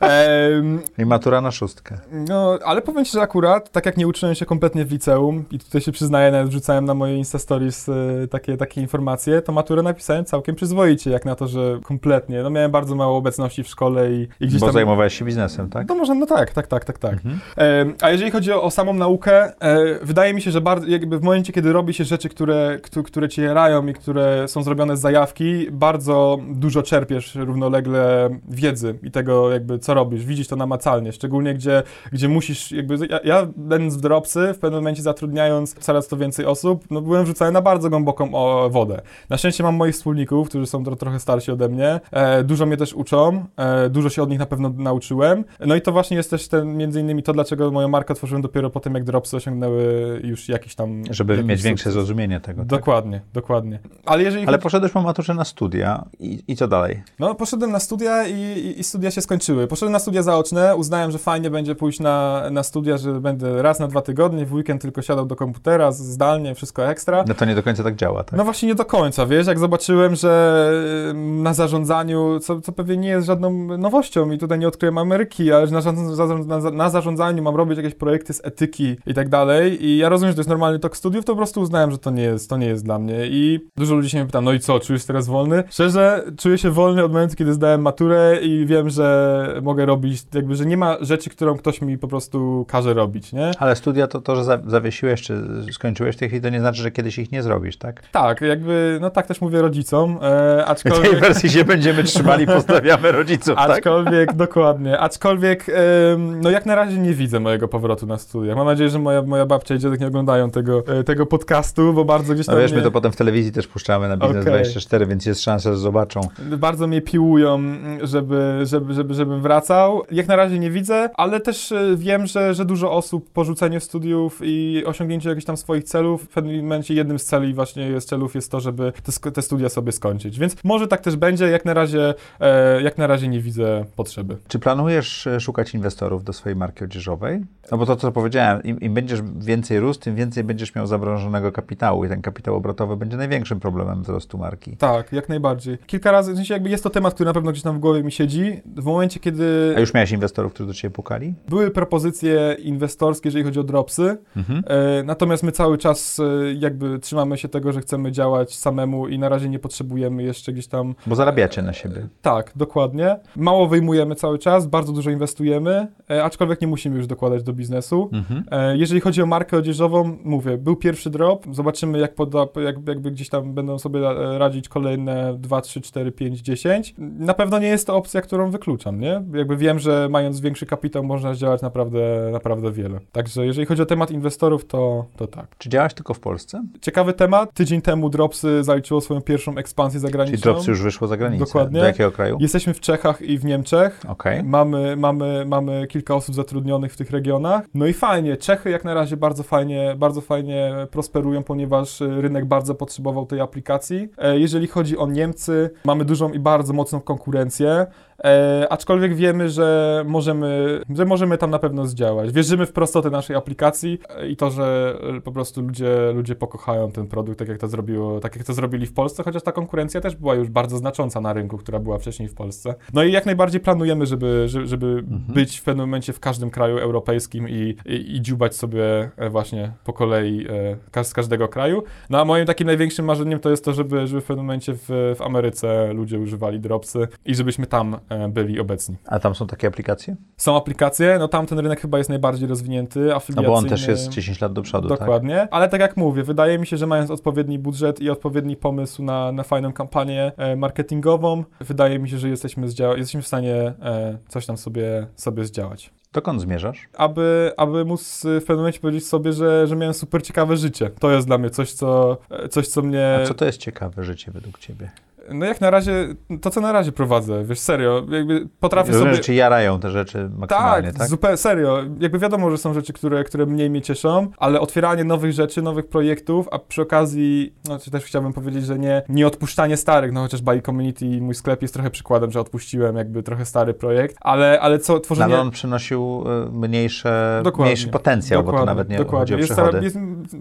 Em, 0.00 0.80
I 0.98 1.04
matura 1.04 1.40
na 1.40 1.50
szóstkę. 1.50 1.98
No, 2.12 2.58
ale 2.64 2.82
powiem 2.82 3.04
Ci, 3.04 3.12
że 3.12 3.20
akurat, 3.20 3.72
tak 3.72 3.86
jak 3.86 3.96
nie 3.96 4.06
uczyłem 4.08 4.34
się 4.34 4.46
kompletnie 4.46 4.84
w 4.84 4.92
liceum 4.92 5.44
i 5.50 5.58
tutaj 5.58 5.80
się 5.80 5.92
przyznaję, 5.92 6.32
nawet 6.32 6.48
wrzucałem 6.48 6.84
na 6.84 6.94
moje 6.94 7.16
Insta 7.16 7.38
Stories 7.38 7.88
e, 7.88 7.92
takie, 8.30 8.56
takie 8.56 8.80
informacje, 8.80 9.42
to 9.42 9.52
maturę 9.52 9.82
napisałem 9.94 10.24
całkiem 10.24 10.54
przyzwoicie, 10.54 11.10
jak 11.10 11.24
na 11.24 11.34
to, 11.34 11.48
że 11.48 11.78
kompletnie, 11.82 12.42
no 12.42 12.50
miałem 12.50 12.70
bardzo 12.70 12.94
mało 12.94 13.16
obecności 13.16 13.62
w 13.62 13.68
szkole 13.68 14.12
i, 14.12 14.28
i 14.40 14.46
gdzieś 14.46 14.60
Bo 14.60 14.66
tam... 14.66 14.72
zajmowałeś 14.72 15.18
się 15.18 15.24
biznesem, 15.24 15.70
tak? 15.70 15.88
No 15.88 15.94
może, 15.94 16.14
no 16.14 16.26
tak, 16.26 16.52
tak, 16.52 16.66
tak, 16.66 16.84
tak, 16.84 16.98
tak. 16.98 17.12
Mhm. 17.12 17.40
E, 17.58 17.86
a 18.00 18.10
jeżeli 18.10 18.30
chodzi 18.30 18.52
o, 18.52 18.62
o 18.62 18.70
samą 18.70 18.94
naukę, 18.94 19.52
e, 19.62 19.98
wydaje 20.02 20.34
mi 20.34 20.42
się, 20.42 20.50
że 20.50 20.60
bardzo, 20.60 20.86
jakby 20.86 21.18
w 21.18 21.22
momencie, 21.22 21.52
kiedy 21.52 21.72
robi 21.72 21.94
się 21.94 22.04
rzeczy, 22.04 22.28
które, 22.28 22.78
któ- 22.82 23.02
które 23.02 23.28
cię 23.28 23.42
jarają 23.42 23.86
i 23.86 23.92
które 23.94 24.48
są 24.48 24.62
zrobione 24.62 24.96
z 24.96 25.00
zajawki, 25.00 25.66
bardzo 25.72 26.38
dużo 26.48 26.82
czerpiesz 26.82 27.34
równolegle 27.34 28.30
wiedzy 28.48 28.98
i 29.02 29.10
tego 29.10 29.50
jakby, 29.50 29.78
co 29.78 29.94
robisz. 29.94 30.24
Widzisz 30.24 30.48
to 30.48 30.56
namacalnie, 30.56 31.12
szczególnie 31.12 31.54
gdzie, 31.54 31.82
gdzie 32.12 32.28
musisz 32.28 32.72
jakby, 32.72 32.96
ja, 33.10 33.20
ja 33.24 33.46
będąc 33.56 33.96
w 33.96 34.00
Dropsy, 34.00 34.52
w 34.54 34.58
pewnym 34.58 34.80
momencie 34.80 35.02
zatrudniając 35.02 35.74
coraz 35.74 36.08
to 36.08 36.16
więcej 36.16 36.46
osób, 36.46 36.84
no 36.90 37.00
byłem 37.00 37.24
wrzucany 37.24 37.52
na 37.52 37.62
bardzo 37.62 37.90
głęboką 37.90 38.34
o, 38.34 38.70
wodę. 38.70 39.00
Na 39.30 39.36
szczęście 39.36 39.62
mam 39.62 39.74
moich 39.84 39.94
wspólników, 39.94 40.48
którzy 40.48 40.66
są 40.66 40.84
tro, 40.84 40.96
trochę 40.96 41.20
starsi 41.20 41.50
ode 41.52 41.68
mnie, 41.68 42.00
e, 42.12 42.44
dużo 42.44 42.66
mnie 42.66 42.76
też 42.76 42.94
uczą, 42.94 43.44
e, 43.56 43.90
dużo 43.90 44.08
się 44.10 44.22
od 44.22 44.30
nich 44.30 44.38
na 44.38 44.46
pewno 44.46 44.68
nauczyłem. 44.76 45.44
No 45.66 45.74
i 45.74 45.80
to 45.80 45.92
właśnie 45.92 46.16
jest 46.16 46.30
też 46.30 46.48
ten, 46.48 46.76
między 46.76 47.00
innymi 47.00 47.22
to, 47.22 47.32
dlaczego 47.32 47.70
moją 47.70 47.88
markę 47.88 48.12
otworzyłem 48.12 48.42
dopiero 48.42 48.70
po 48.70 48.80
tym, 48.80 48.94
jak 48.94 49.04
Dropsy 49.04 49.36
osiągnęły 49.36 49.84
już 50.24 50.48
jakiś 50.48 50.74
tam... 50.74 51.02
Żeby 51.10 51.44
mieć 51.44 51.62
większe 51.62 51.82
sukces. 51.84 51.92
zrozumienie 51.92 52.40
tego. 52.40 52.60
Tak? 52.62 52.68
Dokładnie, 52.68 53.20
dokładnie. 53.34 53.78
Ale 54.06 54.22
jeżeli 54.22 54.42
Ale 54.42 54.52
chodzi- 54.56 54.62
poszedłeś 54.62 54.92
po 54.92 55.02
maturze 55.02 55.34
na 55.34 55.44
studia 55.44 56.04
i, 56.20 56.42
i 56.48 56.56
co 56.56 56.68
dalej? 56.68 57.02
No, 57.18 57.34
poszedłem 57.34 57.70
na 57.72 57.78
studia 57.80 58.26
i, 58.28 58.32
i, 58.34 58.80
i 58.80 58.84
studia 58.84 59.10
się 59.10 59.20
skończyły. 59.20 59.66
Poszedłem 59.66 59.92
na 59.92 59.98
studia 59.98 60.22
zaoczne, 60.22 60.76
uznałem, 60.76 61.10
że 61.10 61.18
fajnie 61.18 61.50
będzie 61.50 61.74
pójść 61.74 62.00
na, 62.00 62.42
na 62.50 62.62
studia, 62.62 62.96
że 62.98 63.20
będę 63.20 63.62
raz 63.62 63.80
na 63.80 63.88
dwa 63.88 64.02
tygodnie, 64.02 64.46
w 64.46 64.52
weekend 64.52 64.82
tylko 64.82 65.02
siadał 65.02 65.26
do 65.26 65.36
komputera, 65.36 65.92
zdalnie, 65.92 66.54
wszystko 66.54 66.88
ekstra. 66.90 67.24
No 67.28 67.34
to 67.34 67.44
nie 67.44 67.54
do 67.54 67.62
końca 67.62 67.82
tak 67.82 67.96
działa, 67.96 68.24
tak? 68.24 68.38
No 68.38 68.44
właśnie 68.44 68.68
nie 68.68 68.74
do 68.74 68.84
końca, 68.84 69.26
wiesz, 69.26 69.46
jak 69.46 69.58
zobaczyłem, 69.58 69.73
że 70.12 70.70
ym, 71.10 71.42
na 71.42 71.54
zarządzaniu, 71.54 72.38
co, 72.40 72.60
co 72.60 72.72
pewnie 72.72 72.96
nie 72.96 73.08
jest 73.08 73.26
żadną 73.26 73.78
nowością 73.78 74.30
i 74.30 74.38
tutaj 74.38 74.58
nie 74.58 74.68
odkryłem 74.68 74.98
Ameryki, 74.98 75.52
ale 75.52 75.66
że 75.66 75.72
na, 75.72 76.60
na, 76.60 76.70
na 76.70 76.90
zarządzaniu 76.90 77.42
mam 77.42 77.56
robić 77.56 77.76
jakieś 77.76 77.94
projekty 77.94 78.32
z 78.32 78.40
etyki 78.44 78.96
i 79.06 79.14
tak 79.14 79.28
dalej 79.28 79.84
i 79.86 79.98
ja 79.98 80.08
rozumiem, 80.08 80.30
że 80.32 80.34
to 80.34 80.40
jest 80.40 80.48
normalny 80.50 80.78
tok 80.78 80.96
studiów, 80.96 81.24
to 81.24 81.32
po 81.32 81.36
prostu 81.36 81.60
uznałem, 81.60 81.90
że 81.90 81.98
to 81.98 82.10
nie 82.10 82.22
jest, 82.22 82.50
to 82.50 82.56
nie 82.56 82.66
jest 82.66 82.84
dla 82.84 82.98
mnie 82.98 83.26
i 83.26 83.60
dużo 83.76 83.94
ludzi 83.94 84.10
się 84.10 84.18
mnie 84.18 84.26
pyta, 84.26 84.40
no 84.40 84.52
i 84.52 84.60
co, 84.60 84.80
czujesz 84.80 85.04
teraz 85.04 85.26
wolny? 85.26 85.64
Szczerze, 85.70 86.24
czuję 86.38 86.58
się 86.58 86.70
wolny 86.70 87.04
od 87.04 87.12
momentu, 87.12 87.36
kiedy 87.36 87.52
zdałem 87.52 87.80
maturę 87.82 88.38
i 88.42 88.66
wiem, 88.66 88.90
że 88.90 89.58
mogę 89.62 89.86
robić, 89.86 90.22
jakby, 90.34 90.56
że 90.56 90.66
nie 90.66 90.76
ma 90.76 90.96
rzeczy, 91.00 91.30
którą 91.30 91.56
ktoś 91.56 91.80
mi 91.82 91.98
po 91.98 92.08
prostu 92.08 92.64
każe 92.68 92.94
robić, 92.94 93.32
nie? 93.32 93.50
Ale 93.58 93.76
studia 93.76 94.06
to, 94.06 94.20
to 94.20 94.36
że 94.36 94.44
za- 94.44 94.62
zawiesiłeś 94.66 95.22
czy 95.22 95.42
skończyłeś 95.72 96.16
w 96.16 96.18
tej 96.18 96.28
chwili, 96.28 96.42
to 96.42 96.48
nie 96.48 96.60
znaczy, 96.60 96.82
że 96.82 96.90
kiedyś 96.90 97.18
ich 97.18 97.32
nie 97.32 97.42
zrobisz, 97.42 97.76
tak? 97.76 98.02
Tak, 98.12 98.40
jakby, 98.40 98.98
no 99.00 99.10
tak 99.10 99.26
też 99.26 99.40
mówię 99.40 99.62
rodzicom, 99.64 100.10
e, 100.10 100.16
W 100.16 100.82
tej 100.82 100.92
aczkolwiek... 100.92 101.20
wersji 101.20 101.50
się 101.50 101.64
będziemy 101.64 102.04
trzymali, 102.04 102.46
pozdrawiamy 102.56 103.12
rodziców, 103.12 103.56
tak? 103.56 103.70
Aczkolwiek, 103.70 104.32
dokładnie, 104.32 104.98
aczkolwiek, 104.98 105.66
em, 105.68 106.40
no 106.40 106.50
jak 106.50 106.66
na 106.66 106.74
razie 106.74 106.98
nie 106.98 107.14
widzę 107.14 107.40
mojego 107.40 107.68
powrotu 107.68 108.06
na 108.06 108.18
studia. 108.18 108.54
Mam 108.54 108.66
nadzieję, 108.66 108.90
że 108.90 108.98
moja, 108.98 109.22
moja 109.22 109.46
babcia 109.46 109.74
i 109.74 109.78
dziadek 109.78 110.00
nie 110.00 110.06
oglądają 110.06 110.50
tego, 110.50 110.82
e, 110.86 111.04
tego 111.04 111.26
podcastu, 111.26 111.92
bo 111.92 112.04
bardzo 112.04 112.34
gdzieś 112.34 112.46
tam 112.46 112.54
No 112.54 112.60
wiesz, 112.60 112.70
my 112.70 112.76
mnie, 112.76 112.84
to 112.84 112.90
potem 112.90 113.12
w 113.12 113.16
telewizji 113.16 113.52
też 113.52 113.66
puszczamy 113.66 114.08
na 114.08 114.16
Biznes 114.16 114.42
Okej. 114.42 114.52
24, 114.52 115.06
więc 115.06 115.26
jest 115.26 115.42
szansa, 115.42 115.72
że 115.72 115.78
zobaczą. 115.78 116.20
bardzo 116.58 116.86
mnie 116.86 117.02
piłują, 117.02 117.62
żeby, 118.02 118.60
żeby, 118.62 118.94
żeby, 118.94 119.14
żebym 119.14 119.40
wracał. 119.42 120.02
Jak 120.10 120.28
na 120.28 120.36
razie 120.36 120.58
nie 120.58 120.70
widzę, 120.70 121.10
ale 121.14 121.40
też 121.40 121.72
e, 121.72 121.96
wiem, 121.96 122.26
że, 122.26 122.54
że 122.54 122.64
dużo 122.64 122.92
osób 122.92 123.30
po 123.30 123.44
rzuceniu 123.44 123.80
studiów 123.80 124.40
i 124.42 124.82
osiągnięciu 124.86 125.28
jakichś 125.28 125.44
tam 125.44 125.56
swoich 125.56 125.84
celów, 125.84 126.22
w 126.22 126.28
pewnym 126.28 126.62
momencie 126.62 126.94
jednym 126.94 127.18
z 127.18 127.24
celi 127.24 127.54
właśnie 127.54 127.88
jest 127.88 128.08
celów 128.08 128.34
jest 128.34 128.50
to, 128.50 128.60
żeby 128.60 128.92
te, 129.22 129.30
te 129.30 129.42
studia 129.42 129.53
sobie 129.68 129.92
skończyć. 129.92 130.38
Więc 130.38 130.56
może 130.64 130.88
tak 130.88 131.00
też 131.00 131.16
będzie, 131.16 131.44
jak 131.46 131.64
na 131.64 131.74
razie, 131.74 132.14
e, 132.40 132.82
jak 132.82 132.98
na 132.98 133.06
razie 133.06 133.28
nie 133.28 133.40
widzę 133.40 133.84
potrzeby. 133.96 134.36
Czy 134.48 134.58
planujesz 134.58 135.26
e, 135.26 135.40
szukać 135.40 135.74
inwestorów 135.74 136.24
do 136.24 136.32
swojej 136.32 136.56
marki 136.56 136.84
odzieżowej? 136.84 137.40
No 137.70 137.78
bo 137.78 137.86
to, 137.86 137.96
co 137.96 138.12
powiedziałem, 138.12 138.62
im, 138.62 138.80
im 138.80 138.94
będziesz 138.94 139.20
więcej 139.38 139.80
rósł, 139.80 140.00
tym 140.00 140.14
więcej 140.14 140.44
będziesz 140.44 140.74
miał 140.74 140.86
zamrożonego 140.86 141.52
kapitału 141.52 142.04
i 142.04 142.08
ten 142.08 142.22
kapitał 142.22 142.54
obrotowy 142.56 142.96
będzie 142.96 143.16
największym 143.16 143.60
problemem 143.60 144.02
wzrostu 144.02 144.38
marki. 144.38 144.76
Tak, 144.76 145.12
jak 145.12 145.28
najbardziej. 145.28 145.78
Kilka 145.86 146.12
razy, 146.12 146.32
w 146.32 146.36
sensie 146.36 146.54
jakby 146.54 146.70
jest 146.70 146.84
to 146.84 146.90
temat, 146.90 147.14
który 147.14 147.26
na 147.28 147.34
pewno 147.34 147.50
gdzieś 147.52 147.62
tam 147.62 147.76
w 147.76 147.80
głowie 147.80 148.02
mi 148.02 148.12
siedzi. 148.12 148.60
W 148.76 148.84
momencie, 148.84 149.20
kiedy 149.20 149.74
A 149.76 149.80
już 149.80 149.94
miałeś 149.94 150.12
inwestorów, 150.12 150.52
którzy 150.52 150.66
do 150.66 150.74
Ciebie 150.74 150.92
pukali? 150.94 151.34
były 151.48 151.70
propozycje 151.70 152.56
inwestorskie, 152.58 153.28
jeżeli 153.28 153.44
chodzi 153.44 153.60
o 153.60 153.62
dropsy, 153.62 154.16
Mhm. 154.36 154.62
e, 154.66 155.02
natomiast 155.02 155.42
my 155.42 155.52
cały 155.52 155.78
czas 155.78 156.20
jakby 156.58 156.98
trzymamy 156.98 157.38
się 157.38 157.48
tego, 157.48 157.72
że 157.72 157.80
chcemy 157.80 158.12
działać 158.12 158.54
samemu 158.56 159.08
i 159.08 159.18
na 159.18 159.28
razie 159.28 159.43
nie 159.48 159.58
potrzebujemy 159.58 160.22
jeszcze 160.22 160.52
gdzieś 160.52 160.66
tam... 160.66 160.94
Bo 161.06 161.14
zarabiacie 161.14 161.62
na 161.62 161.72
siebie. 161.72 162.08
Tak, 162.22 162.52
dokładnie. 162.56 163.16
Mało 163.36 163.66
wyjmujemy 163.68 164.14
cały 164.14 164.38
czas, 164.38 164.66
bardzo 164.66 164.92
dużo 164.92 165.10
inwestujemy, 165.10 165.86
e, 166.10 166.24
aczkolwiek 166.24 166.60
nie 166.60 166.66
musimy 166.66 166.96
już 166.96 167.06
dokładać 167.06 167.42
do 167.42 167.52
biznesu. 167.52 168.10
Mhm. 168.12 168.44
E, 168.50 168.76
Jeżeli 168.76 169.00
chodzi 169.00 169.22
o 169.22 169.26
markę 169.26 169.56
odzieżową, 169.56 170.16
mówię, 170.24 170.58
był 170.58 170.76
pierwszy 170.76 171.10
drop, 171.10 171.46
zobaczymy 171.52 171.98
jak 171.98 172.14
poda, 172.14 172.46
jak, 172.64 172.76
jakby 172.88 173.10
gdzieś 173.10 173.28
tam 173.28 173.54
będą 173.54 173.78
sobie 173.78 174.00
e, 174.08 174.38
radzić 174.38 174.68
kolejne 174.68 175.36
2, 175.38 175.60
3, 175.60 175.80
4, 175.80 176.12
5, 176.12 176.40
10. 176.40 176.94
Na 176.98 177.34
pewno 177.34 177.58
nie 177.58 177.68
jest 177.68 177.86
to 177.86 177.96
opcja, 177.96 178.20
którą 178.20 178.50
wykluczam, 178.50 179.00
nie? 179.00 179.22
Jakby 179.34 179.56
wiem, 179.56 179.78
że 179.78 180.08
mając 180.10 180.40
większy 180.40 180.66
kapitał 180.66 181.04
można 181.04 181.34
zdziałać 181.34 181.62
naprawdę, 181.62 182.28
naprawdę 182.32 182.72
wiele. 182.72 183.00
Także 183.12 183.46
jeżeli 183.46 183.66
chodzi 183.66 183.82
o 183.82 183.86
temat 183.86 184.10
inwestorów, 184.10 184.64
to, 184.66 185.04
to 185.16 185.26
tak. 185.26 185.58
Czy 185.58 185.68
działaś 185.68 185.94
tylko 185.94 186.14
w 186.14 186.20
Polsce? 186.20 186.64
Ciekawy 186.80 187.12
temat. 187.12 187.54
Tydzień 187.54 187.82
temu 187.82 188.08
Dropsy 188.08 188.64
zaliczyło 188.64 189.00
swoją 189.00 189.20
pierwszą 189.20 189.33
ekspansję 189.58 190.00
zagraniczną. 190.00 190.36
Czyli 190.36 190.42
Drops 190.42 190.66
już 190.66 190.82
wyszło 190.82 191.08
za 191.08 191.16
granicę. 191.16 191.44
Dokładnie. 191.44 191.80
Do 191.80 191.86
jakiego 191.86 192.12
kraju? 192.12 192.36
Jesteśmy 192.40 192.74
w 192.74 192.80
Czechach 192.80 193.22
i 193.22 193.38
w 193.38 193.44
Niemczech. 193.44 194.00
Okej. 194.08 194.42
Mamy, 194.42 194.96
mamy, 194.96 195.44
mamy 195.46 195.86
kilka 195.86 196.14
osób 196.14 196.34
zatrudnionych 196.34 196.92
w 196.92 196.96
tych 196.96 197.10
regionach. 197.10 197.64
No 197.74 197.86
i 197.86 197.92
fajnie, 197.92 198.36
Czechy 198.36 198.70
jak 198.70 198.84
na 198.84 198.94
razie 198.94 199.16
bardzo 199.16 199.42
fajnie, 199.42 199.94
bardzo 199.98 200.20
fajnie 200.20 200.72
prosperują, 200.90 201.42
ponieważ 201.42 202.00
rynek 202.00 202.44
bardzo 202.44 202.74
potrzebował 202.74 203.26
tej 203.26 203.40
aplikacji. 203.40 204.08
E, 204.18 204.38
Jeżeli 204.38 204.66
chodzi 204.66 204.98
o 204.98 205.06
Niemcy, 205.06 205.70
mamy 205.84 206.04
dużą 206.04 206.32
i 206.32 206.38
bardzo 206.38 206.72
mocną 206.72 207.00
konkurencję. 207.00 207.86
E, 208.24 208.66
aczkolwiek 208.70 209.14
wiemy, 209.14 209.48
że 209.48 210.02
możemy, 210.06 210.80
że 210.94 211.04
możemy 211.04 211.38
tam 211.38 211.50
na 211.50 211.58
pewno 211.58 211.86
zdziałać. 211.86 212.32
Wierzymy 212.32 212.66
w 212.66 212.72
prostotę 212.72 213.10
naszej 213.10 213.36
aplikacji 213.36 213.98
e, 214.08 214.28
i 214.28 214.36
to, 214.36 214.50
że 214.50 214.98
e, 215.16 215.20
po 215.20 215.32
prostu 215.32 215.62
ludzie, 215.62 216.12
ludzie 216.14 216.34
pokochają 216.34 216.92
ten 216.92 217.06
produkt, 217.06 217.38
tak 217.38 217.48
jak 217.48 217.58
to 217.58 217.68
zrobiło, 217.68 218.20
tak 218.20 218.36
jak 218.36 218.44
to 218.44 218.52
zrobili 218.52 218.86
w 218.86 218.92
Polsce, 218.92 219.22
chociaż 219.22 219.42
ta 219.42 219.52
konkurencja 219.52 220.00
też 220.00 220.16
była 220.16 220.34
już 220.34 220.48
bardzo 220.48 220.78
znacząca 220.78 221.20
na 221.20 221.32
rynku, 221.32 221.58
która 221.58 221.78
była 221.78 221.98
wcześniej 221.98 222.28
w 222.28 222.34
Polsce. 222.34 222.74
No 222.92 223.02
i 223.02 223.12
jak 223.12 223.26
najbardziej 223.26 223.60
planujemy, 223.60 224.06
żeby, 224.06 224.48
żeby, 224.48 224.66
żeby 224.66 225.04
być 225.08 225.58
w 225.58 225.62
pewnym 225.62 225.86
momencie 225.86 226.12
w 226.12 226.20
każdym 226.20 226.50
kraju 226.50 226.78
europejskim 226.78 227.48
i, 227.48 227.76
i, 227.86 228.16
i 228.16 228.22
dziubać 228.22 228.56
sobie 228.56 229.10
e, 229.16 229.30
właśnie 229.30 229.72
po 229.84 229.92
kolei 229.92 230.46
e, 230.94 231.04
z 231.04 231.14
każdego 231.14 231.48
kraju. 231.48 231.82
No 232.10 232.20
a 232.20 232.24
moim 232.24 232.46
takim 232.46 232.66
największym 232.66 233.04
marzeniem 233.04 233.40
to 233.40 233.50
jest 233.50 233.64
to, 233.64 233.72
żeby, 233.72 234.06
żeby 234.06 234.20
w 234.20 234.24
pewnym 234.24 234.46
momencie 234.46 234.74
w, 234.74 235.14
w 235.16 235.22
Ameryce 235.22 235.92
ludzie 235.92 236.18
używali 236.18 236.60
dropsy 236.60 237.08
i 237.24 237.34
żebyśmy 237.34 237.66
tam 237.66 237.96
byli 238.28 238.60
obecni. 238.60 238.96
A 239.06 239.18
tam 239.18 239.34
są 239.34 239.46
takie 239.46 239.68
aplikacje? 239.68 240.16
Są 240.36 240.56
aplikacje, 240.56 241.16
no 241.18 241.28
tam 241.28 241.46
ten 241.46 241.58
rynek 241.58 241.80
chyba 241.80 241.98
jest 241.98 242.10
najbardziej 242.10 242.48
rozwinięty, 242.48 243.00
No 243.00 243.14
afiliacyjny. 243.16 243.48
bo 243.48 243.54
on 243.54 243.68
też 243.68 243.88
jest 243.88 244.08
10 244.08 244.40
lat 244.40 244.52
do 244.52 244.62
przodu, 244.62 244.88
tak? 244.88 244.98
Dokładnie, 244.98 245.48
ale 245.50 245.68
tak 245.68 245.80
jak 245.80 245.96
mówię, 245.96 246.22
wydaje 246.22 246.58
mi 246.58 246.66
się, 246.66 246.76
że 246.76 246.86
mając 246.86 247.10
odpowiedni 247.10 247.58
budżet 247.58 248.00
i 248.00 248.10
odpowiedni 248.10 248.56
pomysł 248.56 249.02
na, 249.02 249.32
na 249.32 249.42
fajną 249.42 249.72
kampanię 249.72 250.32
e, 250.36 250.56
marketingową, 250.56 251.44
wydaje 251.60 251.98
mi 251.98 252.08
się, 252.08 252.18
że 252.18 252.28
jesteśmy, 252.28 252.66
zdzia- 252.68 252.96
jesteśmy 252.98 253.22
w 253.22 253.26
stanie 253.26 253.54
e, 253.82 254.18
coś 254.28 254.46
tam 254.46 254.56
sobie, 254.56 255.06
sobie 255.16 255.44
zdziałać. 255.44 255.90
Dokąd 256.12 256.40
zmierzasz? 256.40 256.88
Aby, 256.96 257.52
aby 257.56 257.84
móc 257.84 258.24
e, 258.24 258.40
w 258.40 258.44
pewnym 258.44 258.56
momencie 258.58 258.80
powiedzieć 258.80 259.06
sobie, 259.06 259.32
że, 259.32 259.66
że 259.66 259.76
miałem 259.76 259.94
super 259.94 260.22
ciekawe 260.22 260.56
życie. 260.56 260.90
To 261.00 261.10
jest 261.10 261.26
dla 261.26 261.38
mnie 261.38 261.50
coś, 261.50 261.72
co, 261.72 262.16
e, 262.30 262.48
coś, 262.48 262.68
co 262.68 262.82
mnie... 262.82 263.18
A 263.22 263.26
co 263.26 263.34
to 263.34 263.44
jest 263.44 263.58
ciekawe 263.58 264.04
życie 264.04 264.32
według 264.32 264.58
Ciebie? 264.58 264.90
No 265.32 265.46
jak 265.46 265.60
na 265.60 265.70
razie, 265.70 265.92
to 266.40 266.50
co 266.50 266.60
na 266.60 266.72
razie 266.72 266.92
prowadzę, 266.92 267.44
wiesz, 267.44 267.58
serio, 267.58 268.02
jakby 268.10 268.48
potrafię 268.60 268.92
Rozumiem, 268.92 269.14
sobie... 269.14 269.24
Cię 269.24 269.34
jarają 269.34 269.80
te 269.80 269.90
rzeczy 269.90 270.30
maksymalnie, 270.36 270.88
Tak, 270.88 270.98
tak? 270.98 271.08
zupełnie 271.08 271.36
serio. 271.36 271.78
Jakby 272.00 272.18
wiadomo, 272.18 272.50
że 272.50 272.58
są 272.58 272.74
rzeczy, 272.74 272.92
które, 272.92 273.24
które 273.24 273.46
mniej 273.46 273.70
mnie 273.70 273.82
cieszą, 273.82 274.30
ale 274.38 274.60
otwieranie 274.60 275.04
nowych 275.04 275.32
rzeczy, 275.32 275.62
nowych 275.62 275.86
projektów, 275.88 276.48
a 276.52 276.58
przy 276.58 276.82
okazji, 276.82 277.54
no 277.68 277.78
też 277.78 278.04
chciałbym 278.04 278.32
powiedzieć, 278.32 278.66
że 278.66 278.78
nie, 278.78 279.02
nie 279.08 279.26
odpuszczanie 279.26 279.76
starych, 279.76 280.12
no 280.12 280.20
chociaż 280.22 280.42
Buy 280.42 280.62
Community, 280.62 281.04
mój 281.20 281.34
sklep 281.34 281.62
jest 281.62 281.74
trochę 281.74 281.90
przykładem, 281.90 282.30
że 282.30 282.40
odpuściłem 282.40 282.96
jakby 282.96 283.22
trochę 283.22 283.44
stary 283.44 283.74
projekt, 283.74 284.16
ale, 284.20 284.60
ale 284.60 284.78
co, 284.78 284.92
No, 284.94 285.00
tworzenie... 285.00 285.34
ale 285.34 285.42
on 285.42 285.50
przynosił 285.50 286.24
y, 286.48 286.52
mniejsze, 286.52 287.40
Dokładnie. 287.44 287.64
mniejszy 287.64 287.88
potencjał, 287.88 288.40
bo 288.42 288.46
to 288.46 288.52
Dokładnie, 288.52 288.66
nawet 288.66 288.88
nie 288.88 288.96
dokładnie. 288.98 289.18
chodzi 289.20 289.34
o 289.34 289.38
jest, 289.38 289.52
przychody. 289.52 289.80
jest 289.84 289.96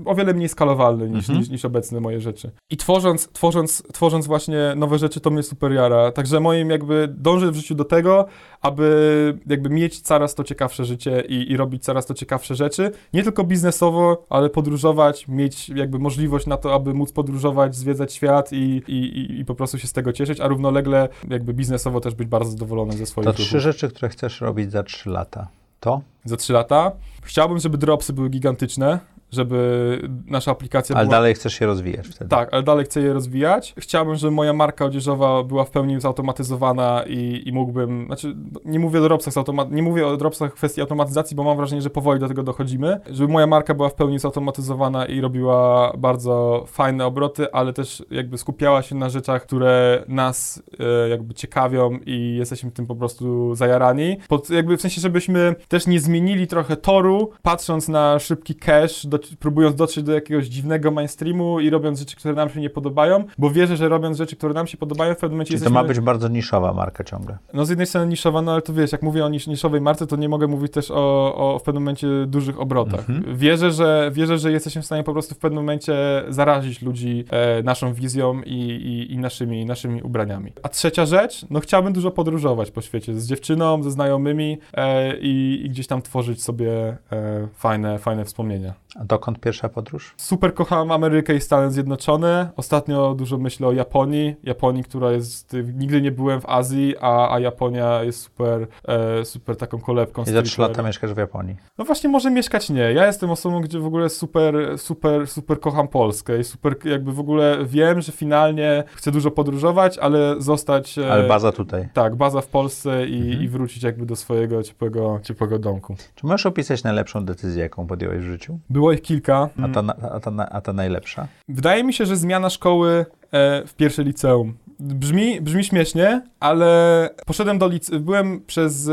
o 0.05 0.15
wiele 0.15 0.33
mniej 0.33 0.49
skalowalny 0.49 1.09
niż, 1.09 1.19
Mhm. 1.29 1.39
niż, 1.39 1.49
niż 1.49 1.65
obecne 1.65 1.99
moje 1.99 2.19
rzeczy. 2.21 2.51
I 2.69 2.77
tworząc, 2.77 3.27
tworząc, 3.33 3.83
tworząc 3.93 4.27
właśnie 4.27 4.72
nowe 4.75 4.97
rzeczy, 4.97 5.19
to 5.19 5.29
mnie 5.29 5.43
super 5.43 5.71
jara. 5.71 6.11
Także 6.11 6.39
moim 6.39 6.69
jakby 6.69 7.07
dążę 7.17 7.51
w 7.51 7.55
życiu 7.55 7.75
do 7.75 7.85
tego, 7.85 8.25
aby 8.61 9.37
jakby 9.47 9.69
mieć 9.69 10.01
coraz 10.01 10.35
to 10.35 10.43
ciekawsze 10.43 10.85
życie 10.85 11.23
i, 11.29 11.51
i 11.51 11.57
robić 11.57 11.83
coraz 11.83 12.05
to 12.05 12.13
ciekawsze 12.13 12.55
rzeczy. 12.55 12.91
Nie 13.13 13.23
tylko 13.23 13.43
biznesowo, 13.43 14.25
ale 14.29 14.49
podróżować, 14.49 15.27
mieć 15.27 15.69
jakby 15.69 15.99
możliwość 15.99 16.47
na 16.47 16.57
to, 16.57 16.73
aby 16.73 16.93
móc 16.93 17.11
podróżować, 17.11 17.75
zwiedzać 17.75 18.13
świat 18.13 18.53
i, 18.53 18.81
i, 18.87 19.39
i, 19.39 19.45
po 19.45 19.55
prostu 19.55 19.77
się 19.79 19.87
z 19.87 19.93
tego 19.93 20.13
cieszyć, 20.13 20.39
a 20.39 20.47
równolegle 20.47 21.09
jakby 21.29 21.53
biznesowo 21.53 21.99
też 21.99 22.15
być 22.15 22.27
bardzo 22.27 22.51
zadowolony 22.51 22.93
ze 22.93 23.05
swoich 23.05 23.25
To 23.25 23.31
ruchów. 23.31 23.45
trzy 23.45 23.59
rzeczy, 23.59 23.89
które 23.89 24.09
chcesz 24.09 24.41
robić 24.41 24.71
za 24.71 24.83
trzy 24.83 25.09
lata. 25.09 25.47
To? 25.79 26.01
za 26.25 26.37
3 26.37 26.53
lata. 26.53 26.91
Chciałbym, 27.23 27.59
żeby 27.59 27.77
dropsy 27.77 28.13
były 28.13 28.29
gigantyczne, 28.29 28.99
żeby 29.33 30.09
nasza 30.27 30.51
aplikacja 30.51 30.95
Ale 30.95 31.05
była... 31.05 31.17
dalej 31.17 31.33
chcesz 31.33 31.53
się 31.53 31.65
rozwijać 31.65 32.07
wtedy. 32.07 32.29
Tak, 32.29 32.53
ale 32.53 32.63
dalej 32.63 32.85
chcę 32.85 33.01
je 33.01 33.13
rozwijać. 33.13 33.73
Chciałbym, 33.77 34.15
żeby 34.15 34.31
moja 34.31 34.53
marka 34.53 34.85
odzieżowa 34.85 35.43
była 35.43 35.63
w 35.63 35.71
pełni 35.71 36.01
zautomatyzowana 36.01 37.03
i, 37.07 37.43
i 37.45 37.53
mógłbym, 37.53 38.05
znaczy 38.05 38.35
nie 38.65 38.79
mówię 38.79 38.99
o 38.99 39.03
dropsach, 39.03 39.33
automa- 39.33 39.71
nie 39.71 39.83
mówię 39.83 40.07
o 40.07 40.17
dropsach 40.17 40.51
w 40.51 40.55
kwestii 40.55 40.81
automatyzacji, 40.81 41.35
bo 41.35 41.43
mam 41.43 41.57
wrażenie, 41.57 41.81
że 41.81 41.89
powoli 41.89 42.19
do 42.19 42.27
tego 42.27 42.43
dochodzimy, 42.43 42.99
żeby 43.09 43.33
moja 43.33 43.47
marka 43.47 43.73
była 43.73 43.89
w 43.89 43.93
pełni 43.93 44.19
zautomatyzowana 44.19 45.05
i 45.05 45.21
robiła 45.21 45.93
bardzo 45.97 46.63
fajne 46.67 47.05
obroty, 47.05 47.51
ale 47.51 47.73
też 47.73 48.03
jakby 48.11 48.37
skupiała 48.37 48.81
się 48.81 48.95
na 48.95 49.09
rzeczach, 49.09 49.43
które 49.43 50.03
nas 50.07 50.63
e, 50.79 51.09
jakby 51.09 51.33
ciekawią 51.33 51.99
i 52.05 52.35
jesteśmy 52.35 52.71
tym 52.71 52.87
po 52.87 52.95
prostu 52.95 53.55
zajarani. 53.55 54.17
Pod, 54.27 54.49
jakby 54.49 54.77
w 54.77 54.81
sensie, 54.81 55.01
żebyśmy 55.01 55.55
też 55.67 55.87
nie 55.87 55.99
zmienili 55.99 56.47
trochę 56.47 56.75
toru, 56.75 57.31
patrząc 57.41 57.87
na 57.87 58.19
szybki 58.19 58.55
cash, 58.55 59.05
do, 59.05 59.19
próbując 59.39 59.75
dotrzeć 59.75 60.03
do 60.03 60.13
jakiegoś 60.13 60.45
dziwnego 60.45 60.91
mainstreamu 60.91 61.59
i 61.59 61.69
robiąc 61.69 61.99
rzeczy, 61.99 62.15
które 62.15 62.33
nam 62.33 62.49
się 62.49 62.61
nie 62.61 62.69
podobają, 62.69 63.23
bo 63.37 63.49
wierzę, 63.49 63.77
że 63.77 63.89
robiąc 63.89 64.17
rzeczy, 64.17 64.35
które 64.35 64.53
nam 64.53 64.67
się 64.67 64.77
podobają, 64.77 65.13
w 65.13 65.17
pewnym 65.17 65.31
momencie 65.31 65.47
Czyli 65.47 65.59
to 65.59 65.65
jesteśmy... 65.65 65.81
ma 65.81 65.87
być 65.87 65.99
bardzo 65.99 66.27
niszowa 66.27 66.73
marka 66.73 67.03
ciągle. 67.03 67.37
No 67.53 67.65
z 67.65 67.69
jednej 67.69 67.87
strony 67.87 68.07
niszowa, 68.07 68.41
no 68.41 68.51
ale 68.51 68.61
to 68.61 68.73
wiesz, 68.73 68.91
jak 68.91 69.01
mówię 69.01 69.25
o 69.25 69.29
nisz, 69.29 69.47
niszowej 69.47 69.81
marce, 69.81 70.07
to 70.07 70.15
nie 70.15 70.29
mogę 70.29 70.47
mówić 70.47 70.71
też 70.71 70.91
o, 70.91 71.35
o 71.35 71.59
w 71.59 71.63
pewnym 71.63 71.83
momencie 71.83 72.07
dużych 72.27 72.59
obrotach. 72.61 73.09
Mhm. 73.09 73.37
Wierzę, 73.37 73.71
że, 73.71 74.11
wierzę, 74.13 74.37
że 74.37 74.51
jesteśmy 74.51 74.81
w 74.81 74.85
stanie 74.85 75.03
po 75.03 75.13
prostu 75.13 75.35
w 75.35 75.37
pewnym 75.37 75.63
momencie 75.63 75.93
zarazić 76.29 76.81
ludzi 76.81 77.25
e, 77.29 77.63
naszą 77.63 77.93
wizją 77.93 78.41
i, 78.41 78.59
i, 78.59 79.13
i 79.13 79.17
naszymi, 79.17 79.65
naszymi 79.65 80.01
ubraniami. 80.01 80.51
A 80.63 80.69
trzecia 80.69 81.05
rzecz, 81.05 81.45
no 81.49 81.59
chciałbym 81.59 81.93
dużo 81.93 82.11
podróżować 82.11 82.71
po 82.71 82.81
świecie 82.81 83.19
z 83.19 83.27
dziewczyną, 83.27 83.83
ze 83.83 83.91
znajomymi 83.91 84.57
e, 84.73 85.17
i, 85.17 85.61
i 85.65 85.69
gdzieś 85.69 85.87
tam 85.87 86.01
tworzyć 86.01 86.43
sobie 86.43 86.97
e, 87.11 87.47
fajne, 87.53 87.99
fajne 87.99 88.25
wspomnienia. 88.25 88.73
Dokąd 89.13 89.39
pierwsza 89.39 89.69
podróż? 89.69 90.13
Super 90.17 90.53
kocham 90.53 90.91
Amerykę 90.91 91.35
i 91.35 91.41
Stany 91.41 91.71
Zjednoczone. 91.71 92.49
Ostatnio 92.55 93.13
dużo 93.15 93.37
myślę 93.37 93.67
o 93.67 93.71
Japonii. 93.71 94.35
Japonii, 94.43 94.83
która 94.83 95.11
jest. 95.11 95.55
Nigdy 95.73 96.01
nie 96.01 96.11
byłem 96.11 96.41
w 96.41 96.45
Azji, 96.49 96.95
a, 97.01 97.33
a 97.33 97.39
Japonia 97.39 98.03
jest 98.03 98.19
super, 98.21 98.67
e, 98.87 99.25
super 99.25 99.55
taką 99.57 99.79
kolebką. 99.79 100.23
I 100.23 100.29
za 100.29 100.41
trzy 100.41 100.61
lata 100.61 100.83
mieszkasz 100.83 101.13
w 101.13 101.17
Japonii. 101.17 101.55
No 101.77 101.85
właśnie, 101.85 102.09
może 102.09 102.31
mieszkać 102.31 102.69
nie. 102.69 102.81
Ja 102.93 103.05
jestem 103.07 103.29
osobą, 103.31 103.61
gdzie 103.61 103.79
w 103.79 103.85
ogóle 103.85 104.09
super, 104.09 104.55
super, 104.77 105.27
super 105.27 105.59
kocham 105.59 105.87
Polskę 105.87 106.39
i 106.39 106.43
super 106.43 106.75
jakby 106.85 107.11
w 107.13 107.19
ogóle 107.19 107.57
wiem, 107.65 108.01
że 108.01 108.11
finalnie 108.11 108.83
chcę 108.93 109.11
dużo 109.11 109.31
podróżować, 109.31 109.97
ale 109.97 110.35
zostać. 110.41 110.97
e, 110.97 111.11
Ale 111.11 111.27
baza 111.27 111.51
tutaj. 111.51 111.89
Tak, 111.93 112.15
baza 112.15 112.41
w 112.41 112.47
Polsce 112.47 113.07
i, 113.07 113.21
Mhm. 113.23 113.43
i 113.43 113.47
wrócić 113.47 113.83
jakby 113.83 114.05
do 114.05 114.15
swojego 114.15 114.63
ciepłego, 114.63 115.19
ciepłego 115.23 115.59
domku. 115.59 115.95
Czy 116.15 116.25
możesz 116.25 116.45
opisać 116.45 116.83
najlepszą 116.83 117.25
decyzję, 117.25 117.63
jaką 117.63 117.87
podjąłeś 117.87 118.19
w 118.19 118.23
życiu? 118.27 118.59
Było 118.69 118.91
ich 118.91 119.01
kilka. 119.03 119.49
A 119.63 119.67
ta, 119.69 119.83
a 120.11 120.19
ta, 120.19 120.31
a 120.49 120.61
ta 120.61 120.73
najlepsza? 120.73 121.27
Wydaje 121.49 121.83
mi 121.83 121.93
się, 121.93 122.05
że 122.05 122.17
zmiana 122.17 122.49
szkoły 122.49 123.05
e, 123.31 123.67
w 123.67 123.73
pierwsze 123.73 124.03
liceum. 124.03 124.57
Brzmi, 124.79 125.41
brzmi 125.41 125.63
śmiesznie, 125.63 126.21
ale 126.39 127.09
poszedłem 127.25 127.59
do 127.59 127.67
liceum. 127.67 128.03
Byłem 128.03 128.41
przez 128.47 128.89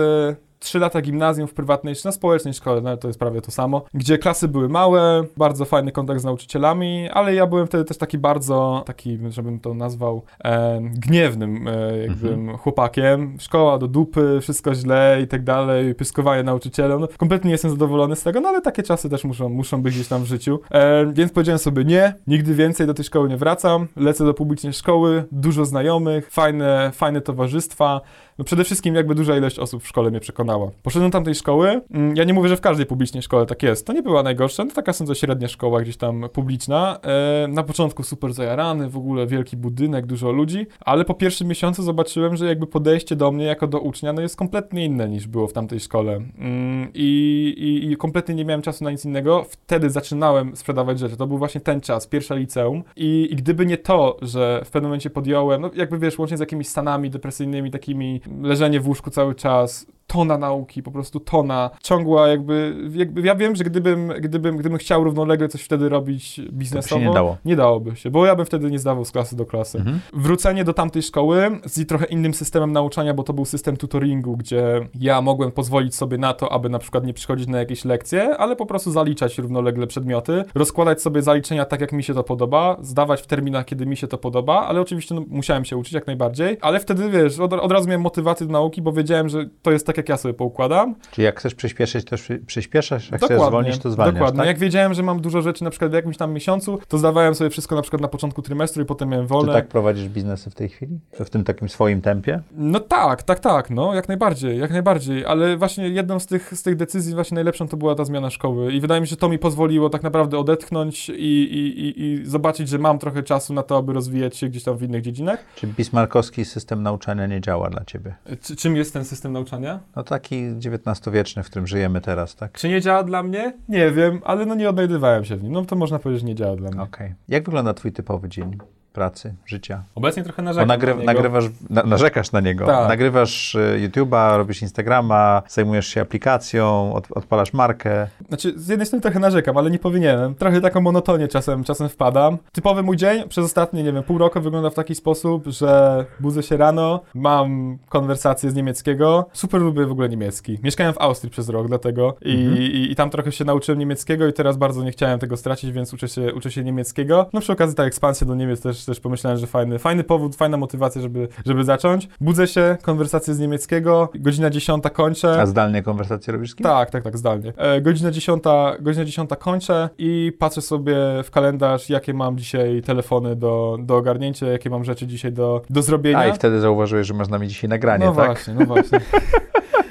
e, 0.60 0.70
trzy 0.70 0.78
lata 0.78 1.00
gimnazjum 1.00 1.48
w 1.48 1.54
prywatnej, 1.54 1.96
czy 1.96 2.04
na 2.04 2.12
społecznej 2.12 2.54
szkole, 2.54 2.80
no 2.80 2.96
to 2.96 3.08
jest 3.08 3.18
prawie 3.18 3.40
to 3.40 3.50
samo, 3.50 3.84
gdzie 3.94 4.18
klasy 4.18 4.48
były 4.48 4.68
małe, 4.68 5.24
bardzo 5.36 5.64
fajny 5.64 5.92
kontakt 5.92 6.20
z 6.20 6.24
nauczycielami, 6.24 7.08
ale 7.10 7.34
ja 7.34 7.46
byłem 7.46 7.66
wtedy 7.66 7.84
też 7.84 7.96
taki 7.96 8.18
bardzo, 8.18 8.82
taki, 8.86 9.18
żebym 9.28 9.60
to 9.60 9.74
nazwał, 9.74 10.22
e, 10.44 10.80
gniewnym 10.82 11.68
e, 11.68 11.98
jakby 11.98 12.58
chłopakiem. 12.58 13.36
Szkoła 13.40 13.78
do 13.78 13.88
dupy, 13.88 14.38
wszystko 14.40 14.74
źle 14.74 15.18
i 15.22 15.28
tak 15.28 15.44
dalej, 15.44 15.94
pyskowanie 15.94 16.42
nauczycielom. 16.42 17.00
No, 17.00 17.08
kompletnie 17.16 17.48
nie 17.48 17.52
jestem 17.52 17.70
zadowolony 17.70 18.16
z 18.16 18.22
tego, 18.22 18.40
no 18.40 18.48
ale 18.48 18.60
takie 18.60 18.82
czasy 18.82 19.10
też 19.10 19.24
muszą, 19.24 19.48
muszą 19.48 19.82
być 19.82 19.94
gdzieś 19.94 20.08
tam 20.08 20.22
w 20.22 20.26
życiu. 20.26 20.60
E, 20.70 21.06
więc 21.12 21.32
powiedziałem 21.32 21.58
sobie 21.58 21.84
nie, 21.84 22.14
nigdy 22.26 22.54
więcej 22.54 22.86
do 22.86 22.94
tej 22.94 23.04
szkoły 23.04 23.28
nie 23.28 23.36
wracam, 23.36 23.86
lecę 23.96 24.24
do 24.24 24.34
publicznej 24.34 24.72
szkoły, 24.72 25.24
dużo 25.32 25.64
znajomych, 25.64 26.30
fajne, 26.30 26.90
fajne 26.94 27.20
towarzystwa. 27.20 28.00
No 28.40 28.44
przede 28.44 28.64
wszystkim 28.64 28.94
jakby 28.94 29.14
duża 29.14 29.36
ilość 29.36 29.58
osób 29.58 29.82
w 29.82 29.88
szkole 29.88 30.10
mnie 30.10 30.20
przekonała. 30.20 30.70
Poszedłem 30.82 31.10
do 31.10 31.12
tamtej 31.12 31.34
szkoły, 31.34 31.80
mm, 31.90 32.16
ja 32.16 32.24
nie 32.24 32.34
mówię, 32.34 32.48
że 32.48 32.56
w 32.56 32.60
każdej 32.60 32.86
publicznej 32.86 33.22
szkole 33.22 33.46
tak 33.46 33.62
jest, 33.62 33.86
to 33.86 33.92
nie 33.92 34.02
była 34.02 34.22
najgorsza, 34.22 34.64
no 34.64 34.70
taka 34.70 34.92
sądzę 34.92 35.14
średnia 35.14 35.48
szkoła 35.48 35.80
gdzieś 35.80 35.96
tam 35.96 36.28
publiczna. 36.32 36.98
E, 37.02 37.48
na 37.48 37.62
początku 37.62 38.02
super 38.02 38.32
zajarany, 38.32 38.88
w 38.88 38.96
ogóle 38.96 39.26
wielki 39.26 39.56
budynek, 39.56 40.06
dużo 40.06 40.32
ludzi, 40.32 40.66
ale 40.80 41.04
po 41.04 41.14
pierwszym 41.14 41.48
miesiącu 41.48 41.82
zobaczyłem, 41.82 42.36
że 42.36 42.46
jakby 42.46 42.66
podejście 42.66 43.16
do 43.16 43.32
mnie 43.32 43.44
jako 43.44 43.66
do 43.66 43.80
ucznia 43.80 44.12
no 44.12 44.22
jest 44.22 44.36
kompletnie 44.36 44.84
inne 44.84 45.08
niż 45.08 45.26
było 45.26 45.46
w 45.46 45.52
tamtej 45.52 45.80
szkole. 45.80 46.12
Mm, 46.38 46.88
i, 46.94 47.88
i, 47.90 47.96
kompletnie 47.96 48.34
nie 48.34 48.44
miałem 48.44 48.62
czasu 48.62 48.84
na 48.84 48.90
nic 48.90 49.04
innego. 49.04 49.44
Wtedy 49.48 49.90
zaczynałem 49.90 50.56
sprzedawać 50.56 50.98
rzeczy. 50.98 51.16
To 51.16 51.26
był 51.26 51.38
właśnie 51.38 51.60
ten 51.60 51.80
czas, 51.80 52.06
pierwsza 52.06 52.34
liceum. 52.34 52.82
I, 52.96 53.28
I 53.30 53.36
gdyby 53.36 53.66
nie 53.66 53.78
to, 53.78 54.16
że 54.22 54.62
w 54.64 54.70
pewnym 54.70 54.88
momencie 54.88 55.10
podjąłem, 55.10 55.60
no 55.60 55.70
jakby 55.74 55.98
wiesz, 55.98 56.18
łącznie 56.18 56.36
z 56.36 56.40
jakimiś 56.40 56.68
stanami 56.68 57.10
depresyjnymi, 57.10 57.70
takimi 57.70 58.20
leżenie 58.42 58.80
w 58.80 58.88
łóżku 58.88 59.10
cały 59.10 59.34
czas, 59.34 59.86
tona 60.10 60.38
nauki, 60.38 60.82
po 60.82 60.90
prostu 60.90 61.20
tona, 61.20 61.70
ciągła 61.82 62.28
jakby, 62.28 62.76
jakby 62.94 63.20
ja 63.20 63.34
wiem, 63.34 63.56
że 63.56 63.64
gdybym, 63.64 64.12
gdybym, 64.20 64.56
gdybym 64.56 64.78
chciał 64.78 65.04
równolegle 65.04 65.48
coś 65.48 65.62
wtedy 65.62 65.88
robić 65.88 66.40
biznesowo, 66.52 67.00
nie 67.00 67.14
dało. 67.14 67.36
nie 67.44 67.56
dałoby 67.56 67.96
się, 67.96 68.10
bo 68.10 68.26
ja 68.26 68.36
bym 68.36 68.46
wtedy 68.46 68.70
nie 68.70 68.78
zdawał 68.78 69.04
z 69.04 69.10
klasy 69.10 69.36
do 69.36 69.46
klasy. 69.46 69.78
Mhm. 69.78 70.00
Wrócenie 70.12 70.64
do 70.64 70.72
tamtej 70.72 71.02
szkoły 71.02 71.60
z 71.64 71.86
trochę 71.86 72.06
innym 72.06 72.34
systemem 72.34 72.72
nauczania, 72.72 73.14
bo 73.14 73.22
to 73.22 73.32
był 73.32 73.44
system 73.44 73.76
tutoringu, 73.76 74.36
gdzie 74.36 74.88
ja 75.00 75.22
mogłem 75.22 75.52
pozwolić 75.52 75.94
sobie 75.94 76.18
na 76.18 76.32
to, 76.32 76.52
aby 76.52 76.68
na 76.68 76.78
przykład 76.78 77.04
nie 77.04 77.14
przychodzić 77.14 77.48
na 77.48 77.58
jakieś 77.58 77.84
lekcje, 77.84 78.36
ale 78.36 78.56
po 78.56 78.66
prostu 78.66 78.90
zaliczać 78.90 79.38
równolegle 79.38 79.86
przedmioty, 79.86 80.44
rozkładać 80.54 81.02
sobie 81.02 81.22
zaliczenia 81.22 81.64
tak, 81.64 81.80
jak 81.80 81.92
mi 81.92 82.02
się 82.02 82.14
to 82.14 82.24
podoba, 82.24 82.76
zdawać 82.80 83.22
w 83.22 83.26
terminach, 83.26 83.64
kiedy 83.64 83.86
mi 83.86 83.96
się 83.96 84.06
to 84.06 84.18
podoba, 84.18 84.66
ale 84.66 84.80
oczywiście 84.80 85.14
no, 85.14 85.24
musiałem 85.28 85.64
się 85.64 85.76
uczyć 85.76 85.92
jak 85.92 86.06
najbardziej, 86.06 86.56
ale 86.60 86.80
wtedy, 86.80 87.10
wiesz, 87.10 87.38
od, 87.38 87.52
od 87.52 87.72
razu 87.72 87.88
miałem 87.88 88.00
motywację 88.00 88.19
do 88.22 88.46
nauki, 88.52 88.82
bo 88.82 88.92
wiedziałem, 88.92 89.28
że 89.28 89.48
to 89.62 89.70
jest 89.72 89.86
tak, 89.86 89.96
jak 89.96 90.08
ja 90.08 90.16
sobie 90.16 90.34
poukładam. 90.34 90.94
Czyli 91.10 91.24
jak 91.24 91.40
chcesz 91.40 91.54
przyspieszyć, 91.54 92.04
to 92.04 92.16
przy- 92.16 92.38
przyspieszasz, 92.38 93.10
jak 93.10 93.24
chcesz 93.24 93.40
zwolnić, 93.40 93.78
to 93.78 93.90
zwalniasz, 93.90 94.14
Dokładnie. 94.14 94.38
tak? 94.38 94.46
Jak 94.46 94.58
wiedziałem, 94.58 94.94
że 94.94 95.02
mam 95.02 95.20
dużo 95.20 95.42
rzeczy 95.42 95.64
na 95.64 95.70
przykład 95.70 95.90
w 95.90 95.94
jakimś 95.94 96.16
tam 96.16 96.32
miesiącu, 96.32 96.78
to 96.88 96.98
zdawałem 96.98 97.34
sobie 97.34 97.50
wszystko 97.50 97.76
na 97.76 97.82
przykład 97.82 98.02
na 98.02 98.08
początku 98.08 98.42
trymestru 98.42 98.82
i 98.82 98.86
potem 98.86 99.08
miałem 99.08 99.26
wolne. 99.26 99.52
tak 99.52 99.68
prowadzisz 99.68 100.08
biznesy 100.08 100.50
w 100.50 100.54
tej 100.54 100.68
chwili? 100.68 100.98
W 101.12 101.30
tym 101.30 101.44
takim 101.44 101.68
swoim 101.68 102.00
tempie? 102.00 102.40
No 102.52 102.80
tak, 102.80 103.22
tak, 103.22 103.40
tak, 103.40 103.70
no 103.70 103.94
jak 103.94 104.08
najbardziej, 104.08 104.58
jak 104.58 104.70
najbardziej, 104.70 105.24
ale 105.26 105.56
właśnie 105.56 105.88
jedną 105.88 106.18
z 106.20 106.26
tych, 106.26 106.56
z 106.58 106.62
tych 106.62 106.76
decyzji 106.76 107.14
właśnie 107.14 107.34
najlepszą 107.34 107.68
to 107.68 107.76
była 107.76 107.94
ta 107.94 108.04
zmiana 108.04 108.30
szkoły 108.30 108.72
i 108.72 108.80
wydaje 108.80 109.00
mi 109.00 109.06
się, 109.06 109.10
że 109.10 109.16
to 109.16 109.28
mi 109.28 109.38
pozwoliło 109.38 109.90
tak 109.90 110.02
naprawdę 110.02 110.38
odetchnąć 110.38 111.08
i, 111.08 111.12
i, 111.12 111.80
i, 111.80 112.02
i 112.02 112.26
zobaczyć, 112.26 112.68
że 112.68 112.78
mam 112.78 112.98
trochę 112.98 113.22
czasu 113.22 113.54
na 113.54 113.62
to, 113.62 113.76
aby 113.76 113.92
rozwijać 113.92 114.36
się 114.36 114.48
gdzieś 114.48 114.62
tam 114.64 114.76
w 114.76 114.82
innych 114.82 115.02
dziedzinach. 115.02 115.44
Czy 115.56 115.66
bismarckowski 115.66 116.44
system 116.44 116.82
nauczania 116.82 117.26
nie 117.26 117.40
działa 117.40 117.70
dla 117.70 117.84
ciebie? 117.84 118.09
Czy, 118.40 118.56
czym 118.56 118.76
jest 118.76 118.92
ten 118.92 119.04
system 119.04 119.32
nauczania? 119.32 119.80
No 119.96 120.02
taki 120.02 120.44
XIX-wieczny, 120.48 121.42
w 121.42 121.46
którym 121.46 121.66
żyjemy 121.66 122.00
teraz, 122.00 122.36
tak? 122.36 122.52
Czy 122.52 122.68
nie 122.68 122.80
działa 122.80 123.02
dla 123.02 123.22
mnie? 123.22 123.52
Nie 123.68 123.90
wiem, 123.90 124.20
ale 124.24 124.46
no 124.46 124.54
nie 124.54 124.68
odnajdywałem 124.68 125.24
się 125.24 125.36
w 125.36 125.42
nim, 125.42 125.52
no 125.52 125.64
to 125.64 125.76
można 125.76 125.98
powiedzieć, 125.98 126.20
że 126.20 126.26
nie 126.26 126.34
działa 126.34 126.56
dla 126.56 126.70
mnie. 126.70 126.82
Okej. 126.82 127.14
Jak 127.28 127.44
wygląda 127.44 127.74
twój 127.74 127.92
typowy 127.92 128.28
dzień 128.28 128.58
pracy, 128.92 129.34
życia? 129.46 129.82
Obecnie 129.94 130.22
trochę 130.22 130.42
Bo 130.42 130.46
narzekam 130.46 130.68
nagry- 130.68 130.96
na 130.98 131.04
nagrywasz, 131.04 131.44
na, 131.70 131.82
narzekasz 131.82 132.32
na 132.32 132.40
niego. 132.40 132.66
Tak. 132.66 132.88
Nagrywasz 132.88 133.54
y, 133.54 133.88
YouTube'a, 133.88 134.36
robisz 134.36 134.62
Instagrama, 134.62 135.42
zajmujesz 135.48 135.86
się 135.86 136.00
aplikacją, 136.00 136.94
od, 136.94 137.12
odpalasz 137.12 137.52
markę. 137.52 138.06
Znaczy, 138.28 138.52
z 138.56 138.68
jednej 138.68 138.86
strony 138.86 139.02
trochę 139.02 139.18
narzekam, 139.18 139.56
ale 139.56 139.70
nie 139.70 139.78
powinienem. 139.78 140.34
Trochę 140.34 140.60
taką 140.60 140.80
monotonię 140.80 141.28
czasem, 141.28 141.64
czasem 141.64 141.88
wpadam. 141.88 142.38
Typowy 142.52 142.82
mój 142.82 142.96
dzień 142.96 143.28
przez 143.28 143.44
ostatnie, 143.44 143.82
nie 143.82 143.92
wiem, 143.92 144.02
pół 144.02 144.18
roku 144.18 144.40
wygląda 144.40 144.70
w 144.70 144.74
taki 144.74 144.94
sposób, 144.94 145.46
że 145.46 146.04
budzę 146.20 146.42
się 146.42 146.56
rano, 146.56 147.00
mam 147.14 147.78
konwersację 147.88 148.50
z 148.50 148.54
niemieckiego. 148.54 149.26
Super 149.32 149.60
lubię 149.60 149.86
w 149.86 149.92
ogóle 149.92 150.08
niemiecki. 150.08 150.58
Mieszkałem 150.62 150.92
w 150.92 150.98
Austrii 151.00 151.30
przez 151.30 151.48
rok, 151.48 151.66
dlatego 151.68 152.16
i, 152.22 152.32
Mhm. 152.44 152.62
i, 152.62 152.88
i 152.92 152.96
tam 152.96 153.10
trochę 153.10 153.32
się 153.32 153.44
nauczyłem 153.44 153.78
niemieckiego 153.78 154.26
i 154.26 154.32
teraz 154.32 154.56
bardzo 154.56 154.84
nie 154.84 154.90
chciałem 154.92 155.18
tego 155.18 155.36
stracić, 155.36 155.72
więc 155.72 155.94
uczę 155.94 156.08
się, 156.08 156.34
uczę 156.34 156.50
się 156.50 156.64
niemieckiego. 156.64 157.26
No 157.32 157.40
przy 157.40 157.52
okazji 157.52 157.76
ta 157.76 157.84
ekspansja 157.84 158.26
do 158.26 158.34
Niemiec 158.34 158.60
też, 158.60 158.79
też 158.84 159.00
pomyślałem, 159.00 159.38
że 159.38 159.46
fajny, 159.46 159.78
fajny 159.78 160.04
powód, 160.04 160.36
fajna 160.36 160.56
motywacja, 160.56 161.02
żeby, 161.02 161.28
żeby 161.46 161.64
zacząć. 161.64 162.08
Budzę 162.20 162.46
się, 162.46 162.76
konwersację 162.82 163.34
z 163.34 163.38
niemieckiego, 163.38 164.08
godzina 164.14 164.50
dziesiąta 164.50 164.90
kończę. 164.90 165.40
A 165.40 165.46
zdalnie 165.46 165.82
konwersacje 165.82 166.32
robisz 166.32 166.50
z 166.50 166.54
kim? 166.54 166.64
Tak, 166.64 166.90
tak, 166.90 167.04
tak, 167.04 167.18
zdalnie. 167.18 167.52
E, 167.56 167.80
godzina, 167.80 168.10
10, 168.10 168.44
godzina 168.80 169.04
10 169.04 169.30
kończę 169.38 169.88
i 169.98 170.32
patrzę 170.38 170.60
sobie 170.62 170.96
w 171.24 171.30
kalendarz, 171.30 171.90
jakie 171.90 172.14
mam 172.14 172.38
dzisiaj 172.38 172.82
telefony 172.82 173.36
do, 173.36 173.78
do 173.80 173.96
ogarnięcia, 173.96 174.46
jakie 174.46 174.70
mam 174.70 174.84
rzeczy 174.84 175.06
dzisiaj 175.06 175.32
do, 175.32 175.62
do 175.70 175.82
zrobienia. 175.82 176.18
A 176.18 176.26
i 176.26 176.32
wtedy 176.32 176.60
zauważyłeś, 176.60 177.06
że 177.06 177.14
masz 177.14 177.26
z 177.26 177.30
nami 177.30 177.48
dzisiaj 177.48 177.70
nagranie, 177.70 178.06
no 178.06 178.14
tak? 178.14 178.26
właśnie, 178.26 178.54
no 178.54 178.66
właśnie. 178.66 179.00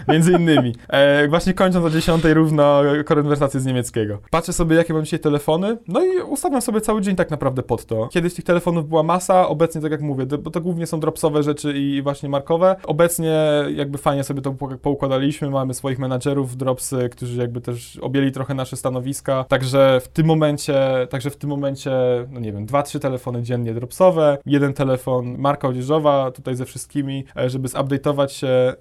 Między 0.10 0.32
innymi. 0.32 0.76
E, 0.88 1.28
właśnie 1.28 1.54
kończąc 1.54 1.86
o 1.86 1.90
10 1.90 2.24
równo 2.24 2.82
konwersację 3.06 3.60
z 3.60 3.66
niemieckiego. 3.66 4.20
Patrzę 4.32 4.54
sobie, 4.54 4.76
jakie 4.76 4.94
mam 4.94 5.04
dzisiaj 5.04 5.20
telefony, 5.20 5.78
no 5.88 6.06
i 6.06 6.22
ustawiam 6.22 6.62
sobie 6.62 6.82
cały 6.82 7.02
dzień 7.02 7.16
tak 7.16 7.32
naprawdę 7.32 7.64
pod 7.64 7.86
to. 7.86 8.08
Kiedyś 8.08 8.34
tych 8.34 8.46
telefonów 8.46 8.79
była 8.84 9.04
masa, 9.04 9.48
obecnie, 9.48 9.82
tak 9.82 9.92
jak 9.92 10.02
mówię, 10.02 10.26
bo 10.26 10.52
to 10.52 10.62
głównie 10.62 10.88
są 10.88 11.00
dropsowe 11.00 11.44
rzeczy 11.44 11.74
i 11.78 12.02
właśnie 12.02 12.30
markowe. 12.30 12.76
Obecnie 12.84 13.40
jakby 13.76 13.98
fajnie 13.98 14.24
sobie 14.24 14.42
to 14.42 14.52
po- 14.52 14.78
poukładaliśmy, 14.78 15.50
mamy 15.50 15.74
swoich 15.74 16.00
menadżerów 16.00 16.58
dropsy, 16.58 17.10
którzy 17.10 17.42
jakby 17.42 17.62
też 17.62 17.98
objęli 18.02 18.32
trochę 18.32 18.54
nasze 18.54 18.78
stanowiska, 18.78 19.44
także 19.44 20.02
w 20.04 20.08
tym 20.08 20.26
momencie, 20.26 21.08
także 21.10 21.30
w 21.30 21.38
tym 21.38 21.50
momencie, 21.50 21.92
no 22.32 22.40
nie 22.40 22.54
wiem, 22.54 22.66
dwa, 22.66 22.84
trzy 22.84 23.00
telefony 23.00 23.44
dziennie 23.44 23.74
dropsowe, 23.74 24.38
jeden 24.46 24.74
telefon 24.74 25.36
marka 25.38 25.68
odzieżowa, 25.68 26.32
tutaj 26.32 26.56
ze 26.56 26.66
wszystkimi, 26.66 27.26
e, 27.38 27.50
żeby 27.50 27.68
zupdate'ować 27.68 28.28
się 28.28 28.48
e, 28.48 28.76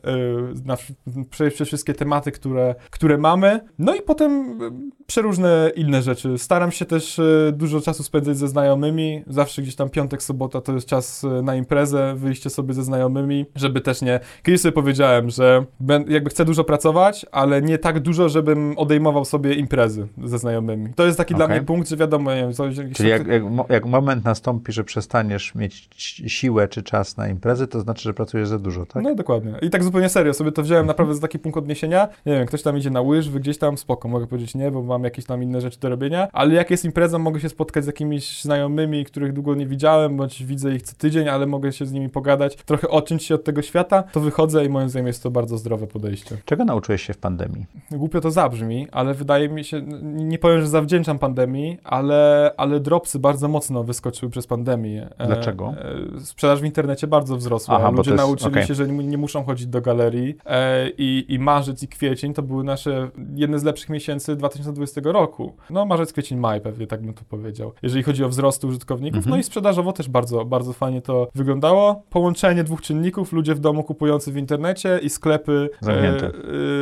na, 0.64 0.76
przez 1.30 1.68
wszystkie 1.68 1.94
tematy, 1.94 2.32
które, 2.32 2.74
które 2.90 3.18
mamy. 3.18 3.60
No 3.78 3.94
i 3.94 4.02
potem 4.02 4.62
e, 4.62 4.70
przeróżne 5.06 5.70
inne 5.76 6.02
rzeczy. 6.02 6.38
Staram 6.38 6.72
się 6.72 6.84
też 6.84 7.20
dużo 7.52 7.80
czasu 7.80 8.02
spędzać 8.02 8.36
ze 8.36 8.48
znajomymi. 8.48 9.22
Zawsze 9.26 9.62
gdzieś 9.62 9.76
tam 9.76 9.87
piątek, 9.88 10.22
sobota 10.22 10.60
to 10.60 10.74
jest 10.74 10.86
czas 10.86 11.24
e, 11.24 11.42
na 11.42 11.54
imprezę, 11.54 12.14
wyjście 12.16 12.50
sobie 12.50 12.74
ze 12.74 12.84
znajomymi, 12.84 13.46
żeby 13.54 13.80
też 13.80 14.02
nie... 14.02 14.20
Kiedyś 14.42 14.60
sobie 14.60 14.72
powiedziałem, 14.72 15.30
że 15.30 15.64
jakby 16.08 16.30
chcę 16.30 16.44
dużo 16.44 16.64
pracować, 16.64 17.26
ale 17.32 17.62
nie 17.62 17.78
tak 17.78 18.00
dużo, 18.00 18.28
żebym 18.28 18.74
odejmował 18.78 19.24
sobie 19.24 19.54
imprezy 19.54 20.08
ze 20.24 20.38
znajomymi. 20.38 20.94
To 20.94 21.06
jest 21.06 21.18
taki 21.18 21.34
dla 21.34 21.44
Okej. 21.44 21.56
mnie 21.56 21.66
punkt, 21.66 21.88
że 21.88 21.96
wiadomo, 21.96 22.34
nie 22.34 22.40
wiem, 22.40 22.52
coś, 22.52 22.76
Czyli 22.94 23.08
jak, 23.08 23.26
jak, 23.26 23.42
jak 23.68 23.86
moment 23.86 24.24
nastąpi, 24.24 24.72
że 24.72 24.84
przestaniesz 24.84 25.54
mieć 25.54 25.88
siłę 26.26 26.68
czy 26.68 26.82
czas 26.82 27.16
na 27.16 27.28
imprezy, 27.28 27.66
to 27.66 27.80
znaczy, 27.80 28.02
że 28.02 28.14
pracujesz 28.14 28.48
za 28.48 28.58
dużo, 28.58 28.86
tak? 28.86 29.02
No 29.02 29.14
dokładnie. 29.14 29.54
I 29.62 29.70
tak 29.70 29.84
zupełnie 29.84 30.08
serio, 30.08 30.34
sobie 30.34 30.52
to 30.52 30.62
wziąłem 30.62 30.86
naprawdę 30.86 31.08
naprawdę 31.08 31.12
jest 31.12 31.22
taki 31.22 31.38
punkt 31.38 31.58
odniesienia. 31.58 32.08
Nie 32.26 32.32
wiem, 32.32 32.46
ktoś 32.46 32.62
tam 32.62 32.78
idzie 32.78 32.90
na 32.90 33.00
łyżwy, 33.00 33.40
gdzieś 33.40 33.58
tam, 33.58 33.78
spoko, 33.78 34.08
mogę 34.08 34.26
powiedzieć 34.26 34.54
nie, 34.54 34.70
bo 34.70 34.82
mam 34.82 35.04
jakieś 35.04 35.24
tam 35.24 35.42
inne 35.42 35.60
rzeczy 35.60 35.80
do 35.80 35.88
robienia, 35.88 36.28
ale 36.32 36.54
jak 36.54 36.70
jest 36.70 36.84
impreza, 36.84 37.18
mogę 37.18 37.40
się 37.40 37.48
spotkać 37.48 37.84
z 37.84 37.86
jakimiś 37.86 38.42
znajomymi, 38.42 39.04
których 39.04 39.32
długo 39.32 39.54
nie 39.54 39.66
widziałem, 39.66 39.77
bądź 40.10 40.44
widzę 40.44 40.74
ich 40.74 40.82
co 40.82 40.96
tydzień, 40.96 41.28
ale 41.28 41.46
mogę 41.46 41.72
się 41.72 41.86
z 41.86 41.92
nimi 41.92 42.08
pogadać, 42.08 42.56
trochę 42.56 42.88
odciąć 42.88 43.24
się 43.24 43.34
od 43.34 43.44
tego 43.44 43.62
świata, 43.62 44.02
to 44.02 44.20
wychodzę 44.20 44.64
i 44.64 44.68
moim 44.68 44.88
zdaniem 44.88 45.06
jest 45.06 45.22
to 45.22 45.30
bardzo 45.30 45.58
zdrowe 45.58 45.86
podejście. 45.86 46.36
Czego 46.44 46.64
nauczyłeś 46.64 47.02
się 47.02 47.12
w 47.14 47.18
pandemii? 47.18 47.66
Głupio 47.90 48.20
to 48.20 48.30
zabrzmi, 48.30 48.86
ale 48.92 49.14
wydaje 49.14 49.48
mi 49.48 49.64
się, 49.64 49.82
nie 50.02 50.38
powiem, 50.38 50.60
że 50.60 50.68
zawdzięczam 50.68 51.18
pandemii, 51.18 51.78
ale, 51.84 52.50
ale 52.56 52.80
dropsy 52.80 53.18
bardzo 53.18 53.48
mocno 53.48 53.84
wyskoczyły 53.84 54.30
przez 54.30 54.46
pandemię. 54.46 55.08
E, 55.18 55.26
Dlaczego? 55.26 55.74
E, 56.16 56.20
sprzedaż 56.20 56.60
w 56.60 56.64
internecie 56.64 57.06
bardzo 57.06 57.36
wzrosła. 57.36 57.76
Aha, 57.76 57.90
Ludzie 57.90 58.10
jest- 58.10 58.22
nauczyli 58.22 58.50
okej. 58.50 58.66
się, 58.66 58.74
że 58.74 58.88
nie, 58.88 59.04
nie 59.06 59.18
muszą 59.18 59.44
chodzić 59.44 59.66
do 59.66 59.80
galerii 59.80 60.34
e, 60.46 60.88
i, 60.90 61.24
i 61.28 61.38
marzec 61.38 61.82
i 61.82 61.88
kwiecień 61.88 62.34
to 62.34 62.42
były 62.42 62.64
nasze 62.64 63.10
jedne 63.34 63.58
z 63.58 63.64
lepszych 63.64 63.88
miesięcy 63.88 64.36
2020 64.36 65.00
roku. 65.04 65.52
No 65.70 65.84
marzec, 65.86 66.12
kwiecień, 66.12 66.38
maj 66.38 66.60
pewnie, 66.60 66.86
tak 66.86 67.02
bym 67.02 67.14
to 67.14 67.22
powiedział. 67.28 67.72
Jeżeli 67.82 68.02
chodzi 68.02 68.24
o 68.24 68.28
wzrost 68.28 68.64
użytkowników, 68.64 69.16
Mhm. 69.18 69.30
no 69.30 69.36
i 69.36 69.42
sprzedażowo 69.68 69.92
też 69.92 70.08
bardzo, 70.08 70.44
bardzo 70.44 70.72
fajnie 70.72 71.02
to 71.02 71.28
wyglądało. 71.34 72.02
Połączenie 72.10 72.64
dwóch 72.64 72.82
czynników, 72.82 73.32
ludzie 73.32 73.54
w 73.54 73.60
domu 73.60 73.82
kupujący 73.84 74.32
w 74.32 74.36
internecie 74.36 75.00
i 75.02 75.10
sklepy 75.10 75.70
Zamknięte. 75.80 76.26
E, 76.26 76.30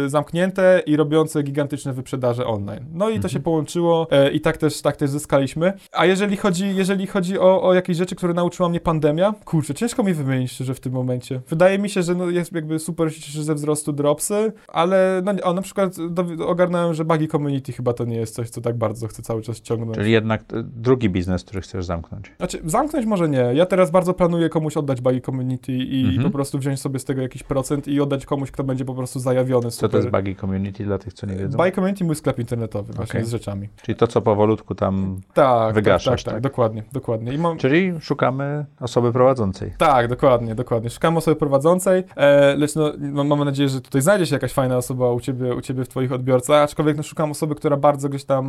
e, 0.04 0.08
zamknięte 0.08 0.82
i 0.86 0.96
robiące 0.96 1.42
gigantyczne 1.42 1.92
wyprzedaże 1.92 2.46
online. 2.46 2.84
No 2.92 3.08
i 3.08 3.12
to 3.12 3.16
Mhm. 3.16 3.32
się 3.32 3.40
połączyło 3.40 4.06
e, 4.10 4.30
i 4.30 4.40
tak 4.40 4.56
też, 4.56 4.82
tak 4.82 4.96
też 4.96 5.10
zyskaliśmy. 5.10 5.72
A 5.92 6.06
jeżeli 6.06 6.36
chodzi, 6.36 6.76
jeżeli 6.76 7.06
chodzi 7.06 7.38
o, 7.38 7.62
o 7.62 7.74
jakieś 7.74 7.96
rzeczy, 7.96 8.16
które 8.16 8.34
nauczyła 8.34 8.68
mnie 8.68 8.80
pandemia, 8.80 9.34
kurczę, 9.44 9.74
ciężko 9.74 10.02
mi 10.02 10.14
wymienić 10.14 10.52
szczerze 10.52 10.74
w 10.74 10.80
tym 10.80 10.92
momencie. 10.92 11.40
Wydaje 11.48 11.78
mi 11.78 11.88
się, 11.88 12.02
że 12.02 12.14
no 12.14 12.30
jest 12.30 12.52
jakby 12.52 12.78
super 12.78 13.10
ze 13.42 13.54
wzrostu 13.54 13.92
dropsy, 13.92 14.52
ale 14.68 15.22
no, 15.24 15.32
o, 15.42 15.52
na 15.52 15.62
przykład 15.62 15.96
do, 16.10 16.46
ogarnąłem, 16.46 16.94
że 16.94 17.04
buggy 17.04 17.28
community 17.28 17.72
chyba 17.72 17.92
to 17.92 18.04
nie 18.04 18.16
jest 18.16 18.34
coś, 18.34 18.50
co 18.50 18.60
tak 18.60 18.76
bardzo 18.76 19.06
chcę 19.06 19.22
cały 19.22 19.42
czas 19.42 19.60
ciągnąć. 19.60 19.94
Czyli 19.98 20.12
jednak 20.12 20.40
e, 20.40 20.62
drugi 20.62 21.10
biznes, 21.10 21.44
który 21.44 21.60
chcesz 21.60 21.84
zamknąć. 21.84 22.32
Znaczy, 22.36 22.60
zamknąć 22.76 23.06
może 23.06 23.28
nie. 23.28 23.38
Ja 23.54 23.66
teraz 23.66 23.90
bardzo 23.90 24.14
planuję 24.14 24.48
komuś 24.48 24.76
oddać 24.76 25.00
buggy 25.00 25.20
community 25.20 25.72
i, 25.72 26.04
Mhm. 26.06 26.22
po 26.24 26.30
prostu 26.30 26.58
wziąć 26.58 26.80
sobie 26.80 26.98
z 26.98 27.04
tego 27.04 27.22
jakiś 27.22 27.42
procent 27.42 27.88
i 27.88 28.00
oddać 28.00 28.26
komuś, 28.26 28.50
kto 28.50 28.64
będzie 28.64 28.84
po 28.84 28.94
prostu 28.94 29.20
zajawiony. 29.20 29.70
Co 29.70 29.88
to 29.88 29.96
jest 29.96 30.10
Buggy 30.10 30.34
Community 30.34 30.84
dla 30.84 30.98
tych, 30.98 31.12
co 31.14 31.26
nie 31.26 31.36
wiedzą? 31.36 31.58
Buy 31.58 31.72
Community 31.72 32.04
mój 32.04 32.14
sklep 32.14 32.38
internetowy 32.38 32.92
właśnie 32.92 33.20
Okej. 33.20 33.24
z 33.28 33.30
rzeczami. 33.30 33.68
Czyli 33.82 33.96
to, 33.96 34.06
co 34.06 34.20
powolutku 34.22 34.74
tam... 34.74 35.20
Tak, 35.34 35.74
Wygaszasz, 35.74 36.04
tak, 36.04 36.14
tak, 36.14 36.24
tak? 36.24 36.34
tak, 36.34 36.42
dokładnie, 36.42 36.82
dokładnie. 36.92 37.38
Mam, 37.38 37.58
Czyli 37.58 37.92
szukamy 38.00 38.66
osoby 38.80 39.12
prowadzącej. 39.12 39.72
tak, 39.78 40.08
dokładnie, 40.08 40.54
dokładnie. 40.54 40.90
Szukam 40.90 41.16
osoby 41.16 41.36
prowadzącej, 41.36 42.04
e, 42.16 42.56
lecz 42.56 42.74
no, 42.74 42.92
no, 42.98 43.24
mam 43.24 43.44
nadzieję, 43.44 43.68
że 43.68 43.80
tutaj 43.80 44.02
znajdzie 44.02 44.26
się 44.26 44.34
jakaś 44.34 44.52
fajna 44.52 44.76
osoba 44.76 45.12
u 45.12 45.20
ciebie, 45.20 45.54
u 45.54 45.60
ciebie 45.60 45.84
w 45.84 45.88
twoich 45.88 46.12
odbiorcach, 46.12 46.62
aczkolwiek 46.62 46.96
no, 46.96 47.02
szukam 47.02 47.30
osoby, 47.30 47.54
która 47.54 47.76
bardzo 47.76 48.08
gdzieś 48.08 48.24
tam 48.24 48.46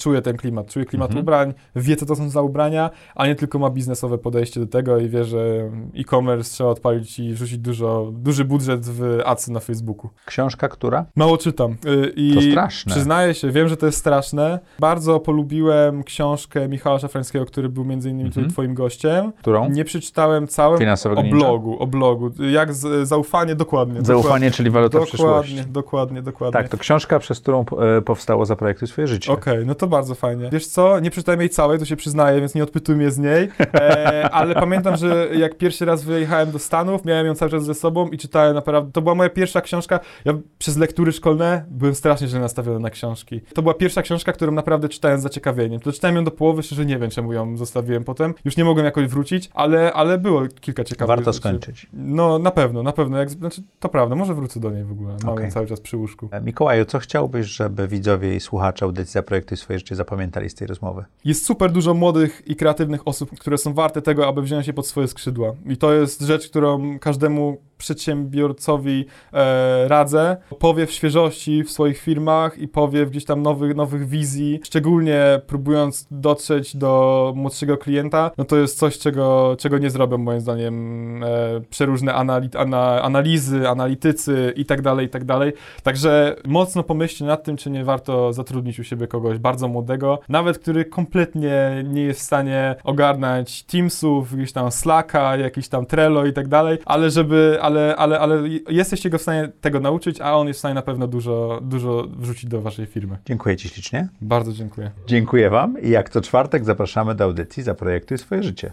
czuje 0.00 0.22
ten 0.22 0.36
klimat, 0.36 0.66
czuje 0.66 0.84
klimat 0.84 1.10
Mhm. 1.10 1.22
ubrań, 1.24 1.54
wie, 1.76 1.96
co 1.96 2.06
to 2.06 2.16
są 2.16 2.28
za 2.30 2.42
ubrania, 2.42 2.90
a 3.14 3.26
nie 3.26 3.34
tylko 3.34 3.58
ma 3.58 3.69
biznesowe 3.70 4.18
podejście 4.18 4.60
do 4.60 4.66
tego 4.66 4.98
i 4.98 5.08
wie, 5.08 5.24
że 5.24 5.70
e-commerce 5.96 6.50
trzeba 6.50 6.70
odpalić 6.70 7.18
i 7.18 7.34
rzucić 7.36 7.58
dużo, 7.58 8.10
duży 8.12 8.44
budżet 8.44 8.80
w 8.86 9.20
adsy 9.24 9.52
na 9.52 9.60
Facebooku. 9.60 10.10
Książka, 10.26 10.68
która? 10.68 11.04
Mało 11.16 11.38
czytam. 11.38 11.72
Y, 11.86 12.12
I 12.16 12.34
To 12.34 12.40
straszne. 12.42 12.92
Przyznaję 12.94 13.34
się, 13.34 13.50
wiem, 13.50 13.68
że 13.68 13.76
to 13.76 13.86
jest 13.86 13.98
straszne. 13.98 14.58
Bardzo 14.78 15.20
polubiłem 15.20 16.04
książkę 16.04 16.68
Michała 16.68 16.98
Szafrańskiego, 16.98 17.46
który 17.46 17.68
był 17.68 17.84
między 17.84 18.10
innymi 18.10 18.26
Mhm. 18.28 18.50
twoim 18.50 18.74
gościem. 18.74 19.32
Którą? 19.40 19.70
Nie 19.70 19.84
przeczytałem 19.84 20.48
całym 20.48 20.78
Finansowego 20.78 21.20
o 21.20 21.24
blogu, 21.24 21.78
o 21.78 21.86
blogu. 21.86 22.30
Jak 22.50 22.74
z, 22.74 23.08
zaufanie, 23.08 23.54
dokładnie. 23.54 24.02
Zaufanie, 24.02 24.50
czyli 24.50 24.70
waluta 24.70 24.92
dokładnie, 24.92 25.08
przyszłości. 25.08 25.54
dokładnie, 25.54 25.72
dokładnie, 25.72 26.22
dokładnie. 26.22 26.52
Tak, 26.52 26.68
to 26.68 26.78
książka, 26.78 27.18
przez 27.18 27.40
którą 27.40 27.64
e, 27.98 28.02
powstało 28.02 28.46
Zaprojektuj 28.46 28.88
swoje 28.88 29.06
życie. 29.06 29.32
Okej, 29.32 29.66
no 29.66 29.74
to 29.74 29.86
bardzo 29.86 30.14
fajnie. 30.14 30.48
Wiesz 30.52 30.66
co, 30.66 31.00
nie 31.00 31.10
przeczytałem 31.10 31.40
jej 31.40 31.50
całej, 31.50 31.78
to 31.78 31.84
się 31.84 31.96
przyznaję, 31.96 32.40
więc 32.40 32.54
nie 32.54 32.62
odpytuj 32.62 32.96
mnie 32.96 33.10
z 33.10 33.18
niej, 33.18 33.48
e, 33.74 34.30
ale 34.30 34.54
pamiętam, 34.54 34.96
że 34.96 35.28
jak 35.32 35.58
pierwszy 35.58 35.84
raz 35.84 36.04
wyjechałem 36.04 36.50
do 36.50 36.58
Stanów, 36.58 37.04
miałem 37.04 37.26
ją 37.26 37.34
cały 37.34 37.50
czas 37.50 37.64
ze 37.64 37.74
sobą 37.74 38.08
i 38.08 38.18
czytałem 38.18 38.54
naprawdę, 38.54 38.92
to 38.92 39.02
była 39.02 39.14
moja 39.14 39.30
pierwsza 39.30 39.60
książka, 39.60 40.00
ja 40.24 40.32
przez 40.58 40.76
lektury 40.76 41.12
szkolne 41.12 41.64
byłem 41.70 41.94
strasznie 41.94 42.28
źle 42.28 42.40
nastawiony 42.40 42.80
na 42.80 42.90
książki. 42.90 43.40
To 43.54 43.62
była 43.62 43.74
pierwsza 43.74 44.02
książka, 44.02 44.32
którą 44.32 44.52
naprawdę 44.52 44.88
czytałem 44.88 45.20
z 45.20 45.22
zaciekawieniem. 45.22 45.80
To 45.80 45.92
czytałem 45.92 46.16
ją 46.16 46.24
do 46.24 46.30
połowy, 46.30 46.62
szczerze 46.62 46.86
nie 46.86 46.98
wiem, 46.98 47.10
czemu 47.10 47.32
ją 47.32 47.56
zostawiłem 47.56 48.04
potem. 48.04 48.34
Już 48.44 48.56
nie 48.56 48.64
mogłem 48.64 48.84
jakoś 48.84 49.06
wrócić, 49.06 49.50
ale, 49.54 49.92
ale 49.92 50.18
było 50.18 50.42
kilka 50.60 50.84
ciekawych 50.84 51.16
Warto 51.16 51.32
skończyć. 51.32 51.86
No, 51.92 52.38
na 52.38 52.50
pewno, 52.50 52.82
na 52.82 52.92
pewno. 52.92 53.18
Jak, 53.18 53.30
znaczy, 53.30 53.62
to 53.80 53.88
prawda, 53.88 54.14
może 54.14 54.34
wrócę 54.34 54.60
do 54.60 54.70
niej 54.70 54.84
w 54.84 54.92
ogóle. 54.92 55.16
Mam 55.24 55.38
ją 55.42 55.50
cały 55.50 55.66
czas 55.66 55.80
przy 55.80 55.96
łóżku. 55.96 56.28
E, 56.32 56.40
Mikołaju, 56.40 56.84
co 56.84 56.98
chciałbyś, 56.98 57.46
żeby 57.46 57.88
widzowie 57.88 58.36
i 58.36 58.40
słuchacze 58.40 58.84
audycji 58.84 59.12
Zaprojektuj 59.12 59.56
swoje 59.56 59.78
życie 59.78 59.96
zapamiętali 59.96 60.50
z 60.50 60.54
tej 60.54 60.66
rozmowy? 60.66 61.04
Jest 61.24 61.46
super 61.46 61.72
dużo 61.72 61.94
młodych 61.94 62.42
i 62.46 62.56
kreatywnych 62.56 63.08
osób, 63.08 63.30
które 63.40 63.58
są 63.58 63.74
warte 63.74 64.02
tego, 64.02 64.28
aby 64.28 64.42
wziąć 64.42 64.66
się 64.66 64.72
pod 64.72 64.86
swoje 64.86 65.08
skrzydła. 65.08 65.54
I 65.66 65.76
to 65.76 65.92
jest 65.92 66.20
rzecz, 66.20 66.48
którą 66.48 66.98
każdemu 66.98 67.56
przedsiębiorcowi 67.80 69.06
e, 69.32 69.88
radzę. 69.88 70.36
Powiew 70.58 70.92
świeżości 70.92 71.64
w 71.64 71.70
swoich 71.70 71.98
firmach 71.98 72.58
i 72.58 72.68
powiew 72.68 73.10
gdzieś 73.10 73.24
tam 73.24 73.42
nowych, 73.42 73.76
nowych 73.76 74.08
wizji, 74.08 74.60
szczególnie 74.64 75.40
próbując 75.46 76.06
dotrzeć 76.10 76.76
do 76.76 77.32
młodszego 77.36 77.78
klienta, 77.78 78.30
no 78.38 78.44
to 78.44 78.56
jest 78.56 78.78
coś, 78.78 78.98
czego, 78.98 79.56
czego 79.58 79.78
nie 79.78 79.90
zrobią 79.90 80.18
moim 80.18 80.40
zdaniem 80.40 81.24
e, 81.24 81.60
przeróżne 81.70 82.14
anali 82.14 82.48
ana, 82.58 83.02
analizy, 83.02 83.68
analitycy 83.68 84.52
i 84.56 84.64
tak 84.64 84.82
dalej, 84.82 85.06
i 85.06 85.08
tak 85.08 85.24
dalej. 85.24 85.52
Także 85.82 86.36
mocno 86.44 86.82
pomyślcie 86.82 87.24
nad 87.24 87.44
tym, 87.44 87.56
czy 87.56 87.70
nie 87.70 87.84
warto 87.84 88.32
zatrudnić 88.32 88.78
u 88.78 88.84
siebie 88.84 89.06
kogoś 89.06 89.38
bardzo 89.38 89.68
młodego, 89.68 90.18
nawet 90.28 90.58
który 90.58 90.84
kompletnie 90.84 91.84
nie 91.84 92.02
jest 92.02 92.20
w 92.20 92.22
stanie 92.22 92.76
ogarnąć 92.84 93.62
Teamsów, 93.62 94.36
gdzieś 94.36 94.52
tam 94.52 94.70
Slacka, 94.70 95.36
jakiś 95.36 95.68
tam 95.68 95.86
Trello 95.86 96.26
i 96.26 96.32
tak 96.32 96.48
dalej, 96.48 96.78
ale 96.84 97.10
żeby, 97.10 97.58
ale, 97.70 97.96
ale, 97.96 98.20
ale 98.20 98.42
jesteście 98.68 99.10
go 99.10 99.18
w 99.18 99.22
stanie 99.22 99.48
tego 99.60 99.80
nauczyć, 99.80 100.20
a 100.20 100.36
on 100.36 100.48
jest 100.48 100.58
w 100.58 100.60
stanie 100.60 100.74
na 100.74 100.82
pewno 100.82 101.06
dużo, 101.06 101.60
dużo 101.62 102.06
wrzucić 102.16 102.50
do 102.50 102.60
waszej 102.60 102.86
firmy. 102.86 103.18
Dziękuję 103.26 103.56
Ci 103.56 103.68
ślicznie. 103.68 104.08
Bardzo 104.20 104.52
dziękuję. 104.52 104.90
Dziękuję 105.06 105.50
Wam 105.50 105.82
i 105.82 105.90
jak 105.90 106.10
co 106.10 106.20
czwartek 106.20 106.64
zapraszamy 106.64 107.14
do 107.14 107.24
audycji 107.24 107.62
Zaprojektuj 107.62 108.18
swoje 108.18 108.42
życie. 108.42 108.72